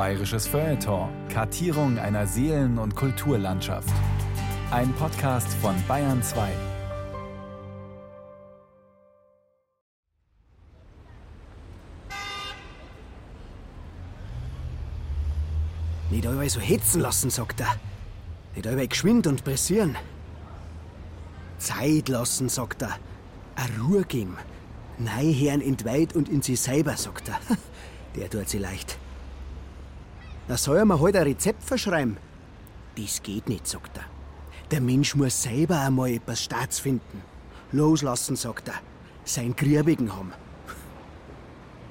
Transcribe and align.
Bayerisches 0.00 0.46
Feuilleton. 0.46 1.10
Kartierung 1.28 1.98
einer 1.98 2.26
Seelen- 2.26 2.78
und 2.78 2.96
Kulturlandschaft. 2.96 3.92
Ein 4.70 4.94
Podcast 4.94 5.52
von 5.60 5.74
Bayern 5.86 6.22
2. 6.22 6.48
Nicht 16.08 16.26
allweil 16.26 16.48
so 16.48 16.60
hetzen 16.60 17.02
lassen, 17.02 17.28
sagt 17.28 17.60
er. 17.60 17.74
Nicht 18.54 18.66
allweil 18.66 18.88
geschwind 18.88 19.26
und 19.26 19.44
pressieren. 19.44 19.96
Zeit 21.58 22.08
lassen, 22.08 22.48
sagt 22.48 22.80
er. 22.80 22.96
A 23.54 23.66
Ruhe 23.78 24.04
geben. 24.04 24.38
Neiherren 24.96 25.60
entweiht 25.60 26.16
und 26.16 26.30
in 26.30 26.40
sich 26.40 26.58
selber, 26.58 26.96
sagt 26.96 27.28
er. 27.28 27.38
Der 28.16 28.30
tut 28.30 28.48
sie 28.48 28.56
leicht. 28.56 28.96
Da 30.50 30.56
soll 30.56 30.78
er 30.78 30.84
mir 30.84 31.00
halt 31.00 31.14
ein 31.14 31.22
Rezept 31.22 31.62
verschreiben. 31.62 32.16
Das 32.96 33.22
geht 33.22 33.48
nicht, 33.48 33.68
sagt 33.68 33.96
er. 33.96 34.04
Der 34.72 34.80
Mensch 34.80 35.14
muss 35.14 35.44
selber 35.44 35.78
einmal 35.78 36.10
etwas 36.10 36.42
Staatsfinden. 36.42 37.22
Loslassen, 37.70 38.34
sagt 38.34 38.66
er. 38.66 38.74
Sein 39.24 39.54
Griebigen 39.54 40.12
haben. 40.12 40.32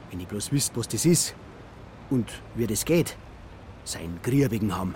Wenn 0.10 0.20
ich 0.20 0.28
bloß 0.28 0.52
wüsste, 0.52 0.76
was 0.76 0.90
das 0.90 1.06
ist 1.06 1.36
und 2.10 2.30
wie 2.56 2.68
das 2.68 2.84
geht. 2.84 3.16
Sein 3.86 4.20
Griebigen 4.24 4.76
haben. 4.76 4.94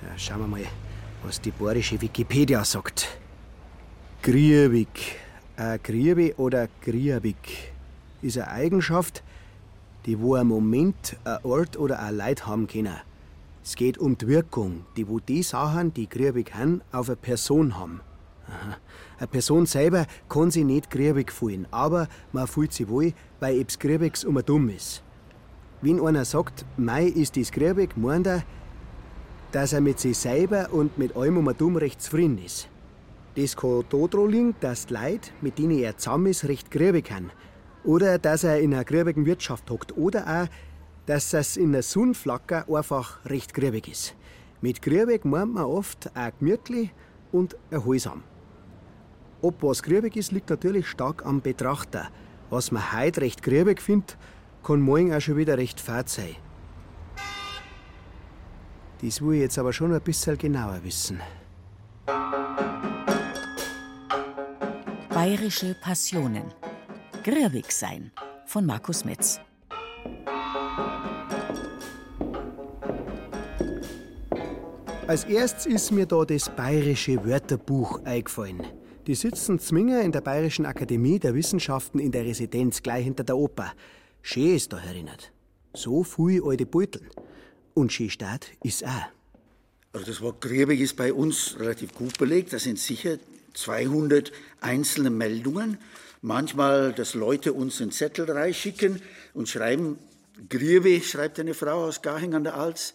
Ja, 0.00 0.16
schauen 0.16 0.40
wir 0.40 0.46
mal, 0.46 0.64
was 1.22 1.38
die 1.38 1.50
bayerische 1.50 2.00
Wikipedia 2.00 2.64
sagt. 2.64 3.18
Griebig. 4.22 5.18
Ein 5.58 5.78
Griebe 5.82 6.34
oder 6.38 6.66
Griebig 6.80 7.74
ist 8.22 8.38
eine 8.38 8.48
Eigenschaft, 8.48 9.22
die 10.06 10.20
wo 10.20 10.34
ein 10.34 10.46
Moment, 10.46 11.16
ein 11.24 11.38
Ort 11.44 11.76
oder 11.76 12.00
ein 12.00 12.16
Leid 12.16 12.46
haben 12.46 12.66
können. 12.66 12.96
Es 13.62 13.76
geht 13.76 13.98
um 13.98 14.16
die 14.16 14.26
Wirkung, 14.26 14.86
die 14.96 15.08
wo 15.08 15.20
die 15.20 15.42
Sachen, 15.42 15.92
die 15.92 16.08
griebig 16.08 16.54
haben, 16.54 16.80
auf 16.92 17.08
eine 17.08 17.16
Person 17.16 17.78
haben. 17.78 18.00
Eine 19.18 19.26
Person 19.26 19.66
selber 19.66 20.06
kann 20.28 20.50
sich 20.50 20.64
nicht 20.64 20.90
griebig 20.90 21.32
fühlen, 21.32 21.66
aber 21.70 22.08
man 22.32 22.46
fühlt 22.46 22.72
sich 22.72 22.88
wohl, 22.88 23.12
weil 23.40 23.60
etwas 23.60 23.78
Griebiges 23.78 24.24
um 24.24 24.42
dumm 24.44 24.70
ist. 24.70 25.02
Wenn 25.82 26.00
einer 26.00 26.24
sagt, 26.24 26.64
Mei 26.76 27.04
ist 27.04 27.36
das 27.36 27.52
griebig, 27.52 27.96
meint 27.96 28.26
er, 28.26 28.42
dass 29.52 29.72
er 29.72 29.80
mit 29.80 29.98
sich 29.98 30.16
selber 30.16 30.72
und 30.72 30.98
mit 30.98 31.16
allem 31.16 31.38
um 31.38 31.56
dumm 31.56 31.76
recht 31.76 32.00
zufrieden 32.00 32.38
ist. 32.38 32.68
Das 33.36 33.56
kann 33.56 33.84
daran 33.88 34.30
liegen, 34.30 34.54
dass 34.60 34.86
die 34.86 34.94
Leute, 34.94 35.30
mit 35.40 35.58
denen 35.58 35.78
er 35.78 35.96
zusammen 35.96 36.26
ist, 36.26 36.44
recht 36.44 36.70
griebig 36.70 37.10
haben. 37.10 37.30
Oder 37.88 38.18
dass 38.18 38.44
er 38.44 38.60
in 38.60 38.74
einer 38.74 38.84
griebigen 38.84 39.24
Wirtschaft 39.24 39.70
hockt. 39.70 39.96
Oder 39.96 40.26
auch, 40.26 40.48
dass 41.06 41.32
es 41.32 41.56
in 41.56 41.72
der 41.72 41.82
Sonnenflacker 41.82 42.66
einfach 42.68 43.24
recht 43.24 43.54
griebig 43.54 43.88
ist. 43.88 44.14
Mit 44.60 44.82
griebig 44.82 45.24
meint 45.24 45.54
man 45.54 45.64
oft 45.64 46.10
auch 46.14 46.30
gemütlich 46.38 46.90
und 47.32 47.56
erholsam. 47.70 48.24
Ob 49.40 49.62
was 49.62 49.82
griebig 49.82 50.16
ist, 50.16 50.32
liegt 50.32 50.50
natürlich 50.50 50.86
stark 50.86 51.24
am 51.24 51.40
Betrachter. 51.40 52.10
Was 52.50 52.72
man 52.72 52.92
heute 52.92 53.22
recht 53.22 53.42
griebig 53.42 53.80
findet, 53.80 54.18
kann 54.62 54.82
morgen 54.82 55.14
auch 55.14 55.20
schon 55.22 55.38
wieder 55.38 55.56
recht 55.56 55.80
fad 55.80 56.10
sein. 56.10 56.36
Das 59.00 59.22
will 59.22 59.36
ich 59.36 59.40
jetzt 59.40 59.58
aber 59.58 59.72
schon 59.72 59.94
ein 59.94 60.00
bisschen 60.02 60.36
genauer 60.36 60.80
wissen. 60.84 61.22
Bayerische 65.08 65.74
Passionen. 65.80 66.52
Grierwig 67.28 67.70
sein 67.72 68.10
von 68.46 68.64
Markus 68.64 69.04
Metz. 69.04 69.38
Als 75.06 75.24
erstes 75.24 75.66
ist 75.66 75.92
mir 75.92 76.06
da 76.06 76.24
das 76.24 76.48
Bayerische 76.48 77.22
Wörterbuch 77.26 78.02
eingefallen. 78.04 78.62
Die 79.06 79.14
sitzen 79.14 79.58
Zwinger 79.58 80.00
in 80.00 80.12
der 80.12 80.22
Bayerischen 80.22 80.64
Akademie 80.64 81.18
der 81.18 81.34
Wissenschaften 81.34 81.98
in 81.98 82.12
der 82.12 82.24
Residenz 82.24 82.82
gleich 82.82 83.04
hinter 83.04 83.24
der 83.24 83.36
Oper. 83.36 83.74
Schön 84.22 84.56
ist 84.56 84.72
da 84.72 84.78
erinnert. 84.78 85.30
So 85.74 86.04
viel 86.04 86.42
alte 86.42 86.64
Beutel. 86.64 87.02
Und 87.74 87.92
schön 87.92 88.08
Staat 88.08 88.46
ist 88.62 88.86
auch. 88.86 89.08
Also 89.92 90.06
das 90.06 90.22
Wort 90.22 90.40
Griebig 90.40 90.80
ist 90.80 90.96
bei 90.96 91.12
uns 91.12 91.56
relativ 91.60 91.92
gut 91.92 92.16
belegt. 92.16 92.54
Das 92.54 92.62
sind 92.62 92.78
sicher 92.78 93.18
200 93.52 94.32
einzelne 94.62 95.10
Meldungen. 95.10 95.76
Manchmal, 96.20 96.92
dass 96.92 97.14
Leute 97.14 97.52
uns 97.52 97.80
einen 97.80 97.92
Zettel 97.92 98.30
reinschicken 98.30 99.00
und 99.34 99.48
schreiben, 99.48 99.98
Griebe, 100.48 101.00
schreibt 101.00 101.38
eine 101.40 101.54
Frau 101.54 101.84
aus 101.84 102.02
Garching 102.02 102.34
an 102.34 102.44
der 102.44 102.56
Alz, 102.56 102.94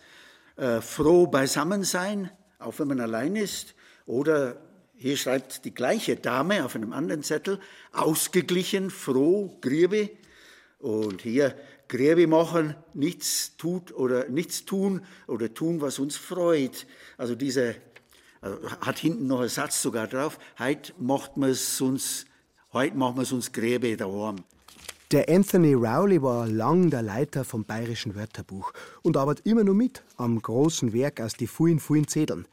äh, 0.56 0.82
froh 0.82 1.28
beisammen 1.28 1.84
sein, 1.84 2.30
auch 2.60 2.80
wenn 2.80 2.88
man 2.88 3.00
allein 3.00 3.36
ist. 3.36 3.76
Oder 4.06 4.58
hier 4.96 5.18
schreibt 5.18 5.66
die 5.66 5.74
gleiche 5.74 6.16
Dame 6.16 6.64
auf 6.66 6.76
einem 6.76 6.94
anderen 6.94 7.24
Zettel, 7.24 7.60
ausgeglichen, 7.92 8.90
froh, 8.90 9.58
Griebe. 9.62 10.10
Und 10.80 11.22
hier 11.22 11.56
Gräbe 11.88 12.28
machen, 12.28 12.76
nichts 12.94 13.56
tut 13.58 13.94
oder 13.94 14.28
nichts 14.28 14.66
tun 14.66 15.06
oder 15.28 15.54
tun, 15.54 15.80
was 15.82 16.00
uns 16.00 16.18
freut. 16.18 16.88
Also 17.18 17.36
diese 17.36 17.76
also 18.42 18.70
hat 18.82 18.98
hinten 18.98 19.28
noch 19.28 19.40
ein 19.40 19.50
Satz 19.50 19.82
sogar 19.82 20.08
drauf. 20.08 20.38
Heute 20.60 20.94
macht 20.98 21.38
man 21.38 21.52
es 21.52 21.80
uns, 21.80 22.26
heute 22.74 22.98
machen 22.98 23.18
wir 23.18 23.22
es 23.24 23.32
uns 23.32 23.52
Gräbe 23.52 23.96
daheim. 23.96 24.44
Der 25.12 25.30
Anthony 25.30 25.74
Rowley 25.74 26.22
war 26.22 26.48
lang 26.48 26.90
der 26.90 27.04
Leiter 27.04 27.46
vom 27.46 27.66
Bayerischen 27.66 28.16
Wörterbuch 28.16 28.74
und 29.04 29.16
arbeitet 29.16 29.46
immer 29.46 29.64
noch 29.64 29.76
mit 29.76 30.04
am 30.18 30.42
großen 30.42 30.92
Werk 30.92 31.22
aus 31.22 31.34
die 31.34 31.46
vielen, 31.46 31.80
vielen 31.80 32.08
Zetteln. 32.08 32.48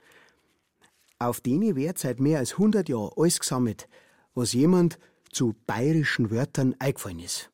Auf 1.18 1.40
denen 1.40 1.74
wird 1.74 1.98
seit 1.98 2.20
mehr 2.20 2.38
als 2.38 2.52
100 2.52 2.88
Jahren 2.88 3.10
alles 3.16 3.40
gesammelt, 3.40 3.88
was 4.34 4.52
jemand 4.52 4.98
zu 5.32 5.54
bayerischen 5.66 6.30
Wörtern 6.30 6.74
eingefallen 6.78 7.20
ist. 7.20 7.50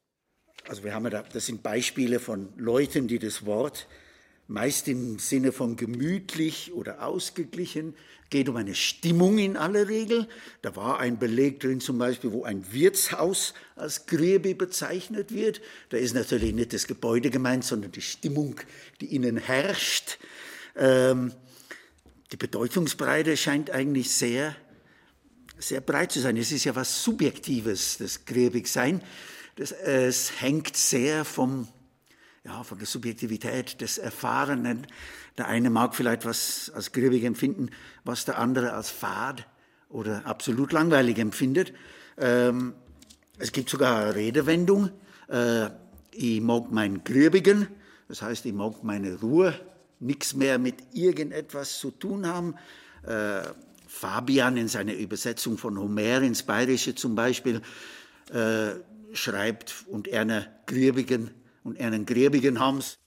Also 0.68 0.82
wir 0.82 0.94
haben 0.94 1.08
da, 1.10 1.22
das 1.22 1.46
sind 1.46 1.62
Beispiele 1.62 2.18
von 2.18 2.48
Leuten, 2.56 3.06
die 3.06 3.20
das 3.20 3.46
Wort 3.46 3.86
meist 4.48 4.88
im 4.88 5.18
Sinne 5.18 5.52
von 5.52 5.76
gemütlich 5.76 6.72
oder 6.72 7.04
ausgeglichen, 7.04 7.94
geht 8.30 8.48
um 8.48 8.56
eine 8.56 8.74
Stimmung 8.74 9.38
in 9.38 9.56
aller 9.56 9.88
Regel. 9.88 10.28
Da 10.62 10.74
war 10.76 10.98
ein 10.98 11.18
Beleg 11.18 11.60
drin 11.60 11.80
zum 11.80 11.98
Beispiel, 11.98 12.32
wo 12.32 12.44
ein 12.44 12.72
Wirtshaus 12.72 13.54
als 13.76 14.06
Gräbe 14.06 14.54
bezeichnet 14.54 15.32
wird. 15.32 15.60
Da 15.90 15.96
ist 15.96 16.14
natürlich 16.14 16.54
nicht 16.54 16.72
das 16.72 16.86
Gebäude 16.86 17.30
gemeint, 17.30 17.64
sondern 17.64 17.92
die 17.92 18.02
Stimmung, 18.02 18.56
die 19.00 19.14
innen 19.14 19.36
herrscht. 19.36 20.18
Ähm, 20.74 21.32
die 22.32 22.36
Bedeutungsbreite 22.36 23.36
scheint 23.36 23.70
eigentlich 23.70 24.10
sehr, 24.10 24.56
sehr 25.58 25.80
breit 25.80 26.12
zu 26.12 26.20
sein. 26.20 26.36
Es 26.36 26.50
ist 26.50 26.64
ja 26.64 26.74
was 26.74 27.04
Subjektives, 27.04 27.98
das 27.98 28.24
Gräbigsein. 28.24 29.02
Das, 29.54 29.70
es 29.70 30.40
hängt 30.40 30.76
sehr 30.76 31.24
vom 31.24 31.68
ja, 32.46 32.62
von 32.62 32.78
der 32.78 32.86
Subjektivität 32.86 33.80
des 33.80 33.98
Erfahrenen. 33.98 34.86
Der 35.36 35.48
eine 35.48 35.68
mag 35.68 35.94
vielleicht 35.94 36.24
was 36.24 36.70
als 36.74 36.92
griebig 36.92 37.24
empfinden, 37.24 37.70
was 38.04 38.24
der 38.24 38.38
andere 38.38 38.72
als 38.72 38.90
fad 38.90 39.46
oder 39.88 40.24
absolut 40.24 40.72
langweilig 40.72 41.18
empfindet. 41.18 41.72
Ähm, 42.16 42.74
es 43.38 43.52
gibt 43.52 43.68
sogar 43.68 44.00
eine 44.00 44.14
Redewendung, 44.14 44.90
äh, 45.28 45.66
ich 46.12 46.40
mag 46.40 46.70
meinen 46.70 47.04
Griebigen, 47.04 47.66
das 48.08 48.22
heißt, 48.22 48.46
ich 48.46 48.54
mag 48.54 48.82
meine 48.82 49.16
Ruhe, 49.20 49.52
nichts 49.98 50.34
mehr 50.34 50.58
mit 50.58 50.76
irgendetwas 50.94 51.78
zu 51.78 51.90
tun 51.90 52.26
haben. 52.26 52.54
Äh, 53.02 53.42
Fabian 53.88 54.56
in 54.56 54.68
seiner 54.68 54.94
Übersetzung 54.94 55.58
von 55.58 55.78
Homer 55.78 56.22
ins 56.22 56.42
Bayerische 56.42 56.94
zum 56.94 57.14
Beispiel 57.14 57.60
äh, 58.32 58.74
schreibt, 59.12 59.84
und 59.88 60.12
einer 60.12 60.46
Griebigen 60.66 61.30
und 61.66 61.80
einen 61.80 62.06
gräbigen 62.06 62.60
Hams. 62.60 62.98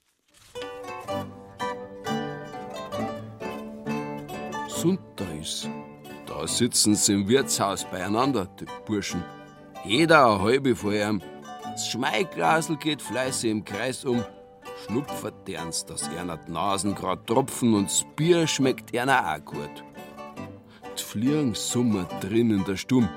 Sonntags, 4.67 5.67
da 6.25 6.45
sitzen 6.45 6.95
sie 6.95 7.13
im 7.13 7.27
Wirtshaus 7.29 7.85
beieinander, 7.85 8.47
die 8.59 8.65
Burschen. 8.85 9.23
Jeder 9.85 10.25
eine 10.25 10.41
halbe 10.41 10.75
vor 10.75 10.93
ihm. 10.93 11.21
Das 11.63 11.87
Schmeiglasel 11.87 12.75
geht 12.75 13.01
fleißig 13.01 13.49
im 13.49 13.63
Kreis 13.63 14.03
um. 14.03 14.23
Schnupfert 14.85 15.47
derns, 15.47 15.85
dass 15.85 16.09
einer 16.09 16.37
die 16.37 16.51
Nasen 16.51 16.95
grad 16.95 17.27
tropfen 17.27 17.73
und 17.73 17.85
das 17.85 18.05
Bier 18.17 18.45
schmeckt 18.45 18.95
einer 18.97 19.35
auch 19.35 19.45
gut. 19.45 19.83
Die 20.97 21.03
Fliegen 21.03 21.55
summer 21.55 22.05
drin 22.19 22.51
in 22.51 22.65
der 22.65 22.75
Stumm. 22.75 23.07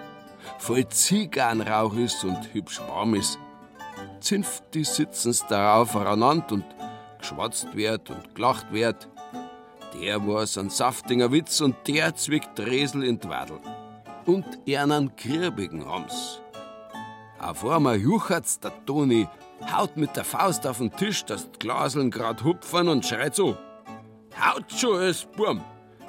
Voll 0.58 0.88
Zigarrenrauch 0.88 1.94
ist 1.96 2.24
und 2.24 2.54
hübsch 2.54 2.80
warm 2.88 3.14
ist 3.14 3.38
die 4.74 4.84
sitzen's 4.84 5.46
darauf 5.46 5.96
aneinander 5.96 6.52
und 6.52 6.64
geschwatzt 7.18 7.74
wird 7.74 8.10
und 8.10 8.34
gelacht 8.34 8.72
wird. 8.72 9.08
Der 10.00 10.26
war's 10.26 10.56
ein 10.56 10.70
saftiger 10.70 11.30
Witz 11.32 11.60
und 11.60 11.76
der 11.86 12.14
zwickt 12.14 12.58
Resel 12.60 13.04
in 13.04 13.20
Twadel. 13.20 13.58
Und 14.24 14.46
einen 14.66 15.14
Kirbigen 15.16 15.84
haben's. 15.86 16.40
Auf 17.38 17.66
einmal 17.66 17.96
juchert's 17.96 18.60
der 18.60 18.72
Toni 18.86 19.28
haut 19.72 19.96
mit 19.96 20.16
der 20.16 20.24
Faust 20.24 20.66
auf 20.66 20.78
den 20.78 20.94
Tisch, 20.94 21.24
dass 21.24 21.50
die 21.50 21.58
Glaseln 21.58 22.10
grad 22.10 22.44
hupfen 22.44 22.88
und 22.88 23.04
schreit 23.04 23.34
so: 23.34 23.56
Haut 24.40 24.70
schon, 24.72 25.02
es 25.02 25.24
Burm! 25.24 25.64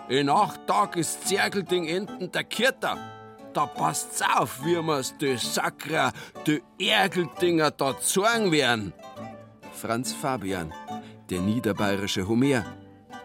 In 0.09 0.29
acht 0.29 0.67
Tagen 0.67 0.99
ist 0.99 1.27
Zergelding 1.27 1.87
enden 1.87 2.31
der 2.31 2.43
Kirter. 2.43 2.97
Da 3.53 3.67
passt's 3.67 4.21
auf, 4.35 4.65
wie 4.65 4.81
wir's 4.81 5.15
de 5.19 5.37
Sakra, 5.37 6.11
de 6.47 6.61
Ergeldinger 6.79 7.69
da 7.69 7.99
zorn 7.99 8.51
werden. 8.51 8.93
Franz 9.73 10.11
Fabian, 10.11 10.73
der 11.29 11.41
niederbayerische 11.41 12.27
Homer. 12.27 12.65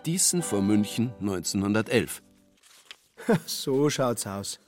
Diesen 0.04 0.42
vor 0.42 0.60
München 0.60 1.12
1911. 1.20 2.22
So 3.46 3.90
schaut's 3.90 4.26
aus. 4.26 4.58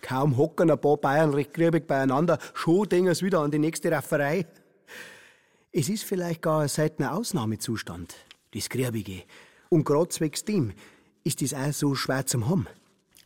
Kaum 0.00 0.36
hocken 0.36 0.70
ein 0.70 0.80
paar 0.80 0.96
Bayern 0.96 1.34
recht 1.34 1.54
grübig 1.54 1.86
beieinander, 1.86 2.38
schon 2.54 2.88
denken 2.88 3.14
sie 3.14 3.26
wieder 3.26 3.40
an 3.40 3.50
die 3.50 3.58
nächste 3.58 3.90
Rafferei. 3.90 4.46
Es 5.72 5.88
ist 5.88 6.04
vielleicht 6.04 6.42
gar 6.42 6.62
ein 6.62 6.68
seltener 6.68 7.14
Ausnahmezustand, 7.14 8.14
das 8.54 8.68
Grübige. 8.68 9.24
Und 9.68 9.84
gerade 9.84 10.08
zwecks 10.08 10.44
dem 10.44 10.72
ist 11.24 11.42
das 11.42 11.52
auch 11.52 11.72
so 11.72 11.94
schwer 11.94 12.26
zum 12.26 12.48
haben. 12.48 12.66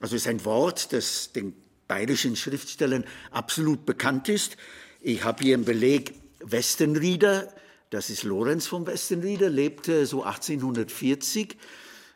Also 0.01 0.17
es 0.17 0.23
ist 0.23 0.29
ein 0.29 0.45
Wort, 0.45 0.93
das 0.93 1.33
den 1.33 1.55
bayerischen 1.89 2.37
Schriftstellern 2.37 3.05
absolut 3.31 3.87
bekannt 3.87 4.29
ist. 4.29 4.57
Ich 5.01 5.25
habe 5.25 5.43
hier 5.45 5.55
einen 5.55 5.65
Beleg 5.65 6.15
Westenrieder, 6.41 7.53
das 7.91 8.11
ist 8.11 8.23
Lorenz 8.25 8.67
von 8.67 8.87
Westenrieder, 8.87 9.49
lebte 9.49 10.07
so 10.07 10.25
1840, 10.25 11.57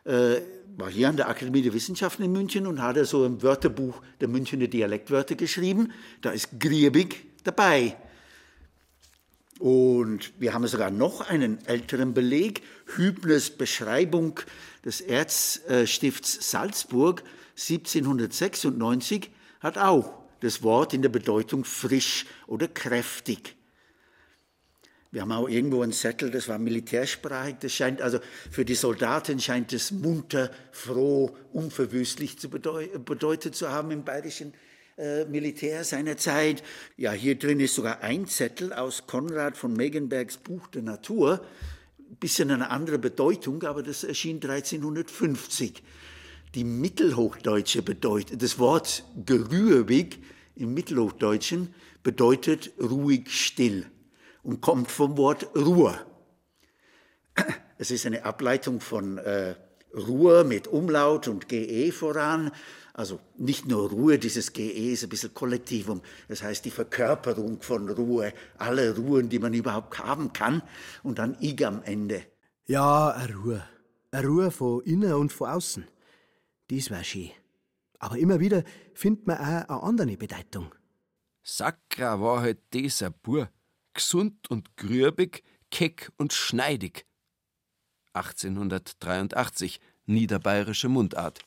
äh, 0.05 0.41
war 0.77 0.89
hier 0.89 1.09
an 1.09 1.17
der 1.17 1.29
Akademie 1.29 1.61
der 1.61 1.73
Wissenschaften 1.73 2.23
in 2.23 2.31
München 2.31 2.67
und 2.67 2.81
hat 2.81 2.97
so 3.05 3.25
im 3.25 3.41
Wörterbuch 3.41 4.01
der 4.21 4.27
Münchner 4.27 4.67
Dialektwörter 4.67 5.35
geschrieben. 5.35 5.91
Da 6.21 6.31
ist 6.31 6.59
griebig 6.59 7.25
dabei. 7.43 7.97
Und 9.59 10.31
wir 10.39 10.53
haben 10.53 10.65
sogar 10.67 10.89
noch 10.89 11.19
einen 11.21 11.63
älteren 11.65 12.13
Beleg, 12.13 12.63
Hübners 12.95 13.49
Beschreibung 13.49 14.39
des 14.85 15.01
Erzstifts 15.01 16.49
Salzburg 16.49 17.23
1796 17.57 19.29
hat 19.59 19.77
auch 19.77 20.13
das 20.41 20.63
Wort 20.63 20.93
in 20.93 21.01
der 21.01 21.09
Bedeutung 21.09 21.65
frisch 21.65 22.25
oder 22.47 22.67
kräftig. 22.67 23.55
Wir 25.11 25.21
haben 25.21 25.31
auch 25.31 25.49
irgendwo 25.49 25.81
einen 25.81 25.91
Zettel, 25.91 26.29
das 26.29 26.47
war 26.47 26.59
militärsprachig, 26.59 27.55
das 27.61 27.73
scheint 27.73 27.99
also 27.99 28.19
für 28.51 28.63
die 28.63 28.75
Soldaten 28.75 29.39
scheint 29.39 29.73
es 29.73 29.89
munter, 29.89 30.51
froh, 30.71 31.35
unverwüstlich 31.51 32.37
zu 32.37 32.49
bedeutet 32.49 33.55
zu 33.55 33.69
haben 33.69 33.89
im 33.89 34.03
bayerischen 34.03 34.53
äh, 34.97 35.25
Militär 35.25 35.83
seiner 35.83 36.17
Zeit. 36.17 36.61
Ja, 36.95 37.11
hier 37.11 37.39
drin 37.39 37.59
ist 37.59 37.73
sogar 37.73 38.01
ein 38.01 38.27
Zettel 38.27 38.71
aus 38.71 39.07
Konrad 39.07 39.57
von 39.57 39.73
Megenbergs 39.73 40.37
Buch 40.37 40.67
der 40.67 40.83
Natur. 40.83 41.43
Bisschen 42.19 42.51
eine 42.51 42.69
andere 42.69 42.99
Bedeutung, 42.99 43.63
aber 43.63 43.81
das 43.81 44.03
erschien 44.03 44.35
1350. 44.35 45.81
Die 46.55 46.63
mittelhochdeutsche 46.63 47.83
bedeutet, 47.83 48.41
das 48.41 48.57
Wort 48.57 49.05
gerührig 49.25 50.19
im 50.55 50.73
Mittelhochdeutschen 50.73 51.73
bedeutet 52.01 52.71
ruhig 52.81 53.29
still 53.29 53.85
und 54.41 54.61
kommt 54.61 54.89
vom 54.89 55.17
Wort 55.17 55.47
Ruhr. 55.55 55.97
Es 57.81 57.91
ist 57.91 58.05
eine 58.05 58.25
Ableitung 58.25 58.81
von 58.81 59.19
äh, 59.19 59.55
Ruhr 59.95 60.43
mit 60.43 60.67
Umlaut 60.67 61.29
und 61.29 61.47
GE 61.47 61.93
voran. 61.93 62.51
Also 62.93 63.21
nicht 63.37 63.65
nur 63.67 63.89
Ruhe, 63.89 64.19
dieses 64.19 64.51
GE 64.51 64.91
ist 64.91 65.03
ein 65.03 65.09
bisschen 65.09 65.33
Kollektivum. 65.33 66.01
Das 66.27 66.43
heißt 66.43 66.65
die 66.65 66.71
Verkörperung 66.71 67.61
von 67.61 67.87
Ruhe, 67.87 68.33
alle 68.57 68.97
Ruhen, 68.97 69.29
die 69.29 69.39
man 69.39 69.53
überhaupt 69.53 69.97
haben 69.99 70.33
kann. 70.33 70.61
Und 71.03 71.19
dann 71.19 71.37
IG 71.39 71.63
am 71.63 71.81
Ende. 71.83 72.23
Ja, 72.65 73.11
eine 73.11 73.33
Ruhe. 73.33 73.63
Eine 74.11 74.27
Ruhe 74.27 74.51
von 74.51 74.81
innen 74.81 75.13
und 75.13 75.31
von 75.31 75.49
außen. 75.49 75.87
Das 76.69 76.91
war 76.91 77.03
schön. 77.03 77.31
Aber 77.99 78.17
immer 78.17 78.39
wieder 78.39 78.63
findet 78.93 79.27
man 79.27 79.37
auch 79.37 79.43
eine 79.43 79.83
andere 79.83 80.17
Bedeutung. 80.17 80.73
Sakra 81.43 82.21
war 82.21 82.41
halt 82.41 82.59
dieser 82.73 83.09
Bur. 83.09 83.49
Gesund 83.93 84.49
und 84.49 84.77
grübig, 84.77 85.43
keck 85.71 86.11
und 86.17 86.31
schneidig. 86.31 87.05
1883, 88.13 89.79
niederbayerische 90.05 90.89
Mundart. 90.89 91.39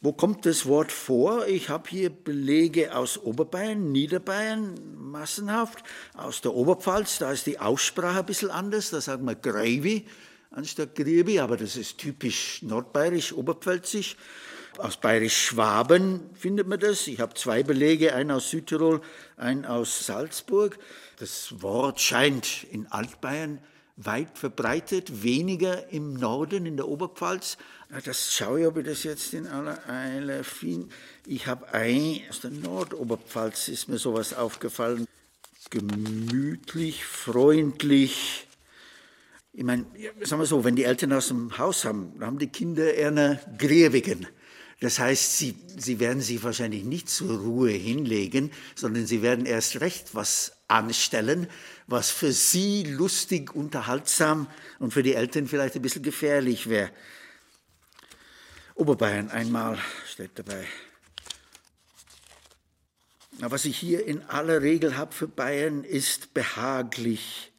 Wo 0.00 0.12
kommt 0.12 0.44
das 0.46 0.66
Wort 0.66 0.92
vor? 0.92 1.46
Ich 1.46 1.70
habe 1.70 1.88
hier 1.88 2.10
Belege 2.10 2.94
aus 2.94 3.18
Oberbayern, 3.18 3.90
Niederbayern, 3.90 4.78
massenhaft, 4.96 5.82
aus 6.14 6.42
der 6.42 6.54
Oberpfalz, 6.54 7.18
da 7.18 7.32
ist 7.32 7.46
die 7.46 7.58
Aussprache 7.58 8.20
ein 8.20 8.26
bisschen 8.26 8.50
anders, 8.50 8.90
da 8.90 9.00
sagt 9.00 9.22
man 9.22 9.40
Greivi 9.40 10.06
anstatt 10.50 10.94
Griebi, 10.94 11.40
aber 11.40 11.56
das 11.56 11.76
ist 11.76 11.98
typisch 11.98 12.62
nordbayerisch, 12.62 13.32
oberpfälzisch. 13.32 14.16
Aus 14.78 14.98
bayerisch-Schwaben 14.98 16.20
findet 16.34 16.68
man 16.68 16.78
das. 16.78 17.06
Ich 17.06 17.20
habe 17.20 17.34
zwei 17.34 17.62
Belege, 17.62 18.14
einen 18.14 18.30
aus 18.30 18.50
Südtirol, 18.50 19.00
einen 19.36 19.64
aus 19.64 20.04
Salzburg. 20.04 20.78
Das 21.18 21.62
Wort 21.62 22.00
scheint 22.00 22.64
in 22.70 22.86
Altbayern 22.88 23.58
weit 23.96 24.36
verbreitet, 24.38 25.22
weniger 25.22 25.88
im 25.90 26.14
Norden, 26.14 26.66
in 26.66 26.76
der 26.76 26.88
Oberpfalz. 26.88 27.56
Das 28.04 28.34
schaue 28.34 28.60
ich, 28.60 28.66
ob 28.66 28.76
ich 28.76 28.84
das 28.84 29.02
jetzt 29.04 29.32
in 29.32 29.46
aller 29.46 29.88
Eile 29.88 30.44
finde. 30.44 30.88
Ich 31.24 31.46
habe 31.46 31.72
ein, 31.72 32.20
aus 32.28 32.40
der 32.40 32.50
Nordoberpfalz 32.50 33.68
ist 33.68 33.88
mir 33.88 33.98
sowas 33.98 34.34
aufgefallen. 34.34 35.06
Gemütlich, 35.70 37.04
freundlich. 37.04 38.45
Ich 39.58 39.64
meine, 39.64 39.86
sagen 40.20 40.42
wir 40.42 40.46
so, 40.46 40.64
wenn 40.64 40.76
die 40.76 40.84
Eltern 40.84 41.14
aus 41.14 41.28
dem 41.28 41.56
Haus 41.56 41.86
haben, 41.86 42.12
dann 42.18 42.26
haben 42.26 42.38
die 42.38 42.48
Kinder 42.48 42.92
eher 42.92 43.08
eine 43.08 43.40
Grievigen. 43.56 44.26
Das 44.80 44.98
heißt, 44.98 45.38
sie, 45.38 45.56
sie 45.78 45.98
werden 45.98 46.20
sich 46.20 46.44
wahrscheinlich 46.44 46.84
nicht 46.84 47.08
zur 47.08 47.38
Ruhe 47.38 47.70
hinlegen, 47.70 48.52
sondern 48.74 49.06
sie 49.06 49.22
werden 49.22 49.46
erst 49.46 49.80
recht 49.80 50.14
was 50.14 50.52
anstellen, 50.68 51.48
was 51.86 52.10
für 52.10 52.32
sie 52.32 52.82
lustig, 52.82 53.56
unterhaltsam 53.56 54.46
und 54.78 54.92
für 54.92 55.02
die 55.02 55.14
Eltern 55.14 55.46
vielleicht 55.46 55.74
ein 55.74 55.80
bisschen 55.80 56.02
gefährlich 56.02 56.68
wäre. 56.68 56.90
Oberbayern 58.74 59.30
einmal 59.30 59.78
steht 60.06 60.32
dabei. 60.34 60.66
Na, 63.38 63.50
was 63.50 63.64
ich 63.64 63.78
hier 63.78 64.06
in 64.06 64.20
aller 64.24 64.60
Regel 64.60 64.98
habe 64.98 65.14
für 65.14 65.28
Bayern 65.28 65.82
ist 65.82 66.34
behaglich, 66.34 67.52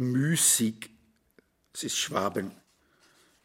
müßig. 0.00 0.90
Es 1.72 1.84
ist 1.84 1.96
Schwaben. 1.96 2.50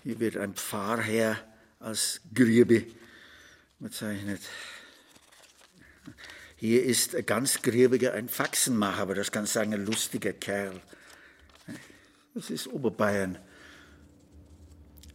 Hier 0.03 0.19
wird 0.19 0.37
ein 0.37 0.55
Pfarrherr 0.55 1.37
als 1.79 2.21
Griebe 2.33 2.85
bezeichnet. 3.79 4.41
Hier 6.55 6.83
ist 6.83 7.15
ein 7.15 7.25
ganz 7.25 7.61
Griebiger 7.61 8.13
ein 8.13 8.29
Faxenmacher, 8.29 9.01
aber 9.01 9.15
das 9.15 9.31
kann 9.31 9.45
sagen, 9.45 9.73
ein 9.73 9.85
lustiger 9.85 10.33
Kerl. 10.33 10.81
Das 12.33 12.49
ist 12.49 12.67
Oberbayern. 12.67 13.37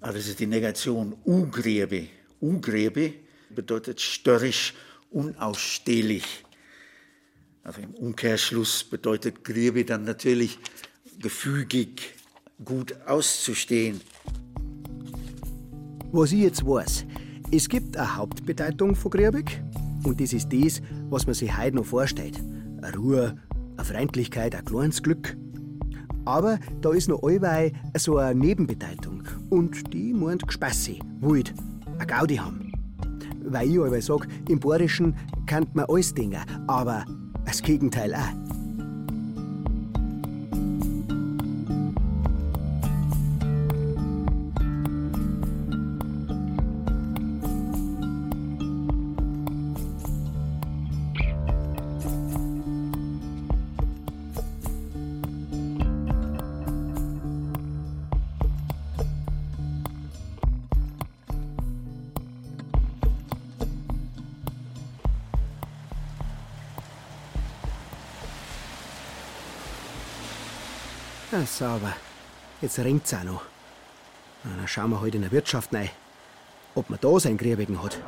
Aber 0.01 0.13
das 0.13 0.27
ist 0.29 0.41
die 0.41 0.47
Negation 0.47 1.17
Ugriebe. 1.25 2.09
Ugriebe 2.41 3.15
bedeutet 3.49 4.01
störrisch, 4.01 4.75
unausstehlich. 5.11 6.45
Also 7.63 7.81
im 7.81 7.95
Umkehrschluss 7.95 8.85
bedeutet 8.85 9.45
Griebe 9.45 9.85
dann 9.85 10.05
natürlich 10.05 10.59
gefügig, 11.21 12.15
gut 12.65 12.95
auszustehen. 13.07 14.01
Was 16.13 16.33
ich 16.33 16.41
jetzt 16.41 16.67
weiß, 16.67 17.05
es 17.53 17.69
gibt 17.69 17.97
eine 17.97 18.17
Hauptbedeutung 18.17 18.95
von 18.95 19.11
Griebig 19.11 19.63
und 20.05 20.21
das 20.21 20.33
ist 20.33 20.53
das, 20.53 20.83
was 21.11 21.27
man 21.27 21.35
sich 21.35 21.57
heute 21.57 21.77
noch 21.77 21.85
vorstellt. 21.85 22.41
Eine 22.83 22.97
Ruhe, 22.97 23.37
eine 23.77 23.85
Freundlichkeit, 23.85 24.55
ein 24.55 24.65
kleines 24.65 25.03
Glück. 25.03 25.37
Aber 26.25 26.59
da 26.81 26.93
ist 26.93 27.09
noch 27.09 27.23
allweil 27.23 27.73
so 27.97 28.17
eine 28.17 28.39
Nebenbedeutung 28.39 29.23
und 29.51 29.93
die 29.93 30.13
meint 30.13 30.47
Gespässe, 30.47 30.97
wild, 31.21 31.55
eine 31.99 32.07
Gaudi 32.07 32.37
haben. 32.37 32.73
Weil 33.45 33.71
ich 33.71 33.81
allweil 33.81 34.03
sag, 34.03 34.27
im 34.49 34.61
Bayerischen 34.61 35.15
kann 35.47 35.67
man 35.75 35.87
alles 35.89 36.15
denken, 36.15 36.41
aber 36.67 37.05
das 37.45 37.63
Gegenteil 37.63 38.15
auch. 38.15 38.40
Ja, 71.33 71.47
sauber. 71.47 71.95
Jetzt 72.61 72.79
ringt's 72.81 73.15
auch 73.15 73.23
noch. 73.23 73.43
Na, 74.43 74.51
dann 74.57 74.67
schauen 74.67 74.91
wir 74.91 74.97
heute 74.97 75.03
halt 75.03 75.15
in 75.15 75.23
der 75.23 75.31
Wirtschaft 75.31 75.73
rein, 75.73 75.91
ob 76.75 76.91
man 76.91 76.99
da 77.01 77.21
sein 77.21 77.37
Griebigen 77.37 77.81
hat. 77.81 78.01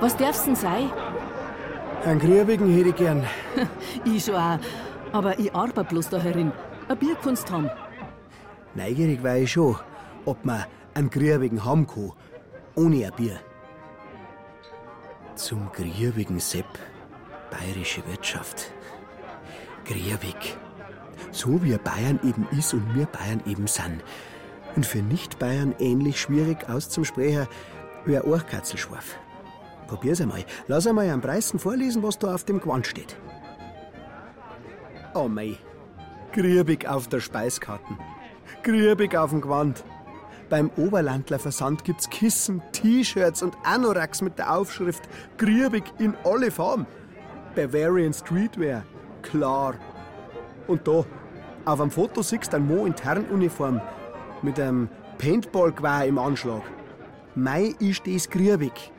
Was 0.00 0.16
darf's 0.16 0.44
denn 0.44 0.54
sein? 0.54 0.90
Ein 2.04 2.20
Griebigen 2.20 2.72
hätte 2.72 2.90
ich 2.90 2.96
gern. 2.96 3.26
ich 4.04 4.24
schon 4.24 4.36
auch. 4.36 4.58
Aber 5.12 5.36
ich 5.38 5.52
arbeite 5.52 5.84
bloß 5.84 6.08
da 6.08 6.18
herin. 6.18 6.52
Eine 6.86 6.96
Bierkunst 6.96 7.50
haben. 7.50 7.70
Neugierig 8.74 9.22
war 9.22 9.36
ich 9.36 9.50
schon, 9.50 9.76
ob 10.24 10.44
man 10.44 10.64
einen 10.94 11.10
Griebigen 11.10 11.64
haben 11.64 11.88
kann, 11.88 12.12
ohne 12.76 13.06
ein 13.06 13.12
Bier. 13.16 13.40
Zum 15.34 15.72
Griebigen 15.72 16.38
Sepp, 16.38 16.78
bayerische 17.50 18.06
Wirtschaft. 18.06 18.72
Griebig. 19.84 20.56
So 21.30 21.62
wie 21.62 21.76
Bayern 21.78 22.20
eben 22.22 22.46
ist 22.56 22.74
und 22.74 22.94
wir 22.94 23.06
Bayern 23.06 23.42
eben 23.46 23.66
sind. 23.66 24.02
Und 24.76 24.86
für 24.86 25.02
Nicht-Bayern 25.02 25.74
ähnlich 25.78 26.20
schwierig 26.20 26.68
auszusprechen 26.68 27.46
wie 28.04 28.16
ein 28.16 28.22
Ohrkatzelschwarf. 28.22 29.18
Probier's 29.86 30.20
einmal. 30.20 30.44
Lass 30.68 30.86
einmal 30.86 31.08
am 31.10 31.20
Preisen 31.20 31.58
vorlesen, 31.58 32.02
was 32.02 32.18
da 32.18 32.34
auf 32.34 32.44
dem 32.44 32.60
Gewand 32.60 32.86
steht. 32.86 33.16
Oh 35.14 35.28
mei. 35.28 35.56
Grübig 36.32 36.88
auf 36.88 37.08
der 37.08 37.20
Speiskarten. 37.20 37.98
Grübig 38.62 39.14
auf 39.16 39.30
dem 39.30 39.42
Gewand. 39.42 39.84
Beim 40.48 40.70
Oberlandler 40.76 41.38
Versand 41.38 41.84
gibt's 41.84 42.08
Kissen, 42.08 42.62
T-Shirts 42.72 43.42
und 43.42 43.56
Anoraks 43.64 44.22
mit 44.22 44.38
der 44.38 44.54
Aufschrift 44.54 45.02
Grübig 45.36 45.84
in 45.98 46.14
alle 46.24 46.50
Farben. 46.50 46.86
Bavarian 47.54 48.12
Streetwear. 48.12 48.84
Klar. 49.22 49.74
Und 50.66 50.86
da, 50.86 51.04
auf 51.64 51.80
dem 51.80 51.90
Foto 51.90 52.22
siehst 52.22 52.52
du 52.52 52.56
einen 52.56 52.66
Mo 52.66 52.86
in 52.86 52.94
Tarnuniform 52.94 53.80
mit 54.42 54.58
einem 54.58 54.88
Paintball-Gewehr 55.18 56.06
im 56.06 56.18
Anschlag. 56.18 56.62
Mei 57.34 57.74
ist 57.78 58.06
das 58.06 58.28
grübig. 58.28 58.92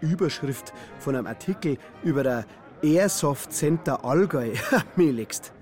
Überschrift 0.00 0.72
von 0.98 1.16
einem 1.16 1.26
Artikel 1.26 1.78
über 2.02 2.22
der 2.22 2.44
Airsoft 2.82 3.52
Center 3.52 4.04
Allgäu. 4.04 4.52
Mir 4.96 5.12
legst. 5.12 5.52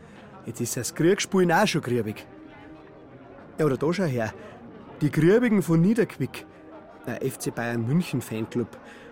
Jetzt 0.44 0.61
ist 0.61 0.76
das 0.76 0.94
Kriegsspielen 0.94 1.52
auch 1.52 1.66
schon 1.66 1.82
grübig. 1.82 2.26
Ja, 3.58 3.66
oder 3.66 3.76
da 3.76 3.92
schau 3.92 4.04
her. 4.04 4.32
Die 5.00 5.11
Grübigen 5.11 5.62
von 5.62 5.80
Niederquick. 5.80 6.46
Ein 7.06 7.30
FC 7.30 7.54
Bayern 7.54 7.87
München 7.87 8.20
Fanclub. 8.20 8.68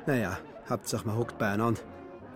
Naja, 0.06 0.38
Hauptsache 0.68 1.06
man 1.06 1.16
hockt 1.16 1.38
beieinander. 1.38 1.80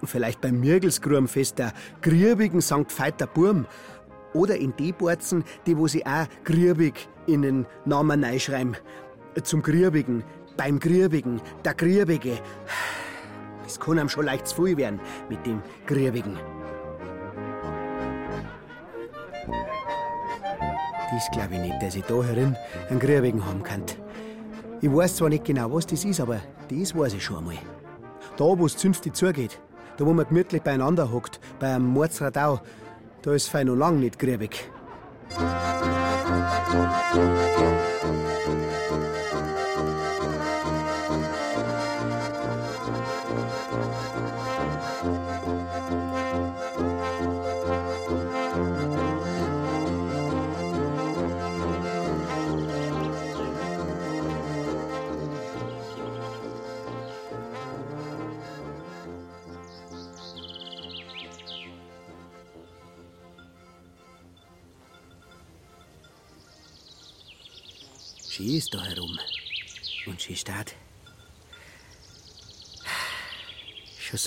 Vielleicht 0.05 0.41
beim 0.41 0.61
Mirgelsgrubenfest 0.61 1.59
der 1.59 1.73
Grübigen 2.03 2.61
St. 2.61 2.91
Veiter 2.97 3.27
Burm. 3.27 3.67
Oder 4.35 4.57
in 4.57 4.75
die 4.77 4.93
Borzen, 4.93 5.45
die 5.67 5.77
wo 5.77 5.87
sie 5.87 6.05
auch 6.05 6.27
Grübig 6.45 7.09
in 7.27 7.43
den 7.43 7.67
Namen 7.85 8.23
reinschreiben. 8.23 8.77
Zum 9.43 9.63
Grübigen, 9.63 10.25
beim 10.57 10.79
Grübigen, 10.79 11.41
der 11.65 11.75
Grübige. 11.75 12.39
Es 13.67 13.79
kann 13.79 13.99
einem 13.99 14.09
schon 14.09 14.25
leicht 14.25 14.47
zu 14.47 14.65
viel 14.65 14.77
werden 14.77 15.01
mit 15.29 15.45
dem 15.47 15.63
Grübigen. 15.87 16.39
Das 21.11 21.31
glaube 21.33 21.55
ich 21.55 21.61
nicht, 21.61 21.83
dass 21.83 21.95
ich 21.95 22.05
da 22.05 22.23
herin 22.23 22.57
einen 22.91 23.01
Grübigen 23.01 23.45
haben 23.45 23.63
kann. 23.63 23.83
Ich 24.81 24.95
weiß 24.95 25.17
zwar 25.17 25.29
nicht 25.29 25.45
genau, 25.45 25.73
was 25.73 25.87
das 25.87 26.05
ist, 26.05 26.21
aber 26.21 26.41
das 26.69 26.97
weiß 26.97 27.15
ich 27.15 27.25
schon 27.25 27.39
einmal. 27.39 27.59
Da, 28.37 28.45
wo 28.45 28.67
es 28.67 28.77
zünftig 28.77 29.17
zugeht, 29.17 29.61
da, 29.99 30.07
wo 30.07 30.15
man 30.15 30.27
gemütlich 30.27 30.63
beieinander 30.63 31.13
hockt, 31.13 31.41
bei 31.61 31.75
einem 31.75 31.87
Mordsradau, 31.87 32.61
da 33.23 33.33
ist 33.35 33.49
fein 33.49 33.69
und 33.69 33.79
lang 33.79 34.01
nicht 34.01 34.19
grübig. 34.19 34.71
Schön 35.37 35.47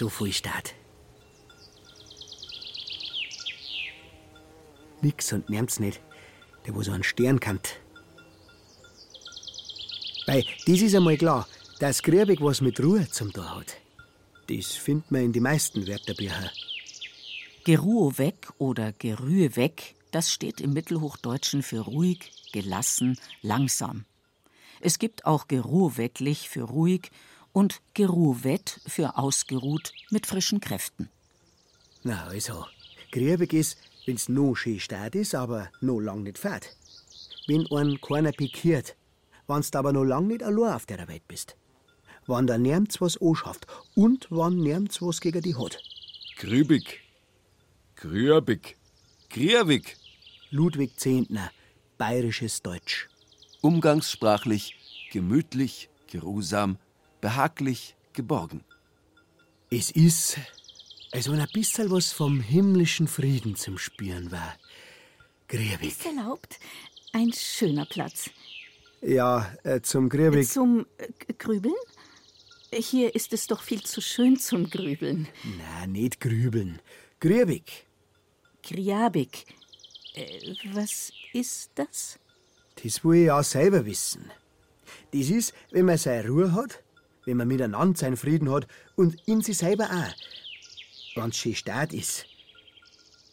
so 0.02 0.10
viel 0.10 0.34
steht. 0.34 0.74
Nix 5.04 5.32
und 5.32 5.48
nehmt's 5.48 5.80
nicht, 5.80 6.02
der 6.66 6.74
wo 6.74 6.82
so 6.82 6.92
einen 6.92 7.04
Stern 7.04 7.40
kannt. 7.40 7.80
Weil, 10.26 10.44
das 10.66 10.82
ist 10.82 10.96
einmal 10.96 11.18
klar, 11.18 11.48
dass 11.80 12.02
Grübig 12.02 12.42
was 12.42 12.62
mit 12.62 12.80
Ruhe 12.80 13.08
zum 13.10 13.32
da 13.32 13.58
hat. 13.58 13.78
Das 14.48 14.72
findet 14.72 15.12
man 15.12 15.26
in 15.26 15.34
die 15.34 15.40
meisten 15.40 15.86
Wörterbücher. 15.88 16.52
Geruhe 17.64 18.18
weg 18.18 18.50
oder 18.58 18.94
Gerühe 18.94 19.56
weg, 19.56 19.96
das 20.10 20.32
steht 20.32 20.62
im 20.62 20.74
Mittelhochdeutschen 20.74 21.62
für 21.62 21.82
ruhig, 21.82 22.32
gelassen, 22.52 23.20
langsam. 23.44 24.06
Es 24.80 24.98
gibt 24.98 25.28
auch 25.28 25.48
geruhwettlich 25.48 26.50
für 26.50 26.64
ruhig 26.64 27.12
und 27.54 27.82
geruhwett 27.94 28.80
für 28.86 29.18
ausgeruht 29.18 29.94
mit 30.10 30.26
frischen 30.26 30.60
Kräften. 30.60 31.10
Na 32.04 32.26
also, 32.26 32.66
Griebig 33.12 33.54
ist, 33.54 33.78
wenn's 34.06 34.30
no 34.30 34.56
schön 34.56 34.80
steht 34.80 35.16
ist, 35.16 35.36
aber 35.36 35.70
no 35.82 36.00
lang 36.00 36.24
nicht 36.24 36.38
fährt. 36.38 36.76
Wenn 37.48 37.68
ein 37.72 38.00
keiner 38.02 38.32
pikiert, 38.32 38.96
wann's 39.48 39.74
aber 39.74 39.94
no 39.94 40.04
lang 40.04 40.28
nicht 40.28 40.44
allein 40.44 40.74
auf 40.74 40.86
der 40.86 41.08
Welt 41.08 41.28
bist. 41.28 41.56
Wann 42.28 42.48
da 42.48 42.58
nirgends 42.58 43.02
was 43.02 43.22
anschafft 43.22 43.68
und 43.96 44.28
wann 44.30 44.58
nirgends 44.58 45.02
was 45.02 45.22
gegen 45.22 45.42
die 45.42 45.56
hat. 45.56 45.82
Grübig. 46.38 47.02
Grübig. 47.96 48.78
Grübig. 49.30 49.98
Ludwig 50.50 51.00
Zehntner, 51.00 51.52
bayerisches 51.98 52.62
Deutsch. 52.62 53.10
Umgangssprachlich 53.62 54.76
gemütlich, 55.12 55.90
geruhsam, 56.08 56.78
behaglich, 57.22 57.96
geborgen. 58.14 58.64
Es 59.70 59.92
ist, 59.92 60.38
als 61.12 61.32
wenn 61.32 61.40
ein 61.40 61.48
bisschen 61.54 61.90
was 61.92 62.12
vom 62.12 62.42
himmlischen 62.42 63.08
Frieden 63.08 63.56
zum 63.56 63.78
Spüren 63.78 64.32
war. 64.32 64.56
Griebig. 65.48 65.90
Ist 65.90 66.06
erlaubt? 66.06 66.60
Ein 67.14 67.32
schöner 67.34 67.86
Platz. 67.86 68.30
Ja, 69.02 69.52
äh, 69.64 69.82
zum 69.82 70.10
Griebig. 70.10 70.50
Zum 70.50 70.86
äh, 70.98 71.34
Grübeln? 71.38 71.76
Hier 72.74 73.14
ist 73.16 73.34
es 73.34 73.48
doch 73.48 73.62
viel 73.62 73.84
zu 73.84 74.02
schön 74.02 74.40
zum 74.40 74.70
Grübeln. 74.70 75.28
Na, 75.58 75.88
nicht 75.88 76.20
grübeln. 76.22 76.80
Griebig. 77.20 77.86
Griabig. 78.64 79.46
Äh, 80.16 80.56
was 80.74 81.12
ist 81.34 81.72
das? 81.76 82.20
Das 82.82 83.04
will 83.04 83.24
ich 83.24 83.32
auch 83.32 83.44
selber 83.44 83.86
wissen. 83.86 84.32
Das 85.14 85.30
ist, 85.30 85.54
wenn 85.72 85.86
man 85.86 85.98
seine 85.98 86.28
Ruhe 86.28 86.54
hat, 86.54 86.82
wenn 87.26 87.38
man 87.38 87.48
miteinander 87.48 87.98
seinen 87.98 88.18
Frieden 88.18 88.52
hat 88.52 88.68
und 88.96 89.16
in 89.28 89.42
sich 89.42 89.58
selber 89.58 89.86
auch. 89.86 91.16
Wenn's 91.16 91.38
schön 91.38 91.56
stark 91.56 91.94
ist. 91.94 92.26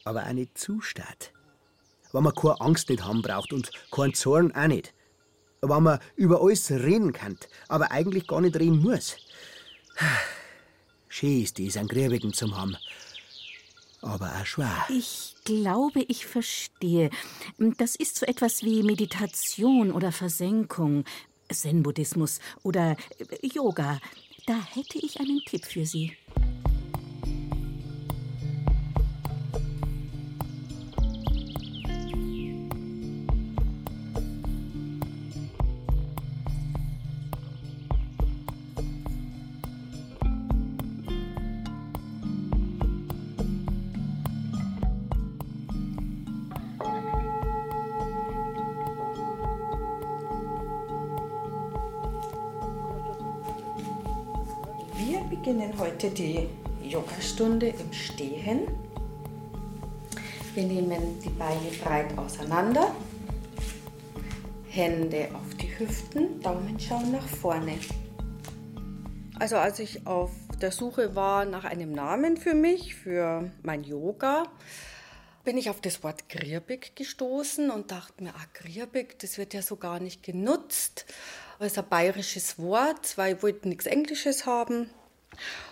Aber 0.05 0.27
auch 0.27 0.33
nicht 0.33 0.57
zu 0.59 0.81
stark. 0.81 1.33
Wenn 2.13 2.23
man 2.23 2.35
keine 2.35 2.61
Angst 2.61 2.89
nicht 2.89 3.05
haben 3.05 3.23
braucht 3.23 3.53
und 3.53 3.71
keinen 3.91 4.15
Zorn 4.15 4.53
auch 4.53 4.67
nicht. 4.67 4.95
Wenn 5.61 5.83
man 5.83 5.99
über 6.17 6.41
alles 6.41 6.71
reden 6.71 7.13
kann, 7.13 7.37
aber 7.69 7.91
eigentlich 7.91 8.27
gar 8.27 8.41
nicht 8.41 8.57
reden 8.57 8.81
muss. 8.81 9.17
Schön 11.09 11.43
ist 11.43 11.59
das, 11.59 11.77
einen 11.77 11.89
Griebigen 11.89 12.33
zu 12.33 12.57
haben. 12.57 12.77
Aber 14.01 14.27
auch 14.27 14.47
schwer. 14.47 14.87
Ich 14.89 15.35
glaube, 15.45 16.03
ich 16.07 16.27
verstehe. 16.27 17.11
Das 17.59 17.97
ist 17.97 18.17
so 18.17 18.27
etwas 18.27 18.63
wie 18.63 18.83
Meditation 18.85 19.91
oder 19.91 20.13
Versenkung, 20.13 21.05
Zen-Buddhismus 21.53 22.41
oder 22.63 22.97
äh, 23.19 23.47
Yoga. 23.47 24.01
Da 24.47 24.55
hätte 24.75 24.99
ich 24.99 25.21
einen 25.21 25.41
Tipp 25.45 25.67
für 25.67 25.85
Sie. 25.85 26.17
Beginnen 55.49 55.79
heute 55.79 56.11
die 56.11 56.47
Yogastunde 56.83 57.69
im 57.69 57.91
Stehen. 57.91 58.69
Wir 60.53 60.65
nehmen 60.65 61.19
die 61.25 61.31
Beine 61.31 61.71
breit 61.83 62.19
auseinander, 62.19 62.95
Hände 64.69 65.31
auf 65.33 65.55
die 65.55 65.79
Hüften, 65.79 66.39
Daumen 66.43 66.79
schauen 66.79 67.13
nach 67.13 67.27
vorne. 67.27 67.79
Also 69.39 69.57
als 69.57 69.79
ich 69.79 70.07
auf 70.07 70.33
der 70.61 70.71
Suche 70.71 71.17
war 71.17 71.47
nach 71.47 71.65
einem 71.65 71.93
Namen 71.93 72.37
für 72.37 72.53
mich, 72.53 72.95
für 72.95 73.51
mein 73.63 73.85
Yoga, 73.85 74.49
bin 75.45 75.57
ich 75.57 75.71
auf 75.71 75.81
das 75.81 76.03
Wort 76.03 76.29
Grirbig 76.29 76.95
gestoßen 76.95 77.71
und 77.71 77.91
dachte 77.91 78.23
mir, 78.23 78.35
ah, 78.35 78.47
Grirbig, 78.53 79.19
das 79.21 79.39
wird 79.39 79.55
ja 79.55 79.63
so 79.63 79.77
gar 79.77 79.99
nicht 79.99 80.23
genutzt. 80.23 81.07
Das 81.59 81.69
ist 81.73 81.79
ein 81.79 81.89
bayerisches 81.89 82.59
Wort, 82.59 83.17
weil 83.17 83.37
ich 83.37 83.43
wollte 83.43 83.67
nichts 83.67 83.87
Englisches 83.87 84.45
haben 84.45 84.91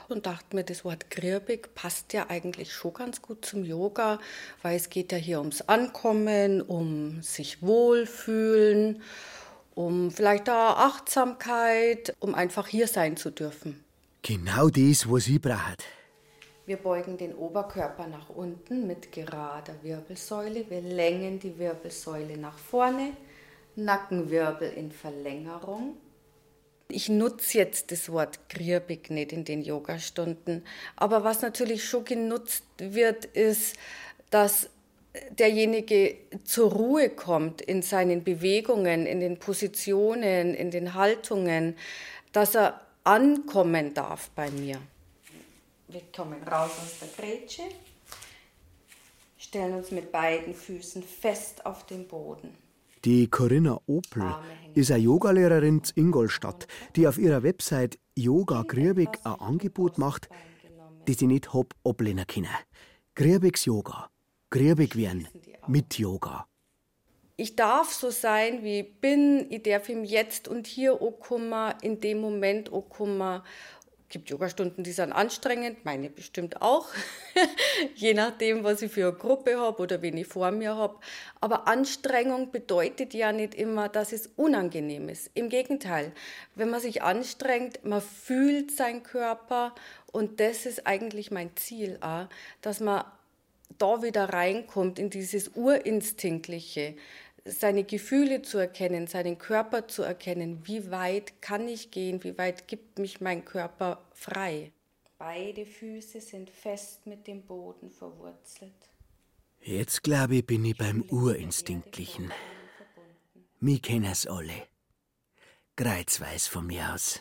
und 0.09 0.27
dachte 0.27 0.55
mir, 0.55 0.65
das 0.65 0.85
Wort 0.85 1.11
Grirbig 1.11 1.75
passt 1.75 2.13
ja 2.13 2.29
eigentlich 2.29 2.73
schon 2.73 2.95
ganz 2.95 3.23
gut 3.23 3.45
zum 3.45 3.65
Yoga, 3.65 4.19
weil 4.63 4.77
es 4.77 4.89
geht 4.89 5.13
ja 5.13 5.19
hier 5.19 5.41
ums 5.41 5.63
Ankommen, 5.63 6.63
um 6.63 7.23
sich 7.23 7.63
wohlfühlen, 7.63 9.03
um 9.75 10.11
vielleicht 10.11 10.49
auch 10.49 10.79
Achtsamkeit, 10.79 12.15
um 12.21 12.35
einfach 12.35 12.69
hier 12.69 12.87
sein 12.87 13.17
zu 13.17 13.31
dürfen. 13.31 13.85
Genau 14.23 14.69
das, 14.69 15.11
was 15.11 15.29
ich 15.29 15.41
brauche. 15.41 15.77
Wir 16.67 16.79
beugen 16.79 17.17
den 17.17 17.33
Oberkörper 17.33 18.09
nach 18.09 18.29
unten 18.29 18.89
mit 18.89 19.13
gerader 19.13 19.75
Wirbelsäule. 19.83 20.69
Wir 20.69 20.81
längen 20.81 21.39
die 21.39 21.57
Wirbelsäule 21.59 22.37
nach 22.37 22.59
vorne, 22.59 23.13
Nackenwirbel 23.77 24.73
in 24.73 24.91
Verlängerung. 24.91 25.97
Ich 26.88 27.09
nutze 27.09 27.59
jetzt 27.59 27.90
das 27.90 28.11
Wort 28.11 28.49
Grirbig 28.49 29.11
nicht 29.11 29.33
in 29.33 29.45
den 29.45 29.62
Yogastunden, 29.62 30.64
aber 30.95 31.25
was 31.25 31.43
natürlich 31.43 31.85
schon 31.85 32.05
genutzt 32.05 32.64
wird, 32.78 33.25
ist, 33.25 33.76
dass 34.31 34.71
derjenige 35.31 36.16
zur 36.45 36.73
Ruhe 36.73 37.11
kommt 37.11 37.61
in 37.61 37.83
seinen 37.83 38.23
Bewegungen, 38.23 39.07
in 39.07 39.21
den 39.21 39.38
Positionen, 39.38 40.55
in 40.55 40.71
den 40.71 40.95
Haltungen, 40.95 41.76
dass 42.33 42.55
er 42.55 42.81
ankommen 43.05 43.95
darf 43.95 44.31
bei 44.31 44.50
mir. 44.50 44.78
Wir 45.88 46.02
kommen 46.14 46.43
raus 46.43 46.73
aus 46.83 46.99
der 47.00 47.09
Grätsche, 47.16 47.62
stellen 49.38 49.75
uns 49.75 49.90
mit 49.90 50.12
beiden 50.12 50.55
Füßen 50.55 51.02
fest 51.02 51.64
auf 51.64 51.87
den 51.87 52.07
Boden. 52.07 52.65
Die 53.07 53.29
Corinna 53.29 53.81
Opel 53.87 54.35
ist 54.75 54.91
eine 54.91 55.05
Yogalehrerin 55.05 55.81
in 55.95 56.07
Ingolstadt, 56.07 56.67
die 56.97 57.07
auf 57.07 57.19
ihrer 57.19 57.45
Website 57.45 58.01
Yoga 58.17 58.65
Griebig 58.67 59.11
ein 59.23 59.35
Angebot 59.35 59.97
macht, 59.97 60.29
das 61.05 61.23
ich 61.23 61.29
nicht 61.29 61.55
hab 61.55 61.73
ablehnen 61.85 62.27
können. 62.27 62.49
Griebigs 63.15 63.65
Yoga. 63.65 64.11
Griebig 64.51 64.97
werden 64.97 65.29
mit 65.69 65.97
Yoga. 66.01 66.49
Ich 67.37 67.55
darf 67.55 67.93
so 67.93 68.11
sein, 68.11 68.65
wie 68.65 68.81
ich 68.81 69.01
bin. 69.01 69.47
Ich 69.51 69.63
darf 69.63 69.89
im 69.89 70.03
Jetzt 70.03 70.49
und 70.49 70.67
Hier 70.67 70.99
kommen, 71.21 71.75
in 71.83 72.01
dem 72.01 72.19
Moment 72.19 72.73
kommen 72.89 73.41
gibt 74.09 74.31
Yogastunden, 74.31 74.85
die 74.85 74.93
sind 74.93 75.13
anstrengend, 75.13 75.85
meine 75.85 76.09
bestimmt 76.11 76.63
auch, 76.63 76.89
je 77.95 78.15
nachdem, 78.15 78.63
was 78.63 78.83
ich 78.83 78.93
für 78.93 79.09
eine 79.09 79.17
Gruppe 79.17 79.59
habe 79.59 79.83
oder 79.83 80.03
wen 80.03 80.17
ich 80.17 80.27
vor 80.27 80.51
mir 80.51 80.77
habe. 80.77 80.99
Aber 81.41 81.67
Anstrengung 81.67 82.53
bedeutet 82.53 83.14
ja 83.14 83.33
nicht 83.33 83.55
immer, 83.55 83.88
dass 83.88 84.12
es 84.12 84.29
unangenehm 84.37 85.09
ist. 85.09 85.31
Im 85.35 85.49
Gegenteil, 85.49 86.12
wenn 86.55 86.71
man 86.71 86.81
sich 86.81 87.03
anstrengt, 87.03 87.85
man 87.85 88.01
fühlt 88.01 88.71
seinen 88.71 89.03
Körper 89.03 89.75
und 90.12 90.40
das 90.40 90.66
ist 90.66 90.87
eigentlich 90.87 91.31
mein 91.31 91.57
Ziel, 91.57 91.99
auch, 92.01 92.27
dass 92.62 92.81
man 92.81 93.05
da 93.79 94.03
wieder 94.03 94.31
reinkommt 94.31 94.99
in 94.99 95.11
dieses 95.11 95.51
Urinstinktliche, 95.55 96.97
seine 97.46 97.85
Gefühle 97.85 98.42
zu 98.42 98.59
erkennen, 98.59 99.06
seinen 99.06 99.38
Körper 99.38 99.88
zu 99.88 100.02
erkennen. 100.02 100.66
Wie 100.66 100.90
weit 100.90 101.40
kann 101.40 101.68
ich 101.68 101.90
gehen? 101.90 102.22
Wie 102.24 102.37
weit 102.38 102.68
gibt 102.68 102.98
mich 102.98 103.20
mein 103.20 103.44
Körper 103.44 104.04
frei? 104.12 104.72
Beide 105.18 105.64
Füße 105.64 106.20
sind 106.20 106.50
fest 106.50 107.06
mit 107.06 107.26
dem 107.26 107.42
Boden 107.42 107.90
verwurzelt. 107.90 108.72
Jetzt 109.61 110.02
glaube 110.02 110.37
ich, 110.37 110.46
bin 110.46 110.64
ich 110.64 110.76
beim 110.76 111.02
Urinstinktlichen. 111.02 112.32
Mich 113.61 113.82
kennen 113.82 114.04
es 114.04 114.26
alle. 114.26 114.52
Kreuzweis 115.76 116.46
von 116.46 116.66
mir 116.66 116.92
aus. 116.92 117.20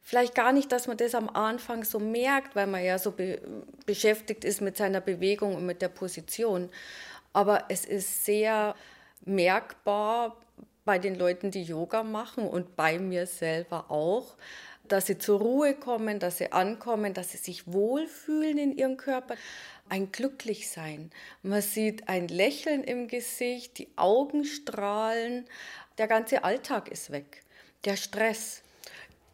Vielleicht 0.00 0.34
gar 0.34 0.52
nicht, 0.52 0.72
dass 0.72 0.88
man 0.88 0.96
das 0.96 1.14
am 1.14 1.28
Anfang 1.28 1.84
so 1.84 2.00
merkt, 2.00 2.56
weil 2.56 2.66
man 2.66 2.82
ja 2.82 2.98
so 2.98 3.12
be 3.12 3.40
beschäftigt 3.86 4.44
ist 4.44 4.60
mit 4.60 4.76
seiner 4.76 5.00
Bewegung 5.00 5.54
und 5.54 5.66
mit 5.66 5.82
der 5.82 5.88
Position. 5.88 6.70
Aber 7.32 7.66
es 7.68 7.84
ist 7.84 8.24
sehr 8.24 8.74
merkbar 9.24 10.36
bei 10.84 10.98
den 10.98 11.14
Leuten, 11.14 11.50
die 11.50 11.62
Yoga 11.62 12.02
machen 12.02 12.46
und 12.46 12.76
bei 12.76 12.98
mir 12.98 13.26
selber 13.26 13.90
auch, 13.90 14.36
dass 14.88 15.06
sie 15.06 15.18
zur 15.18 15.40
Ruhe 15.40 15.74
kommen, 15.74 16.18
dass 16.18 16.38
sie 16.38 16.52
ankommen, 16.52 17.14
dass 17.14 17.30
sie 17.30 17.38
sich 17.38 17.72
wohlfühlen 17.72 18.58
in 18.58 18.76
ihrem 18.76 18.96
Körper. 18.96 19.36
Ein 19.88 20.10
Glücklichsein. 20.10 21.10
Man 21.42 21.62
sieht 21.62 22.08
ein 22.08 22.28
Lächeln 22.28 22.82
im 22.82 23.08
Gesicht, 23.08 23.78
die 23.78 23.88
Augen 23.96 24.44
strahlen, 24.44 25.46
der 25.98 26.08
ganze 26.08 26.44
Alltag 26.44 26.88
ist 26.88 27.10
weg, 27.10 27.42
der 27.84 27.96
Stress. 27.96 28.62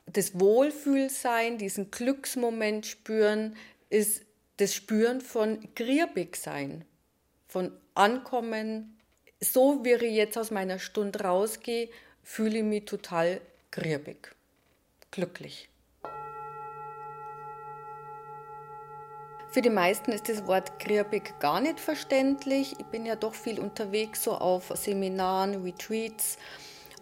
Das 0.07 0.38
Wohlfühlsein, 0.38 1.59
diesen 1.59 1.90
Glücksmoment 1.90 2.87
spüren, 2.87 3.57
ist 3.88 4.22
das 4.59 4.75
Spüren 4.75 5.20
von 5.20 5.59
Griebigsein, 5.75 6.85
von 7.46 7.72
Ankommen, 7.94 8.96
so 9.40 9.85
wie 9.85 9.92
ich 9.92 10.14
jetzt 10.14 10.38
aus 10.38 10.51
meiner 10.51 10.79
Stunde 10.79 11.20
rausgehe, 11.20 11.88
fühle 12.22 12.59
ich 12.59 12.64
mich 12.64 12.85
total 12.85 13.40
griebig, 13.70 14.35
glücklich. 15.11 15.68
Für 19.51 19.62
die 19.62 19.70
meisten 19.70 20.12
ist 20.12 20.29
das 20.29 20.46
Wort 20.46 20.79
griebig 20.79 21.38
gar 21.40 21.61
nicht 21.61 21.81
verständlich. 21.81 22.75
Ich 22.79 22.87
bin 22.87 23.07
ja 23.07 23.16
doch 23.16 23.35
viel 23.35 23.59
unterwegs, 23.59 24.22
so 24.25 24.33
auf 24.33 24.70
Seminaren, 24.75 25.62
Retreats, 25.62 26.37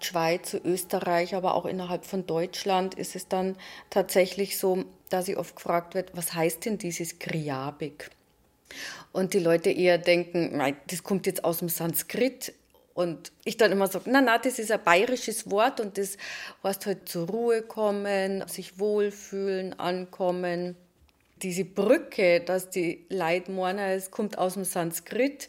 Schweiz, 0.01 0.55
Österreich, 0.55 1.35
aber 1.35 1.55
auch 1.55 1.65
innerhalb 1.65 2.05
von 2.05 2.27
Deutschland 2.27 2.95
ist 2.95 3.17
es 3.17 3.27
dann 3.27 3.57
tatsächlich 3.91 4.59
so, 4.59 4.85
dass 5.09 5.29
ich 5.29 5.37
oft 5.37 5.57
gefragt 5.57 5.95
wird, 5.95 6.17
was 6.17 6.35
heißt 6.35 6.65
denn 6.67 6.79
dieses 6.79 7.19
Griabig? 7.19 8.11
Und 9.13 9.35
die 9.35 9.39
Leute 9.39 9.71
eher 9.71 9.99
denken, 9.99 10.61
das 10.89 11.03
kommt 11.03 11.27
jetzt 11.27 11.45
aus 11.45 11.59
dem 11.59 11.69
Sanskrit. 11.69 12.55
Und 12.95 13.33
ich 13.45 13.57
dann 13.57 13.73
immer 13.73 13.89
sage, 13.89 14.09
na, 14.09 14.21
na, 14.21 14.39
das 14.39 14.59
ist 14.61 14.71
ein 14.71 14.83
bayerisches 14.83 15.51
Wort 15.51 15.81
und 15.81 15.99
das 15.99 16.17
heißt 16.63 16.87
halt 16.87 17.09
zur 17.09 17.29
Ruhe 17.29 17.63
kommen, 17.63 18.47
sich 18.47 18.79
wohlfühlen, 18.79 19.79
ankommen. 19.81 20.77
Diese 21.43 21.65
Brücke, 21.65 22.41
dass 22.41 22.71
die 22.71 23.05
Leute 23.11 23.51
meinen, 23.51 23.81
es 23.81 24.13
kommt 24.13 24.39
aus 24.39 24.55
dem 24.55 24.65
Sanskrit, 24.65 25.49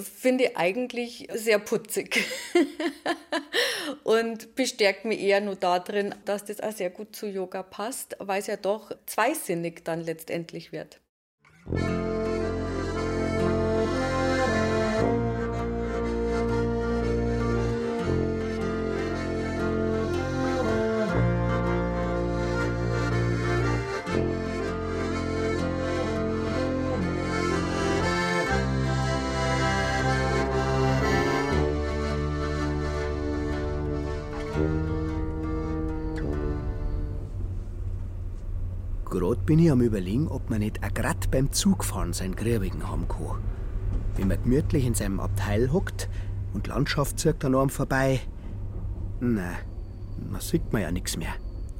finde 0.00 0.44
ich 0.44 0.56
eigentlich 0.56 1.28
sehr 1.34 1.58
putzig 1.58 2.24
und 4.04 4.54
bestärkt 4.54 5.04
mich 5.04 5.20
eher 5.20 5.40
nur 5.40 5.56
darin, 5.56 6.14
dass 6.24 6.44
das 6.44 6.60
auch 6.60 6.72
sehr 6.72 6.90
gut 6.90 7.14
zu 7.14 7.26
Yoga 7.26 7.64
passt, 7.64 8.16
weil 8.20 8.40
es 8.40 8.46
ja 8.46 8.56
doch 8.56 8.92
zweisinnig 9.06 9.84
dann 9.84 10.00
letztendlich 10.00 10.70
wird. 10.70 11.00
Bin 39.46 39.58
ich 39.58 39.70
am 39.70 39.80
überlegen, 39.80 40.28
ob 40.28 40.48
man 40.48 40.60
nicht 40.60 40.82
auch 40.82 40.94
grad 40.94 41.30
beim 41.30 41.52
Zugfahren 41.52 42.12
sein 42.12 42.34
Griebigen 42.34 42.88
haben 42.88 43.08
kann. 43.08 43.42
Wenn 44.16 44.28
man 44.28 44.42
gemütlich 44.42 44.86
in 44.86 44.94
seinem 44.94 45.20
Abteil 45.20 45.72
hockt 45.72 46.08
und 46.54 46.66
Landschaft 46.66 47.18
zirkt 47.18 47.44
an 47.44 47.54
einem 47.54 47.68
vorbei. 47.68 48.20
Na, 49.20 49.52
man 50.30 50.40
sieht 50.40 50.72
man 50.72 50.82
ja 50.82 50.90
nichts 50.90 51.16
mehr. 51.16 51.34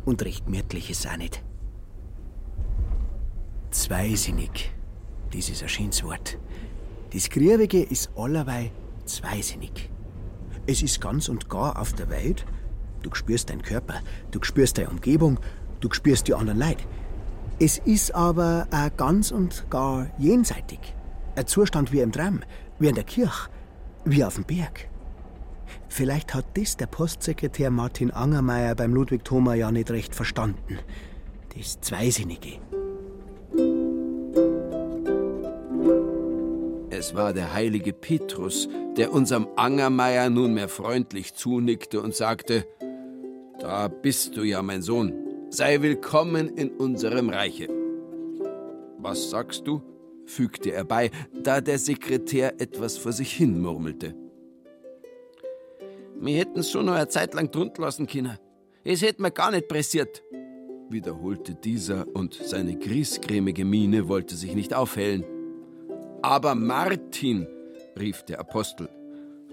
Und 0.04 0.22
recht 0.24 0.44
gemütlich 0.44 0.90
ist 0.90 1.06
auch 1.06 1.16
nicht. 1.16 1.42
Zweisinnig. 3.70 4.72
Das 5.32 5.48
ist 5.48 5.62
ein 5.62 5.68
schönes 5.68 6.04
Wort. 6.04 6.38
Das 7.12 7.30
Griebige 7.30 7.82
ist 7.82 8.10
allerweil 8.16 8.70
zweisinnig. 9.06 9.90
Es 10.66 10.82
ist 10.82 11.00
ganz 11.00 11.28
und 11.28 11.48
gar 11.48 11.78
auf 11.78 11.92
der 11.92 12.10
Welt. 12.10 12.44
Du 13.02 13.14
spürst 13.14 13.50
deinen 13.50 13.62
Körper, 13.62 14.00
du 14.30 14.42
spürst 14.42 14.78
deine 14.78 14.88
Umgebung, 14.90 15.38
du 15.80 15.92
spürst 15.92 16.26
die 16.26 16.34
anderen 16.34 16.58
Leute. 16.58 16.84
Es 17.60 17.78
ist 17.78 18.14
aber 18.14 18.66
auch 18.72 18.96
ganz 18.96 19.30
und 19.30 19.70
gar 19.70 20.08
jenseitig. 20.18 20.94
Ein 21.36 21.46
Zustand 21.46 21.92
wie 21.92 22.00
im 22.00 22.10
Traum, 22.10 22.40
wie 22.78 22.88
in 22.88 22.96
der 22.96 23.04
Kirche, 23.04 23.48
wie 24.04 24.24
auf 24.24 24.34
dem 24.34 24.44
Berg. 24.44 24.88
Vielleicht 25.88 26.34
hat 26.34 26.46
das 26.54 26.76
der 26.76 26.86
Postsekretär 26.86 27.70
Martin 27.70 28.10
Angermeier 28.10 28.74
beim 28.74 28.92
Ludwig 28.92 29.24
Thoma 29.24 29.54
ja 29.54 29.70
nicht 29.70 29.90
recht 29.90 30.14
verstanden. 30.14 30.78
Das 31.56 31.80
Zweisinnige. 31.80 32.58
Es 36.90 37.14
war 37.14 37.32
der 37.32 37.52
heilige 37.54 37.92
Petrus, 37.92 38.68
der 38.96 39.12
unserem 39.12 39.46
Angermeier 39.54 40.30
nunmehr 40.30 40.68
freundlich 40.68 41.34
zunickte 41.34 42.00
und 42.00 42.14
sagte: 42.14 42.66
Da 43.60 43.86
bist 43.88 44.36
du 44.36 44.42
ja, 44.42 44.62
mein 44.62 44.82
Sohn. 44.82 45.23
Sei 45.56 45.80
willkommen 45.82 46.48
in 46.56 46.70
unserem 46.70 47.28
Reiche. 47.28 47.68
Was 48.98 49.30
sagst 49.30 49.68
du? 49.68 49.82
fügte 50.26 50.72
er 50.72 50.82
bei, 50.82 51.12
da 51.32 51.60
der 51.60 51.78
Sekretär 51.78 52.60
etwas 52.60 52.98
vor 52.98 53.12
sich 53.12 53.32
hin 53.32 53.62
murmelte. 53.62 54.16
Wir 56.18 56.38
hätten's 56.38 56.72
schon 56.72 56.86
noch 56.86 56.94
eine 56.94 57.06
Zeit 57.06 57.34
lang 57.34 57.52
drunter 57.52 57.82
lassen 57.82 58.08
können. 58.08 58.36
Es 58.82 59.00
hätte 59.02 59.22
mir 59.22 59.30
gar 59.30 59.52
nicht 59.52 59.68
pressiert, 59.68 60.24
wiederholte 60.88 61.54
dieser, 61.54 62.04
und 62.12 62.34
seine 62.34 62.76
griesgrämige 62.76 63.64
Miene 63.64 64.08
wollte 64.08 64.34
sich 64.34 64.56
nicht 64.56 64.74
aufhellen. 64.74 65.24
Aber 66.20 66.56
Martin, 66.56 67.46
rief 67.96 68.24
der 68.24 68.40
Apostel, 68.40 68.88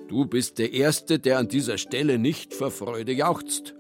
du 0.08 0.26
bist 0.26 0.58
der 0.58 0.74
Erste, 0.74 1.20
der 1.20 1.38
an 1.38 1.48
dieser 1.48 1.78
Stelle 1.78 2.18
nicht 2.18 2.56
vor 2.56 2.72
Freude 2.72 3.12
jauchzt. 3.12 3.76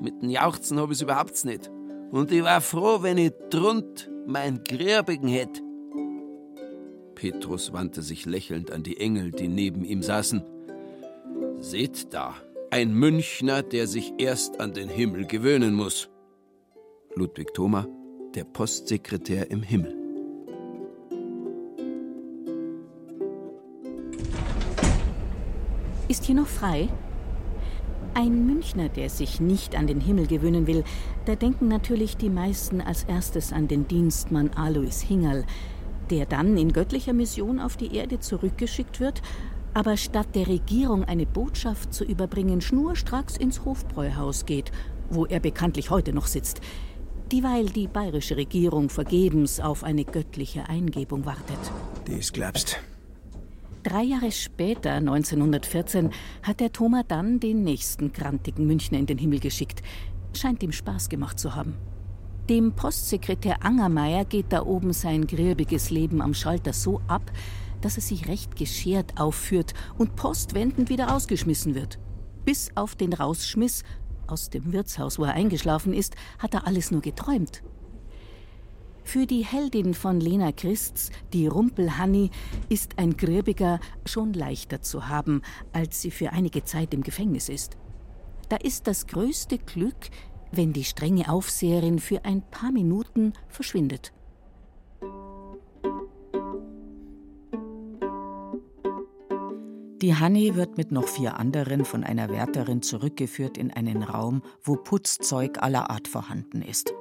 Mit 0.00 0.22
dem 0.22 0.30
Jauchzen 0.30 0.78
hab 0.78 0.90
ich's 0.90 1.02
überhaupt 1.02 1.44
nicht. 1.44 1.70
Und 2.10 2.32
ich 2.32 2.42
war 2.42 2.60
froh, 2.60 3.02
wenn 3.02 3.18
ich 3.18 3.32
drunt 3.50 4.10
mein 4.26 4.64
Grärbigen 4.64 5.28
hätt. 5.28 5.62
Petrus 7.14 7.72
wandte 7.72 8.02
sich 8.02 8.24
lächelnd 8.24 8.70
an 8.70 8.82
die 8.82 8.98
Engel, 8.98 9.30
die 9.30 9.48
neben 9.48 9.84
ihm 9.84 10.02
saßen. 10.02 10.42
Seht 11.58 12.14
da, 12.14 12.34
ein 12.70 12.94
Münchner, 12.94 13.62
der 13.62 13.86
sich 13.86 14.14
erst 14.16 14.58
an 14.60 14.72
den 14.72 14.88
Himmel 14.88 15.26
gewöhnen 15.26 15.74
muss. 15.74 16.08
Ludwig 17.14 17.52
Thoma, 17.52 17.86
der 18.34 18.44
Postsekretär 18.44 19.50
im 19.50 19.62
Himmel. 19.62 19.94
Ist 26.08 26.24
hier 26.24 26.36
noch 26.36 26.46
frei? 26.46 26.88
Ein 28.14 28.46
Münchner, 28.46 28.88
der 28.88 29.08
sich 29.08 29.40
nicht 29.40 29.76
an 29.76 29.86
den 29.86 30.00
Himmel 30.00 30.26
gewöhnen 30.26 30.66
will, 30.66 30.84
da 31.26 31.36
denken 31.36 31.68
natürlich 31.68 32.16
die 32.16 32.28
meisten 32.28 32.80
als 32.80 33.04
erstes 33.04 33.52
an 33.52 33.68
den 33.68 33.86
Dienstmann 33.86 34.50
Alois 34.54 35.00
Hingerl, 35.06 35.44
der 36.10 36.26
dann 36.26 36.56
in 36.56 36.72
göttlicher 36.72 37.12
Mission 37.12 37.60
auf 37.60 37.76
die 37.76 37.94
Erde 37.94 38.18
zurückgeschickt 38.18 38.98
wird, 38.98 39.22
aber 39.74 39.96
statt 39.96 40.34
der 40.34 40.48
Regierung 40.48 41.04
eine 41.04 41.26
Botschaft 41.26 41.94
zu 41.94 42.04
überbringen, 42.04 42.60
schnurstracks 42.60 43.36
ins 43.36 43.64
Hofbräuhaus 43.64 44.44
geht, 44.44 44.72
wo 45.08 45.26
er 45.26 45.38
bekanntlich 45.38 45.90
heute 45.90 46.12
noch 46.12 46.26
sitzt, 46.26 46.60
dieweil 47.30 47.66
die 47.66 47.86
bayerische 47.86 48.36
Regierung 48.36 48.88
vergebens 48.88 49.60
auf 49.60 49.84
eine 49.84 50.04
göttliche 50.04 50.68
Eingebung 50.68 51.24
wartet. 51.24 51.58
Das 52.06 52.32
glaubst. 52.32 52.80
Drei 53.82 54.02
Jahre 54.02 54.30
später, 54.30 54.92
1914, 54.92 56.10
hat 56.42 56.60
der 56.60 56.70
Thoma 56.70 57.02
dann 57.02 57.40
den 57.40 57.64
nächsten 57.64 58.12
grantigen 58.12 58.66
Münchner 58.66 58.98
in 58.98 59.06
den 59.06 59.16
Himmel 59.16 59.40
geschickt. 59.40 59.80
Scheint 60.34 60.62
ihm 60.62 60.72
Spaß 60.72 61.08
gemacht 61.08 61.38
zu 61.38 61.54
haben. 61.54 61.76
Dem 62.50 62.72
Postsekretär 62.72 63.64
Angermeier 63.64 64.26
geht 64.26 64.46
da 64.50 64.66
oben 64.66 64.92
sein 64.92 65.26
grirbiges 65.26 65.88
Leben 65.88 66.20
am 66.20 66.34
Schalter 66.34 66.74
so 66.74 67.00
ab, 67.08 67.32
dass 67.80 67.96
er 67.96 68.02
sich 68.02 68.28
recht 68.28 68.54
geschert 68.54 69.18
aufführt 69.18 69.72
und 69.96 70.14
postwendend 70.14 70.90
wieder 70.90 71.14
ausgeschmissen 71.14 71.74
wird. 71.74 71.98
Bis 72.44 72.70
auf 72.74 72.96
den 72.96 73.14
Rausschmiss 73.14 73.82
aus 74.26 74.50
dem 74.50 74.74
Wirtshaus, 74.74 75.18
wo 75.18 75.24
er 75.24 75.32
eingeschlafen 75.32 75.94
ist, 75.94 76.16
hat 76.38 76.52
er 76.52 76.66
alles 76.66 76.90
nur 76.90 77.00
geträumt. 77.00 77.62
Für 79.10 79.26
die 79.26 79.44
Heldin 79.44 79.92
von 79.92 80.20
Lena 80.20 80.52
Christs, 80.52 81.10
die 81.32 81.48
Rumpelhanni, 81.48 82.30
ist 82.68 82.96
ein 82.96 83.16
Grirbiger 83.16 83.80
schon 84.06 84.32
leichter 84.32 84.82
zu 84.82 85.08
haben, 85.08 85.42
als 85.72 86.00
sie 86.00 86.12
für 86.12 86.30
einige 86.30 86.62
Zeit 86.62 86.94
im 86.94 87.02
Gefängnis 87.02 87.48
ist. 87.48 87.76
Da 88.50 88.54
ist 88.54 88.86
das 88.86 89.08
größte 89.08 89.58
Glück, 89.58 89.96
wenn 90.52 90.72
die 90.72 90.84
strenge 90.84 91.28
Aufseherin 91.28 91.98
für 91.98 92.24
ein 92.24 92.40
paar 92.52 92.70
Minuten 92.70 93.32
verschwindet. 93.48 94.12
Die 100.02 100.14
Hanni 100.14 100.54
wird 100.54 100.76
mit 100.76 100.92
noch 100.92 101.08
vier 101.08 101.36
anderen 101.36 101.84
von 101.84 102.04
einer 102.04 102.30
Wärterin 102.30 102.80
zurückgeführt 102.80 103.58
in 103.58 103.72
einen 103.72 104.04
Raum, 104.04 104.42
wo 104.62 104.76
Putzzeug 104.76 105.60
aller 105.60 105.90
Art 105.90 106.06
vorhanden 106.06 106.62
ist. 106.62 106.94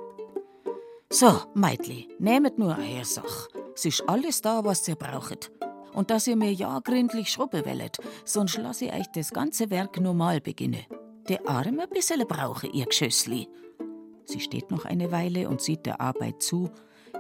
So, 1.12 1.42
Meitli, 1.54 2.08
nehmet 2.20 2.58
nur 2.60 2.78
eure 2.78 3.06
Sach. 3.06 3.48
Es 3.76 3.86
ist 3.86 4.08
alles 4.08 4.42
da, 4.42 4.64
was 4.64 4.88
ihr 4.88 4.96
braucht. 4.96 5.52
Und 5.94 6.12
dass 6.12 6.28
ihr 6.28 6.36
mir 6.36 6.54
ja 6.54 6.80
gründlich 6.80 7.30
schrubben 7.32 7.66
wollt, 7.66 7.98
sonst 8.26 8.58
lasse 8.58 8.86
ich 8.86 8.94
euch 8.94 9.08
das 9.14 9.32
ganze 9.32 9.70
Werk 9.70 10.00
normal 10.00 10.40
beginnen. 10.40 10.86
Der 11.28 11.48
Arm 11.48 11.80
ein 11.80 11.90
bisschen 11.90 12.26
brauche, 12.28 12.68
ihr 12.68 12.86
Geschössli. 12.86 13.48
Sie 14.26 14.40
steht 14.40 14.70
noch 14.70 14.86
eine 14.86 15.12
Weile 15.12 15.50
und 15.50 15.62
sieht 15.62 15.86
der 15.86 16.00
Arbeit 16.00 16.44
zu, 16.44 16.70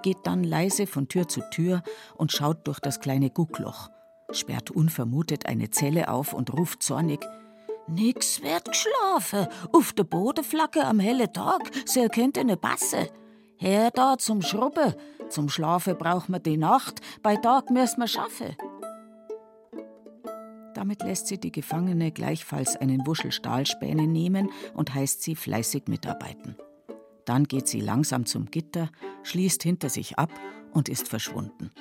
geht 0.03 0.19
dann 0.23 0.43
leise 0.43 0.85
von 0.85 1.07
Tür 1.07 1.27
zu 1.27 1.41
Tür 1.49 1.81
und 2.15 2.31
schaut 2.31 2.67
durch 2.67 2.79
das 2.79 2.99
kleine 2.99 3.31
Guckloch 3.31 3.89
sperrt 4.31 4.71
unvermutet 4.71 5.45
eine 5.45 5.69
Zelle 5.69 6.09
auf 6.09 6.33
und 6.33 6.53
ruft 6.53 6.83
zornig: 6.83 7.25
Nix 7.87 8.41
wird 8.41 8.65
geschlafen. 8.65 9.47
Auf 9.73 9.93
der 9.93 10.03
Bodenflagge 10.03 10.85
am 10.85 10.99
hellen 10.99 11.31
Tag, 11.33 11.61
sie 11.85 12.01
erkennt 12.01 12.37
eine 12.37 12.57
Basse. 12.57 13.09
Her 13.61 13.91
da 13.93 14.17
zum 14.17 14.41
Schrubben. 14.41 14.93
Zum 15.27 15.49
Schlafen 15.49 15.97
braucht 15.97 16.29
man 16.29 16.41
die 16.41 16.55
Nacht, 16.55 17.01
bei 17.21 17.35
Tag 17.35 17.69
müssen 17.69 17.99
wir 17.99 18.07
schaffen. 18.07 18.55
Damit 20.73 21.03
lässt 21.03 21.27
sie 21.27 21.37
die 21.37 21.51
Gefangene 21.51 22.13
gleichfalls 22.13 22.77
einen 22.77 23.05
Wuschel 23.05 23.33
Stahlspäne 23.33 24.07
nehmen 24.07 24.49
und 24.73 24.95
heißt 24.95 25.21
sie 25.21 25.35
fleißig 25.35 25.87
mitarbeiten. 25.87 26.55
Dann 27.25 27.43
geht 27.43 27.67
sie 27.67 27.81
langsam 27.81 28.25
zum 28.25 28.45
Gitter, 28.45 28.89
schließt 29.23 29.61
hinter 29.61 29.89
sich 29.89 30.17
ab 30.17 30.31
und 30.71 30.87
ist 30.87 31.09
verschwunden. 31.09 31.71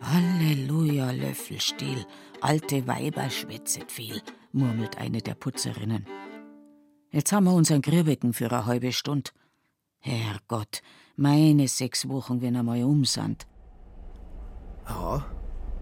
Halleluja, 0.00 1.10
Löffelstiel, 1.10 2.06
alte 2.40 2.86
Weiber 2.86 3.28
schwätzet 3.28 3.92
viel, 3.92 4.22
murmelt 4.52 4.96
eine 4.96 5.20
der 5.20 5.34
Putzerinnen. 5.34 6.06
Jetzt 7.10 7.30
haben 7.32 7.44
wir 7.44 7.52
unseren 7.52 7.82
Grübecken 7.82 8.32
für 8.32 8.50
eine 8.50 8.64
halbe 8.64 8.92
Stunde. 8.92 9.32
Herrgott, 10.06 10.82
meine 11.16 11.66
sechs 11.66 12.08
Wochen, 12.08 12.40
wenn 12.40 12.56
einmal 12.56 12.84
um 12.84 13.04
sind. 13.04 13.46
Ja, 14.88 15.26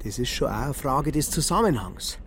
das 0.02 0.18
ist 0.18 0.30
schon 0.30 0.48
auch 0.48 0.62
eine 0.62 0.74
Frage 0.74 1.12
des 1.12 1.30
Zusammenhangs. 1.30 2.18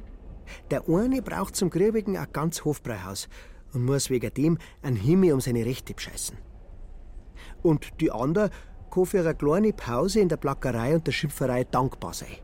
Der 0.69 0.87
eine 0.87 1.23
braucht 1.23 1.55
zum 1.55 1.71
Grübecken 1.71 2.15
ein 2.15 2.27
ganz 2.31 2.63
Hofbräuhaus 2.63 3.27
und 3.73 3.83
muss 3.83 4.11
wegen 4.11 4.31
dem 4.35 4.59
einen 4.83 4.95
Himmel 4.95 5.33
um 5.33 5.41
seine 5.41 5.65
Rechte 5.65 5.95
bescheißen. 5.95 6.37
Und 7.63 7.99
die 7.99 8.11
andere 8.11 8.51
kann 8.91 9.05
für 9.07 9.21
eine 9.21 9.33
kleine 9.33 9.73
Pause 9.73 10.19
in 10.19 10.29
der 10.29 10.37
Plackerei 10.37 10.93
und 10.93 11.07
der 11.07 11.11
Schimpferei 11.11 11.63
dankbar 11.63 12.13
sein. 12.13 12.37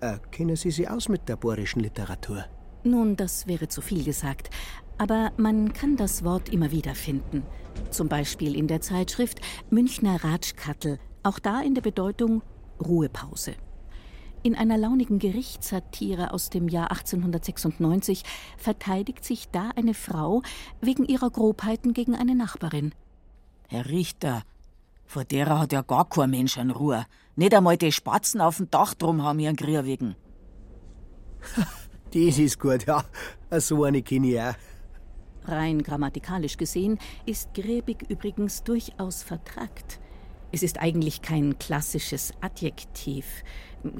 Äh, 0.00 0.18
kennen 0.30 0.54
Sie 0.54 0.70
sich 0.70 0.88
aus 0.88 1.08
mit 1.08 1.28
der 1.28 1.36
bayerischen 1.36 1.80
Literatur? 1.80 2.44
Nun, 2.84 3.16
das 3.16 3.46
wäre 3.46 3.68
zu 3.68 3.82
viel 3.82 4.04
gesagt. 4.04 4.48
Aber 5.00 5.32
man 5.38 5.72
kann 5.72 5.96
das 5.96 6.24
Wort 6.24 6.50
immer 6.50 6.72
wieder 6.72 6.94
finden. 6.94 7.42
Zum 7.90 8.08
Beispiel 8.08 8.54
in 8.54 8.66
der 8.66 8.82
Zeitschrift 8.82 9.40
Münchner 9.70 10.22
Ratschkattel, 10.22 10.98
auch 11.22 11.38
da 11.38 11.62
in 11.62 11.74
der 11.74 11.80
Bedeutung 11.80 12.42
Ruhepause. 12.78 13.54
In 14.42 14.54
einer 14.54 14.76
launigen 14.76 15.18
Gerichtssatire 15.18 16.34
aus 16.34 16.50
dem 16.50 16.68
Jahr 16.68 16.90
1896 16.90 18.24
verteidigt 18.58 19.24
sich 19.24 19.48
da 19.48 19.70
eine 19.74 19.94
Frau 19.94 20.42
wegen 20.82 21.06
ihrer 21.06 21.30
Grobheiten 21.30 21.94
gegen 21.94 22.14
eine 22.14 22.34
Nachbarin. 22.34 22.92
Herr 23.68 23.86
Richter, 23.86 24.42
vor 25.06 25.24
derer 25.24 25.60
hat 25.60 25.72
ja 25.72 25.80
gar 25.80 26.10
kein 26.10 26.28
Mensch 26.28 26.58
an 26.58 26.70
Ruhe. 26.70 27.06
Nicht 27.36 27.54
einmal 27.54 27.78
die 27.78 27.90
Spatzen 27.90 28.42
auf 28.42 28.58
dem 28.58 28.70
Dach 28.70 28.92
drum 28.92 29.22
haben 29.22 29.38
ihren 29.38 29.56
Krieg 29.56 29.82
wegen. 29.86 30.14
Das 32.12 32.38
ist 32.38 32.58
gut, 32.58 32.86
ja. 32.86 33.04
So 33.60 33.84
eine 33.84 34.02
kenne 34.02 34.26
ich 34.26 34.40
auch. 34.40 34.54
Rein 35.50 35.82
grammatikalisch 35.82 36.56
gesehen 36.56 36.98
ist 37.26 37.54
gräbig 37.54 38.04
übrigens 38.08 38.62
durchaus 38.62 39.22
vertrackt. 39.22 40.00
Es 40.52 40.62
ist 40.62 40.80
eigentlich 40.80 41.22
kein 41.22 41.58
klassisches 41.58 42.32
Adjektiv. 42.40 43.24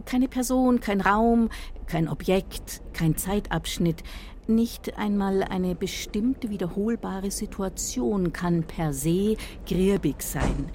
Keine 0.05 0.29
Person, 0.29 0.81
kein 0.81 1.01
Raum, 1.01 1.49
kein 1.87 2.09
Objekt, 2.09 2.83
kein 2.93 3.17
Zeitabschnitt. 3.17 4.03
Nicht 4.47 4.99
einmal 4.99 5.45
eine 5.45 5.77
bestimmte 5.77 6.51
wiederholbare 6.51 7.31
Situation 7.31 8.33
kann 8.33 8.65
per 8.65 8.93
se 8.93 9.37
griebig 9.67 10.23
sein. 10.23 10.71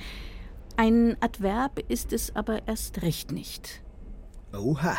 Ein 0.77 1.17
Adverb 1.19 1.79
ist 1.89 2.13
es 2.13 2.35
aber 2.35 2.67
erst 2.67 3.01
recht 3.01 3.31
nicht. 3.31 3.81
Oha. 4.53 4.95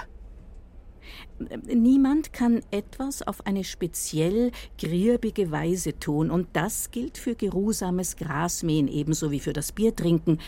Niemand 1.66 2.32
kann 2.32 2.62
etwas 2.70 3.22
auf 3.22 3.46
eine 3.46 3.64
speziell 3.64 4.52
griebige 4.78 5.50
Weise 5.50 5.98
tun, 5.98 6.30
und 6.30 6.48
das 6.52 6.90
gilt 6.90 7.18
für 7.18 7.34
geruhsames 7.34 8.16
Grasmähen 8.16 8.88
ebenso 8.88 9.30
wie 9.30 9.40
für 9.40 9.52
das 9.52 9.72
Biertrinken, 9.72 10.38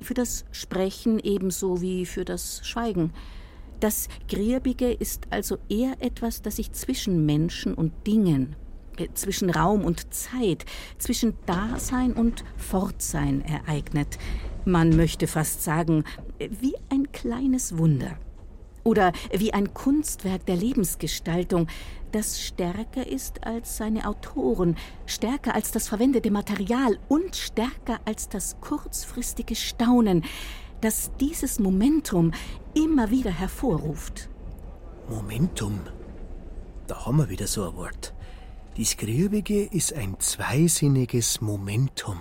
für 0.00 0.14
das 0.14 0.44
Sprechen 0.52 1.18
ebenso 1.18 1.80
wie 1.80 2.06
für 2.06 2.24
das 2.24 2.60
Schweigen. 2.66 3.12
Das 3.80 4.08
Griebige 4.28 4.90
ist 4.90 5.26
also 5.30 5.58
eher 5.68 5.96
etwas, 6.00 6.42
das 6.42 6.56
sich 6.56 6.72
zwischen 6.72 7.26
Menschen 7.26 7.74
und 7.74 7.92
Dingen, 8.06 8.56
äh, 8.96 9.08
zwischen 9.12 9.50
Raum 9.50 9.84
und 9.84 10.14
Zeit, 10.14 10.64
zwischen 10.98 11.34
Dasein 11.44 12.12
und 12.12 12.44
Fortsein 12.56 13.42
ereignet. 13.42 14.18
Man 14.64 14.96
möchte 14.96 15.26
fast 15.26 15.62
sagen, 15.62 16.04
wie 16.38 16.74
ein 16.90 17.12
kleines 17.12 17.76
Wunder 17.76 18.18
oder 18.86 19.12
wie 19.32 19.52
ein 19.52 19.74
Kunstwerk 19.74 20.46
der 20.46 20.56
Lebensgestaltung, 20.56 21.66
das 22.12 22.40
stärker 22.40 23.06
ist 23.06 23.44
als 23.44 23.76
seine 23.76 24.06
Autoren, 24.08 24.76
stärker 25.06 25.54
als 25.54 25.72
das 25.72 25.88
verwendete 25.88 26.30
Material 26.30 26.98
und 27.08 27.34
stärker 27.34 27.98
als 28.04 28.28
das 28.28 28.60
kurzfristige 28.60 29.56
Staunen, 29.56 30.24
das 30.80 31.10
dieses 31.20 31.58
Momentum 31.58 32.32
immer 32.74 33.10
wieder 33.10 33.32
hervorruft. 33.32 34.30
Momentum. 35.08 35.80
Da 36.86 37.04
haben 37.04 37.18
wir 37.18 37.28
wieder 37.28 37.48
so 37.48 37.68
ein 37.68 37.76
Wort. 37.76 38.14
Das 38.78 38.96
Griebige 38.96 39.64
ist 39.64 39.94
ein 39.94 40.14
zweisinniges 40.20 41.40
Momentum. 41.40 42.18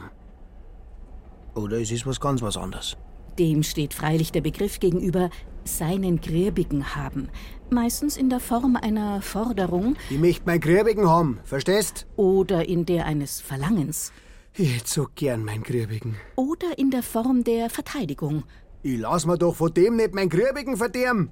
Oder 1.53 1.79
es 1.79 1.91
ist 1.91 2.07
was 2.07 2.19
ganz 2.19 2.41
was 2.41 2.57
anderes. 2.57 2.97
Dem 3.37 3.61
steht 3.63 3.93
freilich 3.93 4.31
der 4.31 4.41
Begriff 4.41 4.79
gegenüber 4.79 5.29
seinen 5.65 6.21
Griebigen 6.21 6.95
haben. 6.95 7.29
Meistens 7.69 8.15
in 8.15 8.29
der 8.29 8.39
Form 8.39 8.75
einer 8.75 9.21
Forderung. 9.21 9.95
Ich 10.09 10.19
möchte 10.19 10.43
mein 10.45 10.61
Griebigen 10.61 11.09
haben, 11.09 11.39
verstehst? 11.43 12.05
Oder 12.15 12.67
in 12.69 12.85
der 12.85 13.05
eines 13.05 13.41
Verlangens. 13.41 14.13
Ich 14.53 14.75
hätte 14.75 14.87
so 14.87 15.07
gern 15.15 15.43
mein 15.43 15.63
Griebigen. 15.63 16.15
Oder 16.35 16.77
in 16.77 16.91
der 16.91 17.03
Form 17.03 17.43
der 17.43 17.69
Verteidigung. 17.69 18.43
Ich 18.83 18.97
lass 18.99 19.25
mir 19.25 19.37
doch 19.37 19.55
von 19.55 19.73
dem 19.73 19.97
nicht 19.97 20.13
mein 20.13 20.29
Griebigen 20.29 20.77
verderben. 20.77 21.31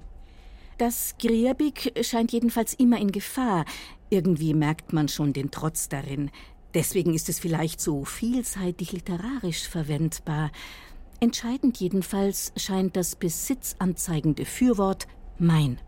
Das 0.76 1.14
Griebig 1.18 1.92
scheint 2.02 2.32
jedenfalls 2.32 2.74
immer 2.74 3.00
in 3.00 3.12
Gefahr. 3.12 3.64
Irgendwie 4.10 4.54
merkt 4.54 4.92
man 4.92 5.08
schon 5.08 5.32
den 5.32 5.52
Trotz 5.52 5.88
darin. 5.88 6.30
Deswegen 6.74 7.14
ist 7.14 7.28
es 7.28 7.38
vielleicht 7.38 7.80
so 7.80 8.04
vielseitig 8.04 8.90
literarisch 8.90 9.68
verwendbar. 9.68 10.50
Entscheidend 11.20 11.78
jedenfalls 11.78 12.52
scheint 12.56 12.96
das 12.96 13.16
besitzanzeigende 13.16 14.44
Fürwort 14.44 15.06
mein. 15.38 15.78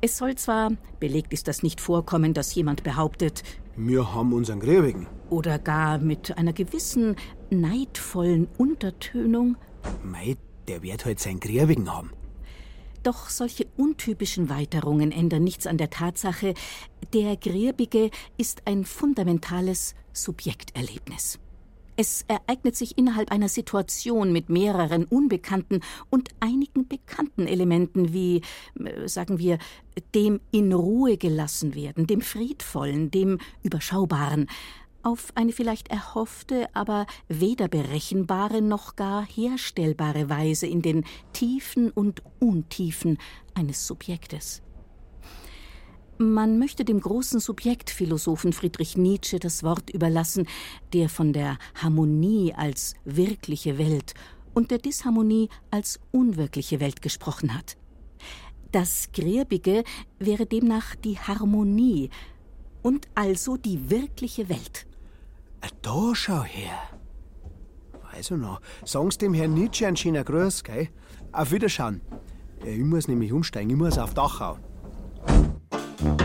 Es 0.00 0.18
soll 0.18 0.34
zwar, 0.34 0.72
belegt 1.00 1.32
ist 1.32 1.48
das 1.48 1.62
nicht 1.62 1.80
vorkommen, 1.80 2.34
dass 2.34 2.54
jemand 2.54 2.82
behauptet, 2.82 3.42
wir 3.76 4.14
haben 4.14 4.32
unseren 4.32 4.60
Griebigen. 4.60 5.06
Oder 5.30 5.58
gar 5.58 5.98
mit 5.98 6.38
einer 6.38 6.52
gewissen 6.52 7.16
neidvollen 7.50 8.48
Untertönung. 8.56 9.56
Mei, 10.02 10.36
der 10.68 10.82
wird 10.82 11.04
halt 11.04 11.20
sein 11.20 11.40
Griebigen 11.40 11.92
haben. 11.92 12.12
Doch 13.02 13.28
solche 13.28 13.66
untypischen 13.76 14.48
Weiterungen 14.48 15.12
ändern 15.12 15.44
nichts 15.44 15.66
an 15.66 15.76
der 15.76 15.90
Tatsache, 15.90 16.54
der 17.12 17.36
Griebige 17.36 18.10
ist 18.38 18.62
ein 18.66 18.84
fundamentales 18.84 19.94
Subjekterlebnis. 20.12 21.38
Es 21.96 22.24
ereignet 22.28 22.76
sich 22.76 22.98
innerhalb 22.98 23.30
einer 23.30 23.48
Situation 23.48 24.32
mit 24.32 24.48
mehreren 24.48 25.04
unbekannten 25.04 25.80
und 26.10 26.30
einigen 26.40 26.88
bekannten 26.88 27.46
Elementen 27.46 28.12
wie, 28.12 28.42
äh, 28.82 29.08
sagen 29.08 29.38
wir, 29.38 29.58
dem 30.14 30.40
in 30.50 30.72
Ruhe 30.72 31.16
gelassen 31.16 31.74
werden, 31.74 32.06
dem 32.06 32.20
friedvollen, 32.20 33.10
dem 33.10 33.38
überschaubaren, 33.62 34.48
auf 35.04 35.32
eine 35.34 35.52
vielleicht 35.52 35.88
erhoffte, 35.88 36.66
aber 36.74 37.06
weder 37.28 37.68
berechenbare 37.68 38.62
noch 38.62 38.96
gar 38.96 39.24
herstellbare 39.24 40.30
Weise 40.30 40.66
in 40.66 40.80
den 40.80 41.04
Tiefen 41.32 41.90
und 41.90 42.22
Untiefen 42.40 43.18
eines 43.54 43.86
Subjektes. 43.86 44.63
Man 46.18 46.58
möchte 46.60 46.84
dem 46.84 47.00
großen 47.00 47.40
Subjektphilosophen 47.40 48.52
Friedrich 48.52 48.96
Nietzsche 48.96 49.40
das 49.40 49.64
Wort 49.64 49.90
überlassen, 49.90 50.46
der 50.92 51.08
von 51.08 51.32
der 51.32 51.58
Harmonie 51.74 52.54
als 52.54 52.94
wirkliche 53.04 53.78
Welt 53.78 54.14
und 54.54 54.70
der 54.70 54.78
Disharmonie 54.78 55.48
als 55.72 55.98
unwirkliche 56.12 56.78
Welt 56.78 57.02
gesprochen 57.02 57.52
hat. 57.52 57.76
Das 58.70 59.10
Gräbige 59.12 59.82
wäre 60.20 60.46
demnach 60.46 60.94
die 60.94 61.18
Harmonie 61.18 62.10
und 62.82 63.08
also 63.16 63.56
die 63.56 63.90
wirkliche 63.90 64.48
Welt. 64.48 64.86
Da 65.82 66.14
schau 66.14 66.42
her. 66.44 66.78
Weiß 68.12 68.30
ich 68.30 68.36
noch. 68.36 68.60
Sagen's 68.84 69.18
dem 69.18 69.34
Herrn 69.34 69.54
Nietzsche 69.54 69.86
einen 69.86 69.96
schönen 69.96 70.24
Gruß, 70.24 70.62
gell? 70.62 70.88
Auf 71.32 71.50
Wiederschauen. 71.50 72.00
Ich 72.64 72.78
muss 72.78 73.08
nämlich 73.08 73.32
umsteigen, 73.32 73.70
ich 73.70 73.76
muss 73.76 73.98
auf 73.98 74.14
Dachau. 74.14 74.58
Ein 76.04 76.18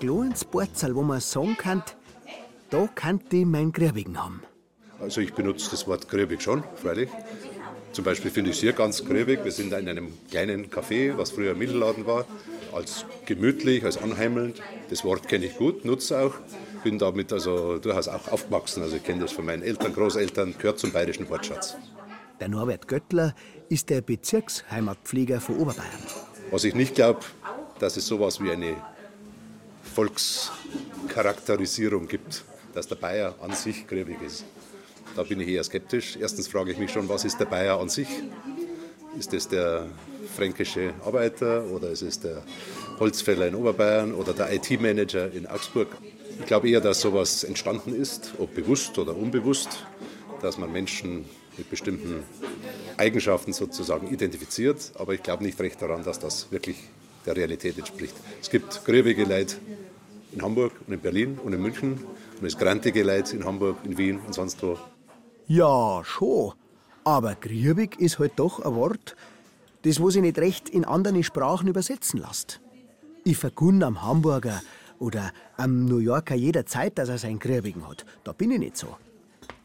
kleines 0.00 0.44
Porzel, 0.44 0.94
wo 0.94 1.02
man 1.02 1.20
sagen 1.20 1.56
kann, 1.56 1.82
da 2.68 2.86
kann 2.94 3.22
ich 3.30 3.46
meinen 3.46 3.72
Griebigen 3.72 4.22
haben. 4.22 4.42
Also 5.06 5.20
ich 5.20 5.34
benutze 5.34 5.70
das 5.70 5.86
Wort 5.86 6.08
gräbig 6.08 6.42
schon, 6.42 6.64
freilich. 6.82 7.08
Zum 7.92 8.04
Beispiel 8.04 8.28
finde 8.28 8.50
ich 8.50 8.56
es 8.56 8.60
hier 8.60 8.72
ganz 8.72 9.04
gräbig. 9.04 9.44
Wir 9.44 9.52
sind 9.52 9.72
in 9.72 9.88
einem 9.88 10.12
kleinen 10.28 10.68
Café, 10.68 11.16
was 11.16 11.30
früher 11.30 11.52
ein 11.52 11.58
Mittelladen 11.58 12.06
war, 12.06 12.24
als 12.72 13.04
gemütlich, 13.24 13.84
als 13.84 13.98
anheimelnd. 13.98 14.60
Das 14.90 15.04
Wort 15.04 15.28
kenne 15.28 15.46
ich 15.46 15.56
gut, 15.58 15.84
nutze 15.84 16.18
auch. 16.18 16.34
Bin 16.82 16.98
damit 16.98 17.32
also 17.32 17.78
durchaus 17.78 18.08
auch 18.08 18.26
aufgewachsen. 18.32 18.82
Also 18.82 18.96
ich 18.96 19.04
kenne 19.04 19.20
das 19.20 19.30
von 19.30 19.46
meinen 19.46 19.62
Eltern, 19.62 19.92
Großeltern, 19.92 20.56
gehört 20.58 20.80
zum 20.80 20.90
bayerischen 20.90 21.28
Wortschatz. 21.28 21.76
Der 22.40 22.48
Norbert 22.48 22.88
Göttler 22.88 23.32
ist 23.68 23.90
der 23.90 24.00
Bezirksheimatpfleger 24.00 25.40
von 25.40 25.58
Oberbayern. 25.58 26.02
Was 26.50 26.64
ich 26.64 26.74
nicht 26.74 26.96
glaube, 26.96 27.20
dass 27.78 27.96
es 27.96 28.08
sowas 28.08 28.42
wie 28.42 28.50
eine 28.50 28.74
Volkscharakterisierung 29.94 32.08
gibt, 32.08 32.42
dass 32.74 32.88
der 32.88 32.96
Bayer 32.96 33.36
an 33.40 33.52
sich 33.52 33.86
gräbig 33.86 34.16
ist. 34.26 34.44
Da 35.16 35.22
bin 35.22 35.40
ich 35.40 35.48
eher 35.48 35.64
skeptisch. 35.64 36.18
Erstens 36.20 36.46
frage 36.46 36.72
ich 36.72 36.78
mich 36.78 36.90
schon, 36.90 37.08
was 37.08 37.24
ist 37.24 37.40
der 37.40 37.46
Bayer 37.46 37.80
an 37.80 37.88
sich? 37.88 38.08
Ist 39.18 39.32
es 39.32 39.48
der 39.48 39.86
fränkische 40.36 40.92
Arbeiter 41.02 41.64
oder 41.70 41.88
ist 41.88 42.02
es 42.02 42.20
der 42.20 42.42
Holzfäller 43.00 43.46
in 43.46 43.54
Oberbayern 43.54 44.12
oder 44.12 44.34
der 44.34 44.52
IT-Manager 44.52 45.32
in 45.32 45.46
Augsburg? 45.46 45.88
Ich 46.38 46.44
glaube 46.44 46.68
eher, 46.68 46.82
dass 46.82 47.00
sowas 47.00 47.44
entstanden 47.44 47.94
ist, 47.94 48.34
ob 48.36 48.54
bewusst 48.54 48.98
oder 48.98 49.16
unbewusst, 49.16 49.86
dass 50.42 50.58
man 50.58 50.70
Menschen 50.70 51.24
mit 51.56 51.70
bestimmten 51.70 52.22
Eigenschaften 52.98 53.54
sozusagen 53.54 54.08
identifiziert. 54.08 54.92
Aber 54.98 55.14
ich 55.14 55.22
glaube 55.22 55.44
nicht 55.44 55.58
recht 55.58 55.80
daran, 55.80 56.04
dass 56.04 56.18
das 56.18 56.52
wirklich 56.52 56.76
der 57.24 57.36
Realität 57.36 57.78
entspricht. 57.78 58.14
Es 58.42 58.50
gibt 58.50 58.84
gräbige 58.84 59.24
Leute 59.24 59.56
in 60.32 60.42
Hamburg 60.42 60.72
und 60.86 60.92
in 60.92 61.00
Berlin 61.00 61.38
und 61.42 61.54
in 61.54 61.62
München 61.62 62.04
und 62.38 62.46
es 62.46 62.58
grantige 62.58 63.02
Leute 63.02 63.34
in 63.34 63.46
Hamburg, 63.46 63.78
in 63.84 63.96
Wien 63.96 64.20
und 64.26 64.34
sonst 64.34 64.62
wo. 64.62 64.76
Ja, 65.46 66.02
schon. 66.04 66.54
Aber 67.04 67.36
griebig 67.36 68.00
ist 68.00 68.18
halt 68.18 68.32
doch 68.36 68.58
ein 68.60 68.74
Wort, 68.74 69.14
das 69.82 70.00
wo 70.00 70.10
sich 70.10 70.22
nicht 70.22 70.38
recht 70.38 70.68
in 70.68 70.84
andere 70.84 71.22
Sprachen 71.22 71.68
übersetzen 71.68 72.20
lässt. 72.20 72.60
Ich 73.22 73.36
vergunn 73.36 73.82
am 73.84 74.02
Hamburger 74.02 74.60
oder 74.98 75.32
am 75.56 75.84
New 75.84 75.98
Yorker 75.98 76.34
jederzeit, 76.34 76.98
dass 76.98 77.08
er 77.08 77.18
seinen 77.18 77.38
Griebigen 77.38 77.88
hat. 77.88 78.04
Da 78.24 78.32
bin 78.32 78.50
ich 78.50 78.58
nicht 78.58 78.76
so. 78.76 78.96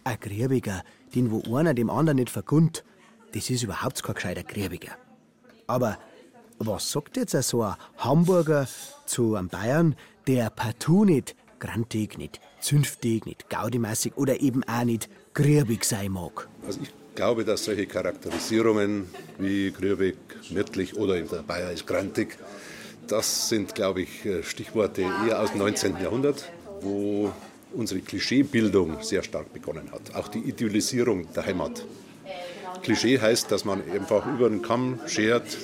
Ein 0.04 0.20
Griebiger, 0.20 0.84
den 1.16 1.32
wo 1.32 1.56
einer 1.56 1.74
dem 1.74 1.90
anderen 1.90 2.18
nicht 2.18 2.30
vergunnt, 2.30 2.84
das 3.34 3.50
ist 3.50 3.64
überhaupt 3.64 4.04
kein 4.04 4.16
gescheiter 4.16 4.44
Griebiger. 4.44 4.92
Aber 5.68 5.98
Was 6.64 6.92
sagt 6.92 7.18
jetzt 7.18 7.32
so 7.32 7.64
ein 7.64 7.76
Hamburger 7.98 8.68
zu 9.08 9.34
einem 9.36 9.48
Bayern, 9.48 9.96
der 10.28 10.52
partout 10.52 11.06
nicht 11.06 11.36
grantig, 11.58 12.20
nicht 12.20 12.40
zünftig, 12.60 13.26
nicht 13.26 13.50
gaudimassig 13.50 14.16
oder 14.16 14.42
eben 14.42 14.64
auch 14.66 14.84
nicht 14.84 15.10
grübig 15.34 15.86
sein 15.86 16.12
mag? 16.12 16.48
Also 16.66 16.80
ich 16.82 16.90
glaube, 17.16 17.46
dass 17.46 17.66
solche 17.66 17.86
Charakterisierungen 17.86 19.08
wie 19.38 19.72
grübig, 19.72 20.18
mittlich 20.50 20.96
oder 20.96 21.18
in 21.18 21.28
der 21.28 21.44
Bayer 21.44 21.72
ist 21.72 21.86
grantig, 21.88 22.38
das 23.08 23.50
sind, 23.50 23.76
glaube 23.76 24.04
ich, 24.04 24.28
Stichworte 24.44 25.02
eher 25.02 25.42
aus 25.42 25.52
dem 25.52 25.60
19. 25.60 26.00
Jahrhundert, 26.02 26.50
wo 26.82 27.32
unsere 27.74 28.02
Klischeebildung 28.02 29.02
sehr 29.02 29.24
stark 29.24 29.52
begonnen 29.54 29.92
hat. 29.92 30.16
Auch 30.16 30.28
die 30.28 30.40
Idealisierung 30.40 31.32
der 31.34 31.46
Heimat. 31.46 31.86
Klischee 32.82 33.20
heißt, 33.20 33.52
dass 33.52 33.66
man 33.66 33.84
einfach 33.92 34.26
über 34.26 34.50
den 34.50 34.62
Kamm 34.62 35.00
schert, 35.08 35.58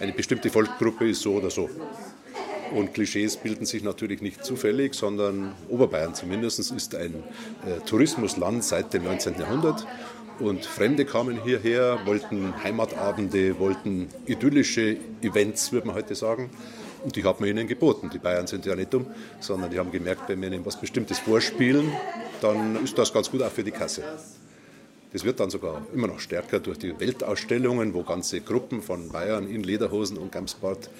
eine 0.00 0.12
bestimmte 0.12 0.50
Volksgruppe 0.50 1.08
ist 1.08 1.22
so 1.22 1.34
oder 1.34 1.50
so. 1.50 1.70
Und 2.74 2.94
Klischees 2.94 3.36
bilden 3.36 3.64
sich 3.64 3.82
natürlich 3.82 4.22
nicht 4.22 4.44
zufällig, 4.44 4.94
sondern 4.94 5.54
Oberbayern 5.68 6.14
zumindest 6.14 6.58
ist 6.58 6.94
ein 6.94 7.14
äh, 7.64 7.80
Tourismusland 7.86 8.64
seit 8.64 8.92
dem 8.92 9.04
19. 9.04 9.38
Jahrhundert. 9.38 9.86
Und 10.38 10.66
Fremde 10.66 11.04
kamen 11.04 11.42
hierher, 11.42 12.00
wollten 12.04 12.62
Heimatabende, 12.62 13.58
wollten 13.58 14.08
idyllische 14.26 14.96
Events, 15.22 15.72
würde 15.72 15.86
man 15.86 15.96
heute 15.96 16.14
sagen. 16.14 16.50
Und 17.04 17.16
die 17.16 17.24
hat 17.24 17.40
man 17.40 17.48
ihnen 17.48 17.66
geboten. 17.66 18.10
Die 18.12 18.18
Bayern 18.18 18.46
sind 18.46 18.66
ja 18.66 18.74
nicht 18.74 18.92
dumm, 18.92 19.06
sondern 19.40 19.70
die 19.70 19.78
haben 19.78 19.92
gemerkt, 19.92 20.28
wenn 20.28 20.40
wir 20.42 20.48
ihnen 20.52 20.66
was 20.66 20.78
Bestimmtes 20.78 21.18
vorspielen, 21.20 21.90
dann 22.40 22.82
ist 22.84 22.98
das 22.98 23.12
ganz 23.12 23.30
gut 23.30 23.42
auch 23.42 23.50
für 23.50 23.64
die 23.64 23.70
Kasse. 23.70 24.02
Das 25.12 25.24
wird 25.24 25.40
dann 25.40 25.48
sogar 25.48 25.86
immer 25.94 26.08
noch 26.08 26.20
stärker 26.20 26.58
durch 26.60 26.78
die 26.78 26.98
Weltausstellungen, 26.98 27.94
wo 27.94 28.02
ganze 28.02 28.40
Gruppen 28.40 28.82
von 28.82 29.08
Bayern 29.08 29.48
in 29.48 29.62
Lederhosen 29.62 30.18
und 30.18 30.32
Gamsbart 30.32 30.90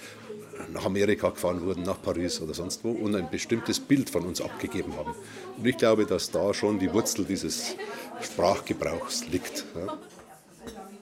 nach 0.73 0.85
Amerika 0.85 1.31
gefahren 1.31 1.63
wurden, 1.63 1.83
nach 1.83 2.01
Paris 2.01 2.41
oder 2.41 2.55
sonst 2.55 2.85
wo 2.85 2.91
und 2.91 3.15
ein 3.15 3.31
bestimmtes 3.31 3.81
Bild 3.81 4.11
von 4.11 4.25
uns 4.25 4.41
abgegeben 4.41 4.97
haben. 4.97 5.15
Und 5.57 5.67
ich 5.67 5.77
glaube, 5.77 6.07
dass 6.07 6.31
da 6.31 6.53
schon 6.55 6.79
die 6.79 6.93
Wurzel 6.93 7.25
dieses 7.25 7.77
Sprachgebrauchs 8.21 9.27
liegt. 9.29 9.65
Ja. 9.75 9.99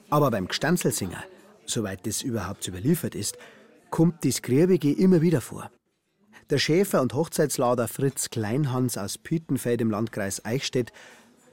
Aber 0.09 0.31
beim 0.31 0.47
Gstanzelsinger, 0.47 1.23
soweit 1.65 2.05
das 2.05 2.21
überhaupt 2.21 2.67
überliefert 2.67 3.15
ist, 3.15 3.37
kommt 3.89 4.25
das 4.25 4.41
Griebige 4.41 4.91
immer 4.91 5.21
wieder 5.21 5.41
vor. 5.41 5.71
Der 6.49 6.59
Schäfer 6.59 7.01
und 7.01 7.13
Hochzeitslader 7.13 7.87
Fritz 7.87 8.29
Kleinhans 8.29 8.97
aus 8.97 9.17
Pütenfeld 9.17 9.81
im 9.81 9.89
Landkreis 9.89 10.45
Eichstätt 10.45 10.91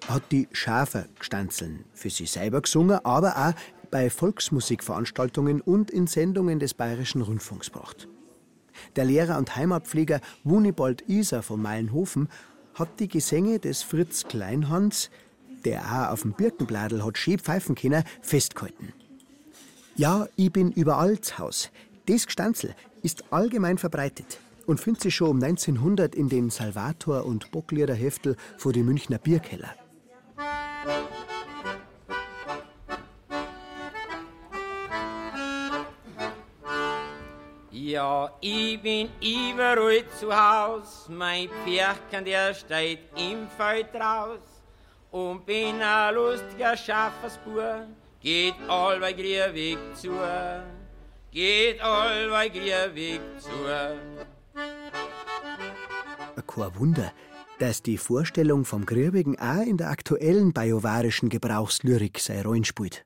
hat 0.08 0.22
die 0.30 0.48
Schafergstanzeln 0.52 1.84
für 1.94 2.10
sich 2.10 2.30
selber 2.30 2.60
gesungen, 2.60 2.98
aber 3.04 3.36
auch 3.36 3.54
bei 3.92 4.10
Volksmusikveranstaltungen 4.10 5.60
und 5.60 5.90
in 5.90 6.08
Sendungen 6.08 6.58
des 6.58 6.74
Bayerischen 6.74 7.22
Rundfunks 7.22 7.70
gebracht. 7.70 8.08
Der 8.96 9.04
Lehrer 9.04 9.38
und 9.38 9.54
Heimatpfleger 9.54 10.20
Wunibald 10.42 11.08
Iser 11.08 11.42
von 11.42 11.62
Meilenhofen 11.62 12.28
hat 12.74 12.98
die 12.98 13.06
Gesänge 13.06 13.60
des 13.60 13.82
Fritz 13.82 14.24
Kleinhans, 14.24 15.10
der 15.66 15.82
auch 15.82 16.12
auf 16.12 16.22
dem 16.22 16.32
Birkenbladel 16.32 17.04
hat 17.04 17.18
schön 17.18 17.38
pfeifen 17.38 17.74
können, 17.74 18.02
festgehalten. 18.22 18.94
Ja, 19.94 20.26
ich 20.36 20.50
bin 20.50 20.72
überall 20.72 21.20
zu 21.20 21.38
Haus. 21.38 21.70
Das 22.06 22.26
Gstanzel 22.26 22.74
ist 23.02 23.30
allgemein 23.30 23.76
verbreitet 23.76 24.40
und 24.66 24.80
findet 24.80 25.02
sich 25.02 25.14
schon 25.14 25.28
um 25.28 25.42
1900 25.42 26.14
in 26.14 26.30
den 26.30 26.48
Salvator- 26.48 27.26
und 27.26 27.50
Bockliederheftel 27.50 28.36
vor 28.56 28.72
die 28.72 28.82
Münchner 28.82 29.18
Bierkeller. 29.18 29.74
Ja, 37.92 38.30
ich 38.40 38.80
bin 38.80 39.10
überall 39.20 40.02
zu 40.18 40.34
Haus, 40.34 41.10
mein 41.10 41.50
Pferchen, 41.62 42.24
der 42.24 42.54
steht 42.54 43.00
im 43.18 43.46
Feld 43.58 43.94
raus 43.94 44.40
und 45.10 45.44
bin 45.44 45.82
ein 45.82 46.14
lustiger 46.14 46.74
Schaffersbur, 46.74 47.86
geht 48.18 48.54
allweil 48.66 49.12
griebig 49.12 49.76
zu, 49.94 50.12
geht 51.30 51.82
allweil 51.82 52.48
griebig 52.48 53.20
zu. 53.38 53.50
Kein 56.46 56.78
Wunder, 56.78 57.12
dass 57.58 57.82
die 57.82 57.98
Vorstellung 57.98 58.64
vom 58.64 58.86
Griebigen 58.86 59.38
auch 59.38 59.66
in 59.66 59.76
der 59.76 59.90
aktuellen 59.90 60.54
bajovarischen 60.54 61.28
Gebrauchslyrik 61.28 62.20
sei 62.20 62.40
Rollen 62.40 62.64
spielt. 62.64 63.04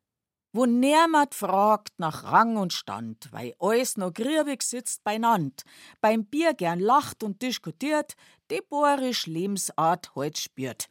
Wo 0.56 0.64
niemand 0.64 1.34
fragt 1.34 1.98
nach 1.98 2.32
Rang 2.32 2.56
und 2.56 2.72
Stand, 2.72 3.28
weil 3.30 3.54
alles 3.58 3.98
noch 3.98 4.10
griebig 4.10 4.62
sitzt 4.62 5.04
beinand, 5.04 5.64
beim 6.00 6.24
Bier 6.24 6.54
gern 6.54 6.80
lacht 6.80 7.22
und 7.22 7.42
diskutiert, 7.42 8.14
die 8.50 8.62
bohrisch 8.66 9.26
Lebensart 9.26 10.14
heut 10.14 10.38
spürt. 10.38 10.88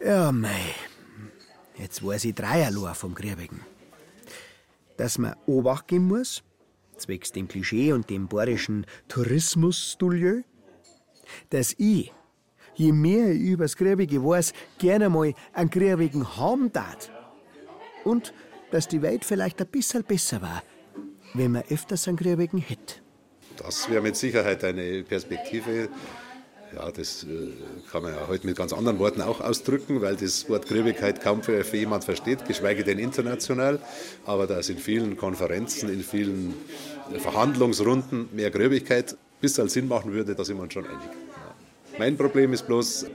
Ja, 0.00 0.30
mei, 0.30 0.72
jetzt 1.76 2.06
weiß 2.06 2.26
ich 2.26 2.36
dreierlei 2.36 2.94
vom 2.94 3.12
Griebigen. 3.12 3.62
Dass 4.96 5.18
man 5.18 5.34
Obacht 5.46 5.88
geben 5.88 6.06
muss, 6.06 6.44
zwecks 6.96 7.32
dem 7.32 7.48
Klischee 7.48 7.92
und 7.92 8.08
dem 8.08 8.28
bohrischen 8.28 8.86
Tourismus-Stulieu, 9.08 10.42
dass 11.50 11.74
ich, 11.78 12.12
je 12.76 12.92
mehr 12.92 13.32
ich 13.32 13.40
übers 13.40 13.76
Griebige 13.76 14.24
weiß, 14.24 14.52
gerne 14.78 15.08
mal 15.08 15.34
einen 15.52 15.70
Griebigen 15.70 16.36
haben 16.36 16.72
darf. 16.72 17.10
Und 18.04 18.32
dass 18.70 18.88
die 18.88 19.02
Welt 19.02 19.24
vielleicht 19.24 19.60
ein 19.60 19.66
bisschen 19.66 20.04
besser 20.04 20.42
war, 20.42 20.62
wenn 21.34 21.52
man 21.52 21.64
öfters 21.68 22.08
einen 22.08 22.16
Griebigen 22.16 22.58
hätte. 22.58 22.96
Das 23.56 23.88
wäre 23.88 24.02
mit 24.02 24.16
Sicherheit 24.16 24.64
eine 24.64 25.02
Perspektive. 25.04 25.88
Ja, 26.74 26.90
das 26.90 27.22
äh, 27.22 27.52
kann 27.92 28.02
man 28.02 28.12
ja 28.12 28.26
heute 28.26 28.46
mit 28.46 28.56
ganz 28.56 28.72
anderen 28.72 28.98
Worten 28.98 29.20
auch 29.20 29.40
ausdrücken, 29.40 30.00
weil 30.00 30.16
das 30.16 30.48
Wort 30.48 30.66
Griebigkeit 30.66 31.20
kaum 31.22 31.42
für, 31.42 31.62
für 31.62 31.76
jemand 31.76 32.02
versteht, 32.02 32.46
geschweige 32.46 32.82
denn 32.82 32.98
international. 32.98 33.78
Aber 34.26 34.48
da 34.48 34.58
ist 34.58 34.70
in 34.70 34.78
vielen 34.78 35.16
Konferenzen, 35.16 35.88
in 35.88 36.02
vielen 36.02 36.54
Verhandlungsrunden 37.18 38.28
mehr 38.32 38.50
Gröbigkeit, 38.50 39.16
bis 39.40 39.56
es 39.56 39.72
Sinn 39.72 39.86
machen 39.86 40.12
würde, 40.12 40.34
da 40.34 40.44
sind 40.44 40.56
wir 40.56 40.64
uns 40.64 40.72
schon 40.72 40.86
einig. 40.86 41.10
Mein 41.96 42.16
Problem 42.16 42.52
ist 42.52 42.66
bloß, 42.66 43.06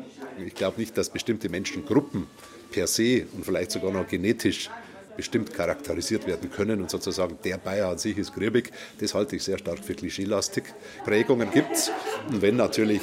ich 0.45 0.56
glaube 0.56 0.80
nicht, 0.80 0.97
dass 0.97 1.10
bestimmte 1.10 1.49
Menschengruppen 1.49 2.28
per 2.71 2.88
se 2.88 3.25
und 3.34 3.45
vielleicht 3.45 3.71
sogar 3.71 3.91
noch 3.91 4.08
genetisch 4.08 4.69
bestimmt 5.15 5.54
charakterisiert 5.54 6.25
werden 6.28 6.49
können 6.49 6.82
und 6.82 6.89
sozusagen 6.89 7.38
der 7.43 7.58
Bayer 7.58 7.89
an 7.89 7.97
sich 7.97 8.17
ist 8.17 8.34
grübig. 8.34 8.71
Das 8.99 9.13
halte 9.13 9.36
ich 9.36 9.43
sehr 9.43 9.58
stark 9.58 9.80
für 9.80 9.93
klischeelastig. 9.93 10.63
Prägungen 11.04 11.52
gibt 11.52 11.73
es 11.73 11.91
und 12.30 12.41
wenn 12.41 12.56
natürlich 12.56 13.02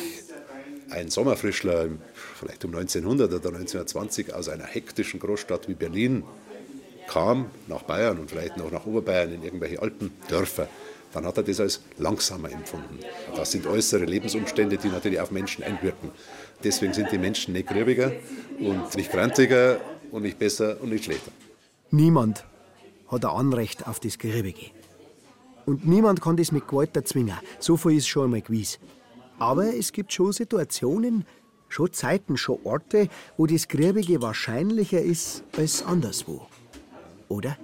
ein 0.91 1.11
Sommerfrischler 1.11 1.89
vielleicht 2.39 2.65
um 2.65 2.75
1900 2.75 3.29
oder 3.29 3.49
1920 3.49 4.33
aus 4.33 4.49
einer 4.49 4.65
hektischen 4.65 5.21
Großstadt 5.21 5.69
wie 5.69 5.75
Berlin 5.75 6.23
kam 7.07 7.51
nach 7.67 7.83
Bayern 7.83 8.19
und 8.19 8.31
vielleicht 8.31 8.57
noch 8.57 8.71
nach 8.71 8.87
Oberbayern 8.87 9.35
in 9.35 9.43
irgendwelche 9.43 9.81
Alpendörfer, 9.83 10.69
dann 11.13 11.25
hat 11.25 11.37
er 11.37 11.43
das 11.45 11.61
als 11.61 11.81
langsamer 11.99 12.51
empfunden. 12.51 12.99
Das 13.35 13.53
sind 13.53 13.67
äußere 13.67 14.05
Lebensumstände, 14.05 14.77
die 14.77 14.89
natürlich 14.89 15.21
auf 15.21 15.31
Menschen 15.31 15.65
einwirken. 15.65 16.11
Deswegen 16.63 16.93
sind 16.93 17.11
die 17.13 17.19
Menschen 17.19 17.53
nicht 17.53 17.69
gröbiger 17.69 18.13
und 18.59 18.97
nicht 18.97 19.11
grantiger 19.11 19.81
und 20.11 20.23
nicht 20.23 20.39
besser 20.39 20.81
und 20.81 20.91
nicht 20.91 21.05
schlechter. 21.05 21.31
Niemand 21.91 22.45
hat 23.09 23.25
ein 23.25 23.31
Anrecht 23.31 23.87
auf 23.87 24.01
das 24.01 24.19
Gröbige. 24.19 24.71
Und 25.67 25.87
niemand 25.87 26.21
kann 26.21 26.37
das 26.37 26.53
mit 26.53 26.67
Gewalt 26.69 26.97
erzwingen. 26.97 27.37
So 27.59 27.77
viel 27.77 27.97
ist 27.97 28.07
schon 28.07 28.25
einmal 28.25 28.41
gewiss. 28.41 28.79
Aber 29.39 29.75
es 29.75 29.93
gibt 29.93 30.13
schon 30.13 30.33
Situationen, 30.33 31.27
schon 31.69 31.93
Zeiten, 31.93 32.37
schon 32.37 32.59
Orte, 32.65 33.09
wo 33.37 33.47
das 33.47 33.69
Gröbige 33.69 34.23
wahrscheinlicher 34.23 35.01
ist 35.01 35.43
als 35.57 35.85
anderswo. 35.85 36.47
Oder? 37.29 37.59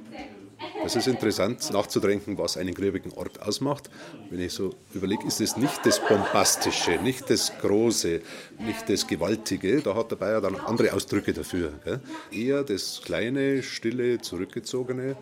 Es 0.85 0.97
ist 0.97 1.07
interessant 1.07 1.71
nachzudenken, 1.73 2.37
was 2.39 2.57
einen 2.57 2.75
gröbigen 2.75 3.13
Ort 3.13 3.41
ausmacht. 3.41 3.89
Wenn 4.31 4.41
ich 4.41 4.53
so 4.53 4.75
überlege, 4.95 5.25
ist 5.27 5.41
es 5.41 5.57
nicht 5.57 5.87
das 5.87 6.01
Bombastische, 6.01 6.99
nicht 7.03 7.31
das 7.31 7.53
Große, 7.61 8.21
nicht 8.59 8.89
das 8.89 9.07
Gewaltige. 9.07 9.81
Da 9.81 9.95
hat 9.95 10.11
der 10.11 10.17
Bayer 10.17 10.41
dann 10.41 10.57
andere 10.57 10.93
Ausdrücke 10.93 11.33
dafür. 11.33 11.73
Gell? 11.85 12.01
Eher 12.33 12.65
das 12.65 13.01
kleine, 13.05 13.63
stille, 13.63 14.21
zurückgezogene, 14.21 15.17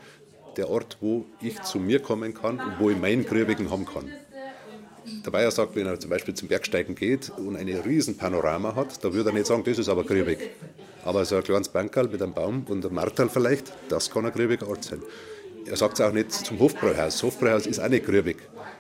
der 0.56 0.70
Ort, 0.70 0.96
wo 1.00 1.26
ich 1.42 1.60
zu 1.62 1.78
mir 1.78 2.00
kommen 2.00 2.32
kann 2.32 2.58
und 2.58 2.78
wo 2.78 2.90
ich 2.90 2.96
meinen 2.96 3.26
Gröbigen 3.26 3.70
haben 3.70 3.84
kann. 3.84 4.10
Der 5.24 5.30
Bayer 5.30 5.50
sagt, 5.50 5.76
wenn 5.76 5.86
er 5.86 6.00
zum 6.00 6.10
Beispiel 6.10 6.34
zum 6.34 6.48
Bergsteigen 6.48 6.94
geht 6.94 7.30
und 7.36 7.56
eine 7.56 7.84
riesen 7.84 8.16
Panorama 8.16 8.74
hat, 8.74 9.04
da 9.04 9.12
würde 9.12 9.30
er 9.30 9.34
nicht 9.34 9.46
sagen, 9.46 9.62
das 9.64 9.78
ist 9.78 9.88
aber 9.88 10.04
grübig. 10.04 10.38
Aber 11.04 11.24
so 11.24 11.36
ein 11.36 11.42
kleines 11.42 11.68
Bankerl 11.68 12.08
mit 12.08 12.22
einem 12.22 12.32
Baum 12.32 12.64
und 12.68 12.84
einem 12.84 12.94
Martal 12.94 13.28
vielleicht, 13.28 13.72
das 13.88 14.10
kann 14.10 14.24
ein 14.24 14.32
grübiger 14.32 14.68
Ort 14.68 14.84
sein. 14.84 15.02
Er 15.66 15.76
sagt 15.76 15.94
es 15.94 16.00
auch 16.00 16.12
nicht 16.12 16.32
zum 16.32 16.58
Hofbräuhaus. 16.58 17.14
Das 17.14 17.22
Hofbräuhaus 17.22 17.66
ist 17.66 17.78
auch 17.78 17.88
nicht 17.88 18.06
grübig. 18.06 18.38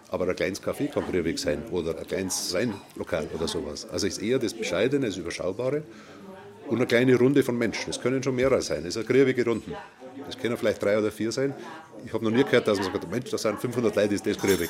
Aber 0.08 0.28
ein 0.28 0.34
kleines 0.34 0.62
Café 0.62 0.90
kann 0.90 1.04
grübig 1.10 1.38
sein 1.38 1.62
oder 1.70 1.96
ein 1.98 2.06
kleines 2.06 2.52
Weinlokal 2.52 3.28
oder 3.34 3.46
sowas. 3.46 3.88
Also 3.90 4.06
ist 4.06 4.20
eher 4.20 4.38
das 4.38 4.54
Bescheidene, 4.54 5.06
das 5.06 5.16
Überschaubare 5.16 5.82
und 6.66 6.76
eine 6.76 6.86
kleine 6.86 7.16
Runde 7.16 7.42
von 7.42 7.56
Menschen. 7.56 7.90
Es 7.90 8.00
können 8.00 8.22
schon 8.22 8.34
mehrere 8.34 8.62
sein. 8.62 8.80
Es 8.80 8.96
ist 8.96 8.96
eine 8.96 9.04
grübige 9.06 9.44
Runden. 9.44 9.72
Das 10.26 10.36
können 10.36 10.56
vielleicht 10.56 10.82
drei 10.82 10.98
oder 10.98 11.10
vier 11.10 11.30
sein. 11.32 11.54
Ich 12.04 12.12
habe 12.12 12.24
noch 12.24 12.32
nie 12.32 12.44
gehört, 12.44 12.66
dass 12.66 12.78
man 12.78 12.92
sagt, 12.92 13.10
Mensch, 13.10 13.30
das 13.30 13.42
sind 13.42 13.60
500 13.60 13.94
Leute, 13.94 14.14
ist 14.14 14.26
das 14.26 14.38
grübig. 14.38 14.68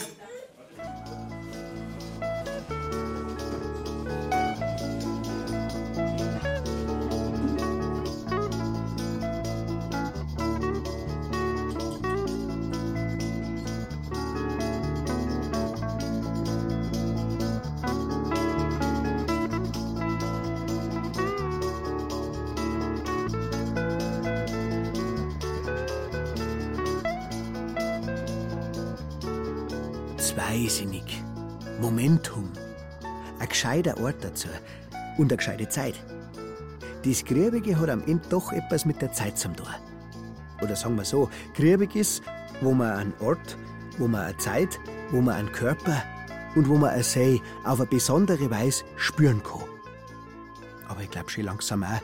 Und 35.20 35.30
eine 35.30 35.36
gescheite 35.36 35.68
Zeit. 35.68 36.02
Das 37.04 37.26
Grübige 37.26 37.78
hat 37.78 37.90
am 37.90 38.02
Ende 38.06 38.26
doch 38.30 38.52
etwas 38.52 38.86
mit 38.86 39.02
der 39.02 39.12
Zeit 39.12 39.36
zum 39.36 39.54
tun. 39.54 39.66
Oder 40.62 40.74
sagen 40.74 40.96
wir 40.96 41.04
so, 41.04 41.28
Grübig 41.54 41.94
ist, 41.94 42.22
wo 42.62 42.72
man 42.72 42.92
einen 42.92 43.12
Ort, 43.20 43.58
wo 43.98 44.08
man 44.08 44.22
eine 44.22 44.38
Zeit, 44.38 44.80
wo 45.10 45.20
man 45.20 45.34
einen 45.34 45.52
Körper 45.52 46.02
und 46.54 46.70
wo 46.70 46.76
man 46.76 46.88
ein 46.88 47.02
See 47.02 47.38
auf 47.64 47.80
eine 47.80 47.90
besondere 47.90 48.50
Weise 48.50 48.82
spüren 48.96 49.42
kann. 49.42 49.60
Aber 50.88 51.02
ich 51.02 51.10
glaube 51.10 51.28
schon 51.28 51.44
langsam 51.44 51.84
auch, 51.84 52.00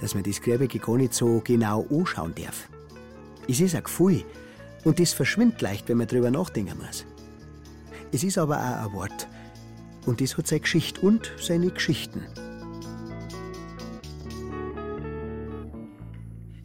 dass 0.00 0.16
man 0.16 0.24
das 0.24 0.40
Grübige 0.40 0.80
gar 0.80 0.96
nicht 0.96 1.14
so 1.14 1.40
genau 1.44 1.86
anschauen 1.88 2.34
darf. 2.34 2.68
Es 3.48 3.60
ist 3.60 3.76
ein 3.76 3.84
Gefühl 3.84 4.24
und 4.82 4.98
das 4.98 5.12
verschwindet 5.12 5.62
leicht, 5.62 5.88
wenn 5.88 5.98
man 5.98 6.08
drüber 6.08 6.32
nachdenken 6.32 6.78
muss. 6.78 7.06
Es 8.10 8.24
ist 8.24 8.38
aber 8.38 8.56
auch 8.56 8.88
ein 8.88 8.92
Wort. 8.92 9.23
Und 10.06 10.20
das 10.20 10.36
hat 10.36 10.46
seine 10.46 10.60
Geschichte 10.60 11.00
und 11.00 11.32
seine 11.38 11.70
Geschichten. 11.70 12.22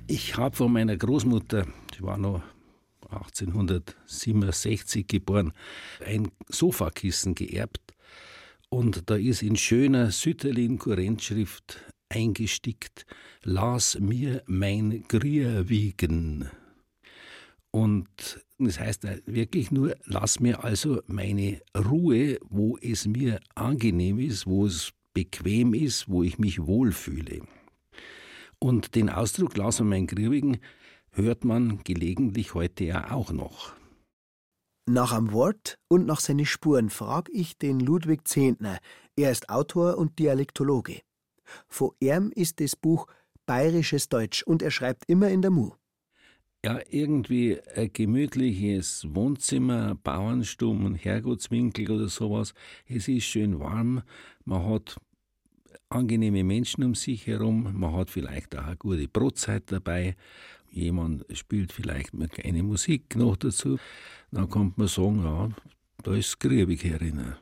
Ich 0.08 0.38
habe 0.38 0.56
von 0.56 0.74
meiner 0.74 0.98
Großmutter, 0.98 1.68
die 1.96 2.02
war 2.02 2.18
noch 2.18 2.42
1867 3.10 5.08
geboren, 5.08 5.54
ein 6.06 6.32
Sofakissen 6.48 7.36
geerbt. 7.36 7.94
Und 8.70 9.10
da 9.10 9.16
ist 9.16 9.42
in 9.42 9.56
schöner 9.56 10.12
Sütterlin-Kurrentschrift 10.12 11.82
eingestickt: 12.10 13.06
Las 13.44 13.98
mir 14.00 14.44
mein 14.46 15.06
Grierwiegen. 15.08 16.50
Und 17.72 18.46
das 18.66 18.80
heißt 18.80 19.08
wirklich 19.26 19.72
nur, 19.72 19.96
lass 20.06 20.40
mir 20.40 20.64
also 20.64 21.02
meine 21.08 21.62
Ruhe, 21.76 22.38
wo 22.50 22.78
es 22.78 23.08
mir 23.08 23.40
angenehm 23.56 24.20
ist, 24.20 24.46
wo 24.46 24.66
es 24.66 24.92
bequem 25.14 25.74
ist, 25.74 26.10
wo 26.10 26.24
ich 26.24 26.40
mich 26.40 26.66
wohlfühle. 26.66 27.42
Und 28.60 28.96
den 28.96 29.10
Ausdruck 29.10 29.56
lass 29.56 29.80
mir 29.80 29.86
mein 29.86 30.08
Griebigen 30.08 30.58
hört 31.12 31.44
man 31.44 31.84
gelegentlich 31.84 32.54
heute 32.54 32.84
ja 32.84 33.12
auch 33.12 33.32
noch. 33.32 33.74
Nach 34.88 35.14
einem 35.14 35.32
Wort 35.32 35.78
und 35.88 36.06
nach 36.06 36.20
seinen 36.20 36.46
Spuren 36.46 36.90
frag 36.90 37.30
ich 37.32 37.58
den 37.58 37.80
Ludwig 37.80 38.28
Zehntner. 38.28 38.80
Er 39.16 39.32
ist 39.32 39.50
Autor 39.50 39.98
und 39.98 40.18
Dialektologe. 40.20 41.02
Vor 41.68 41.94
ihm 42.00 42.32
ist 42.34 42.60
das 42.60 42.76
Buch 42.76 43.08
Bayerisches 43.46 44.10
Deutsch 44.10 44.44
und 44.44 44.62
er 44.62 44.72
schreibt 44.72 45.04
immer 45.08 45.30
in 45.30 45.42
der 45.42 45.52
Mu 45.52 45.72
ja, 46.66 46.80
irgendwie 46.90 47.58
ein 47.76 47.92
gemütliches 47.94 49.06
Wohnzimmer, 49.10 49.96
Bauernstumm, 49.96 50.86
ein 50.86 50.96
Herrgottswinkel 50.96 51.90
oder 51.90 52.10
sowas. 52.10 52.54
Es 52.88 53.08
ist 53.08 53.24
schön 53.24 53.60
warm, 53.60 54.02
man 54.46 54.66
hat 54.66 54.98
angenehme 55.90 56.44
Menschen 56.44 56.84
um 56.84 56.96
sich 56.96 57.28
herum, 57.28 57.80
man 57.80 57.94
hat 57.94 58.10
vielleicht 58.10 58.58
auch 58.58 58.66
eine 58.66 58.78
gute 58.78 59.08
Brotzeit 59.08 59.72
dabei, 59.72 60.16
jemand 60.70 61.26
spielt 61.36 61.72
vielleicht 61.72 62.14
mal 62.14 62.30
eine 62.44 62.62
Musik 62.62 63.16
noch 63.16 63.38
dazu, 63.38 63.80
dann 64.32 64.50
kommt 64.50 64.78
man 64.78 64.88
sagen, 64.88 65.24
ja, 65.24 65.50
da 66.04 66.14
ist 66.14 66.40
griebig 66.40 66.84
herinnen. 66.84 67.36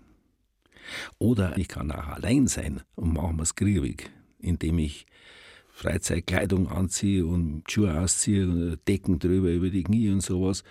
Oder 1.18 1.58
ich 1.58 1.68
kann 1.68 1.92
auch 1.92 2.08
allein 2.08 2.48
sein 2.48 2.82
und 2.96 3.14
machen 3.14 3.38
wir 3.38 3.44
es 3.44 3.56
griebig, 3.56 4.10
indem 4.40 4.80
ich 4.80 5.06
Freizeitkleidung 5.78 6.70
anziehe 6.70 7.24
und 7.24 7.72
Schuhe 7.72 8.02
ausziehe, 8.02 8.78
Decken 8.88 9.20
drüber 9.20 9.52
über 9.52 9.70
die 9.70 9.84
Knie 9.84 10.10
und 10.10 10.22
sowas 10.22 10.64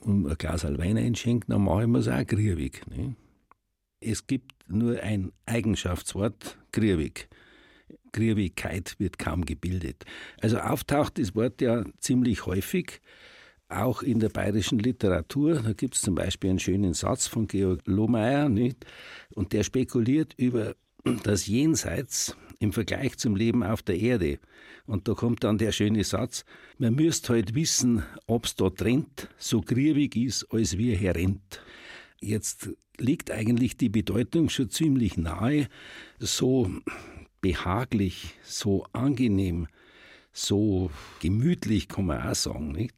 und 0.00 0.28
ein 0.28 0.38
Glas 0.38 0.62
Wein 0.62 0.96
einschenken, 0.96 1.50
dann 1.50 1.64
mache 1.64 1.82
ich 1.82 1.88
mir 1.88 1.98
es 1.98 2.06
auch 2.06 2.24
griebig. 2.24 2.82
Ne? 2.88 3.16
Es 3.98 4.28
gibt 4.28 4.52
nur 4.68 5.00
ein 5.00 5.32
Eigenschaftswort, 5.46 6.56
griebig. 6.70 7.28
Griebigkeit 8.12 8.94
wird 8.98 9.18
kaum 9.18 9.44
gebildet. 9.44 10.04
Also 10.40 10.58
auftaucht 10.58 11.18
das 11.18 11.34
Wort 11.34 11.60
ja 11.60 11.84
ziemlich 11.98 12.46
häufig, 12.46 13.00
auch 13.68 14.02
in 14.02 14.20
der 14.20 14.28
bayerischen 14.28 14.78
Literatur. 14.78 15.62
Da 15.62 15.72
gibt 15.72 15.96
es 15.96 16.02
zum 16.02 16.14
Beispiel 16.14 16.50
einen 16.50 16.60
schönen 16.60 16.94
Satz 16.94 17.26
von 17.26 17.48
Georg 17.48 17.80
Lohmeier, 17.86 18.48
nicht? 18.48 18.86
und 19.34 19.52
der 19.52 19.64
spekuliert 19.64 20.32
über 20.36 20.76
das 21.24 21.48
Jenseits 21.48 22.36
im 22.58 22.72
Vergleich 22.72 23.16
zum 23.16 23.36
Leben 23.36 23.62
auf 23.62 23.82
der 23.82 23.98
Erde. 23.98 24.38
Und 24.86 25.08
da 25.08 25.14
kommt 25.14 25.44
dann 25.44 25.58
der 25.58 25.72
schöne 25.72 26.04
Satz, 26.04 26.44
man 26.78 26.94
müsst 26.94 27.28
halt 27.28 27.54
wissen, 27.54 28.02
ob's 28.26 28.56
da 28.56 28.70
trennt, 28.70 29.28
so 29.38 29.60
griebig 29.60 30.16
ist, 30.16 30.46
als 30.50 30.78
wir 30.78 30.96
herrennt. 30.96 31.62
Jetzt 32.20 32.70
liegt 32.98 33.30
eigentlich 33.30 33.76
die 33.76 33.88
Bedeutung 33.88 34.48
schon 34.48 34.70
ziemlich 34.70 35.16
nahe, 35.16 35.68
so 36.18 36.70
behaglich, 37.40 38.34
so 38.42 38.86
angenehm, 38.92 39.66
so 40.32 40.90
gemütlich 41.20 41.88
kann 41.88 42.06
man 42.06 42.22
auch 42.22 42.34
sagen, 42.34 42.72
nicht? 42.72 42.94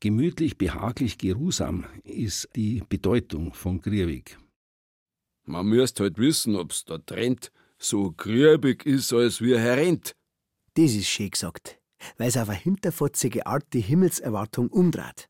Gemütlich, 0.00 0.58
behaglich, 0.58 1.16
geruhsam 1.16 1.86
ist 2.04 2.48
die 2.54 2.82
Bedeutung 2.88 3.54
von 3.54 3.80
griebig. 3.80 4.36
Man 5.46 5.66
müsst 5.66 6.00
halt 6.00 6.18
wissen, 6.18 6.54
ob's 6.56 6.84
da 6.84 6.98
trennt, 6.98 7.50
so 7.78 8.12
grübig 8.12 8.86
ist, 8.86 9.12
als 9.12 9.40
wie 9.40 9.58
herrennt. 9.58 10.14
Das 10.74 10.92
ist 10.92 11.08
schön 11.08 11.30
gesagt, 11.30 11.78
weil 12.18 12.28
es 12.28 12.36
auf 12.36 12.48
eine 12.48 12.58
hinterfotzige 12.58 13.46
Art 13.46 13.64
die 13.72 13.80
Himmelserwartung 13.80 14.68
umdreht. 14.68 15.28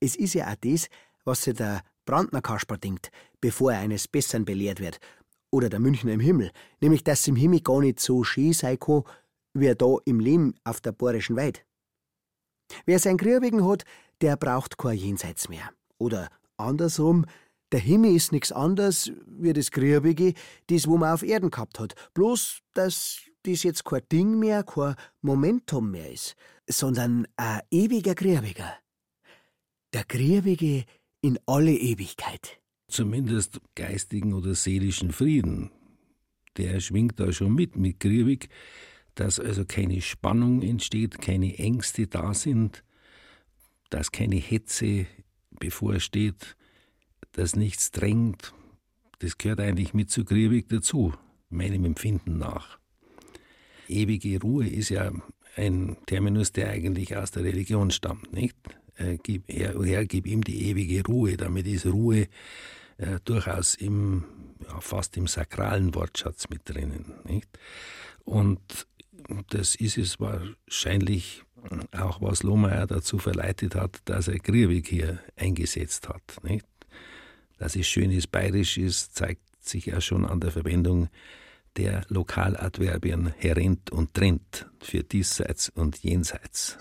Es 0.00 0.16
ist 0.16 0.34
ja 0.34 0.50
auch 0.50 0.56
das, 0.60 0.88
was 1.24 1.42
sich 1.42 1.56
der 1.56 1.82
Brandner 2.04 2.40
Kasper 2.40 2.78
denkt, 2.78 3.10
bevor 3.40 3.72
er 3.72 3.80
eines 3.80 4.08
Besseren 4.08 4.44
belehrt 4.44 4.80
wird. 4.80 4.98
Oder 5.50 5.68
der 5.68 5.80
Münchner 5.80 6.12
im 6.12 6.20
Himmel, 6.20 6.50
nämlich 6.80 7.04
dass 7.04 7.26
im 7.26 7.36
Himmel 7.36 7.60
gar 7.60 7.80
nicht 7.80 8.00
so 8.00 8.22
schön 8.22 8.52
sein 8.52 8.78
kann, 8.78 9.02
wie 9.54 9.66
er 9.66 9.74
da 9.74 9.96
im 10.04 10.20
Leben 10.20 10.54
auf 10.64 10.80
der 10.80 10.92
Bohrischen 10.92 11.36
Weid. 11.36 11.64
Wer 12.84 12.98
sein 12.98 13.16
Grübigen 13.16 13.66
hat, 13.66 13.84
der 14.20 14.36
braucht 14.36 14.78
kein 14.78 14.98
Jenseits 14.98 15.48
mehr. 15.48 15.70
Oder 15.98 16.28
andersrum, 16.56 17.24
der 17.72 17.80
Himmel 17.80 18.14
ist 18.14 18.32
nichts 18.32 18.52
anderes 18.52 19.12
wie 19.26 19.52
das 19.52 19.70
Grübige, 19.70 20.34
das 20.68 20.86
wo 20.86 20.96
man 20.96 21.12
auf 21.12 21.22
Erden 21.22 21.50
gehabt 21.50 21.78
hat. 21.78 21.94
Bloß, 22.14 22.60
dass 22.74 23.20
das 23.42 23.62
jetzt 23.62 23.84
kein 23.84 24.02
Ding 24.10 24.38
mehr, 24.38 24.62
kein 24.62 24.94
Momentum 25.20 25.90
mehr 25.90 26.10
ist, 26.10 26.34
sondern 26.68 27.26
ein 27.36 27.60
ewiger 27.70 28.14
Grübiger. 28.14 28.74
Der 29.92 30.04
Grübige 30.04 30.84
in 31.20 31.38
alle 31.46 31.72
Ewigkeit. 31.72 32.60
Zumindest 32.88 33.60
geistigen 33.74 34.32
oder 34.32 34.54
seelischen 34.54 35.12
Frieden. 35.12 35.70
Der 36.56 36.80
schwingt 36.80 37.20
da 37.20 37.32
schon 37.32 37.54
mit, 37.54 37.76
mit 37.76 38.00
Grübig, 38.00 38.48
dass 39.14 39.40
also 39.40 39.64
keine 39.64 40.00
Spannung 40.00 40.62
entsteht, 40.62 41.20
keine 41.20 41.58
Ängste 41.58 42.06
da 42.06 42.34
sind, 42.34 42.84
dass 43.90 44.12
keine 44.12 44.36
Hetze 44.36 45.06
bevorsteht, 45.58 46.56
dass 47.38 47.54
nichts 47.54 47.92
drängt, 47.92 48.52
das 49.20 49.38
gehört 49.38 49.60
eigentlich 49.60 49.94
mit 49.94 50.10
zu 50.10 50.24
Griebig 50.24 50.68
dazu, 50.68 51.14
meinem 51.50 51.84
Empfinden 51.84 52.36
nach. 52.36 52.78
Ewige 53.86 54.40
Ruhe 54.40 54.66
ist 54.66 54.88
ja 54.88 55.12
ein 55.54 55.96
Terminus, 56.06 56.50
der 56.50 56.70
eigentlich 56.70 57.16
aus 57.16 57.30
der 57.30 57.44
Religion 57.44 57.92
stammt, 57.92 58.32
nicht? 58.32 58.56
Äh, 58.96 59.18
gib, 59.22 59.44
Herr, 59.46 59.80
Herr, 59.84 60.04
gib 60.04 60.26
ihm 60.26 60.42
die 60.42 60.68
ewige 60.68 61.04
Ruhe. 61.04 61.36
Damit 61.36 61.68
ist 61.68 61.86
Ruhe 61.86 62.26
äh, 62.96 63.20
durchaus 63.24 63.76
im, 63.76 64.24
ja, 64.66 64.80
fast 64.80 65.16
im 65.16 65.28
sakralen 65.28 65.94
Wortschatz 65.94 66.48
mit 66.50 66.68
drinnen, 66.68 67.14
nicht? 67.24 67.48
Und 68.24 68.60
das 69.50 69.76
ist 69.76 69.96
es 69.96 70.18
wahrscheinlich 70.18 71.44
auch, 71.92 72.20
was 72.20 72.42
Lohmeier 72.42 72.88
dazu 72.88 73.18
verleitet 73.18 73.76
hat, 73.76 74.00
dass 74.06 74.26
er 74.26 74.40
Griebig 74.40 74.88
hier 74.88 75.20
eingesetzt 75.36 76.08
hat, 76.08 76.42
nicht? 76.42 76.66
Dass 77.58 77.76
es 77.76 77.86
schönes 77.86 78.26
Bayerisch 78.26 78.78
ist, 78.78 79.14
zeigt 79.14 79.42
sich 79.60 79.86
ja 79.86 80.00
schon 80.00 80.24
an 80.24 80.40
der 80.40 80.50
Verwendung 80.50 81.08
der 81.76 82.02
Lokaladverbien 82.08 83.32
herent 83.36 83.90
und 83.90 84.14
trennt 84.14 84.66
für 84.80 85.02
diesseits 85.04 85.68
und 85.68 85.98
jenseits. 85.98 86.76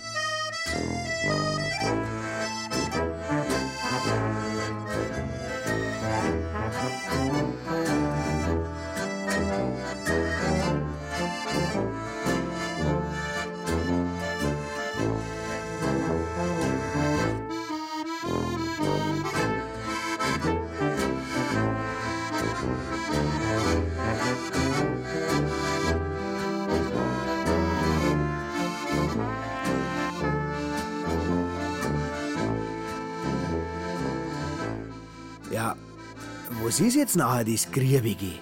Was 36.67 36.81
ist 36.81 36.95
jetzt 36.95 37.15
nachher 37.15 37.45
das 37.45 37.71
Griebige? 37.71 38.33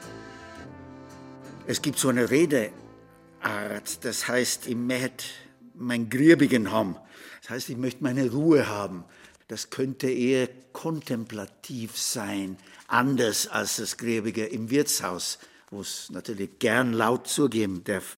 Es 1.67 1.79
gibt 1.79 1.99
so 1.99 2.09
eine 2.09 2.31
Redeart, 2.31 2.73
das 4.01 4.27
heißt, 4.27 4.65
ich 4.65 4.75
möchte 4.75 5.25
mein 5.75 6.09
Griebigen 6.09 6.71
haben. 6.71 6.95
Das 7.43 7.51
heißt, 7.51 7.69
ich 7.69 7.77
möchte 7.77 8.01
meine 8.01 8.31
Ruhe 8.31 8.67
haben. 8.67 9.03
Das 9.47 9.69
könnte 9.69 10.09
eher 10.09 10.49
kontemplativ 10.73 11.99
sein, 11.99 12.57
anders 12.87 13.45
als 13.45 13.75
das 13.75 13.95
Griebige 13.95 14.47
im 14.47 14.71
Wirtshaus, 14.71 15.37
wo 15.69 15.81
es 15.81 16.09
natürlich 16.09 16.57
gern 16.57 16.93
laut 16.93 17.27
zugeben 17.27 17.83
darf. 17.83 18.17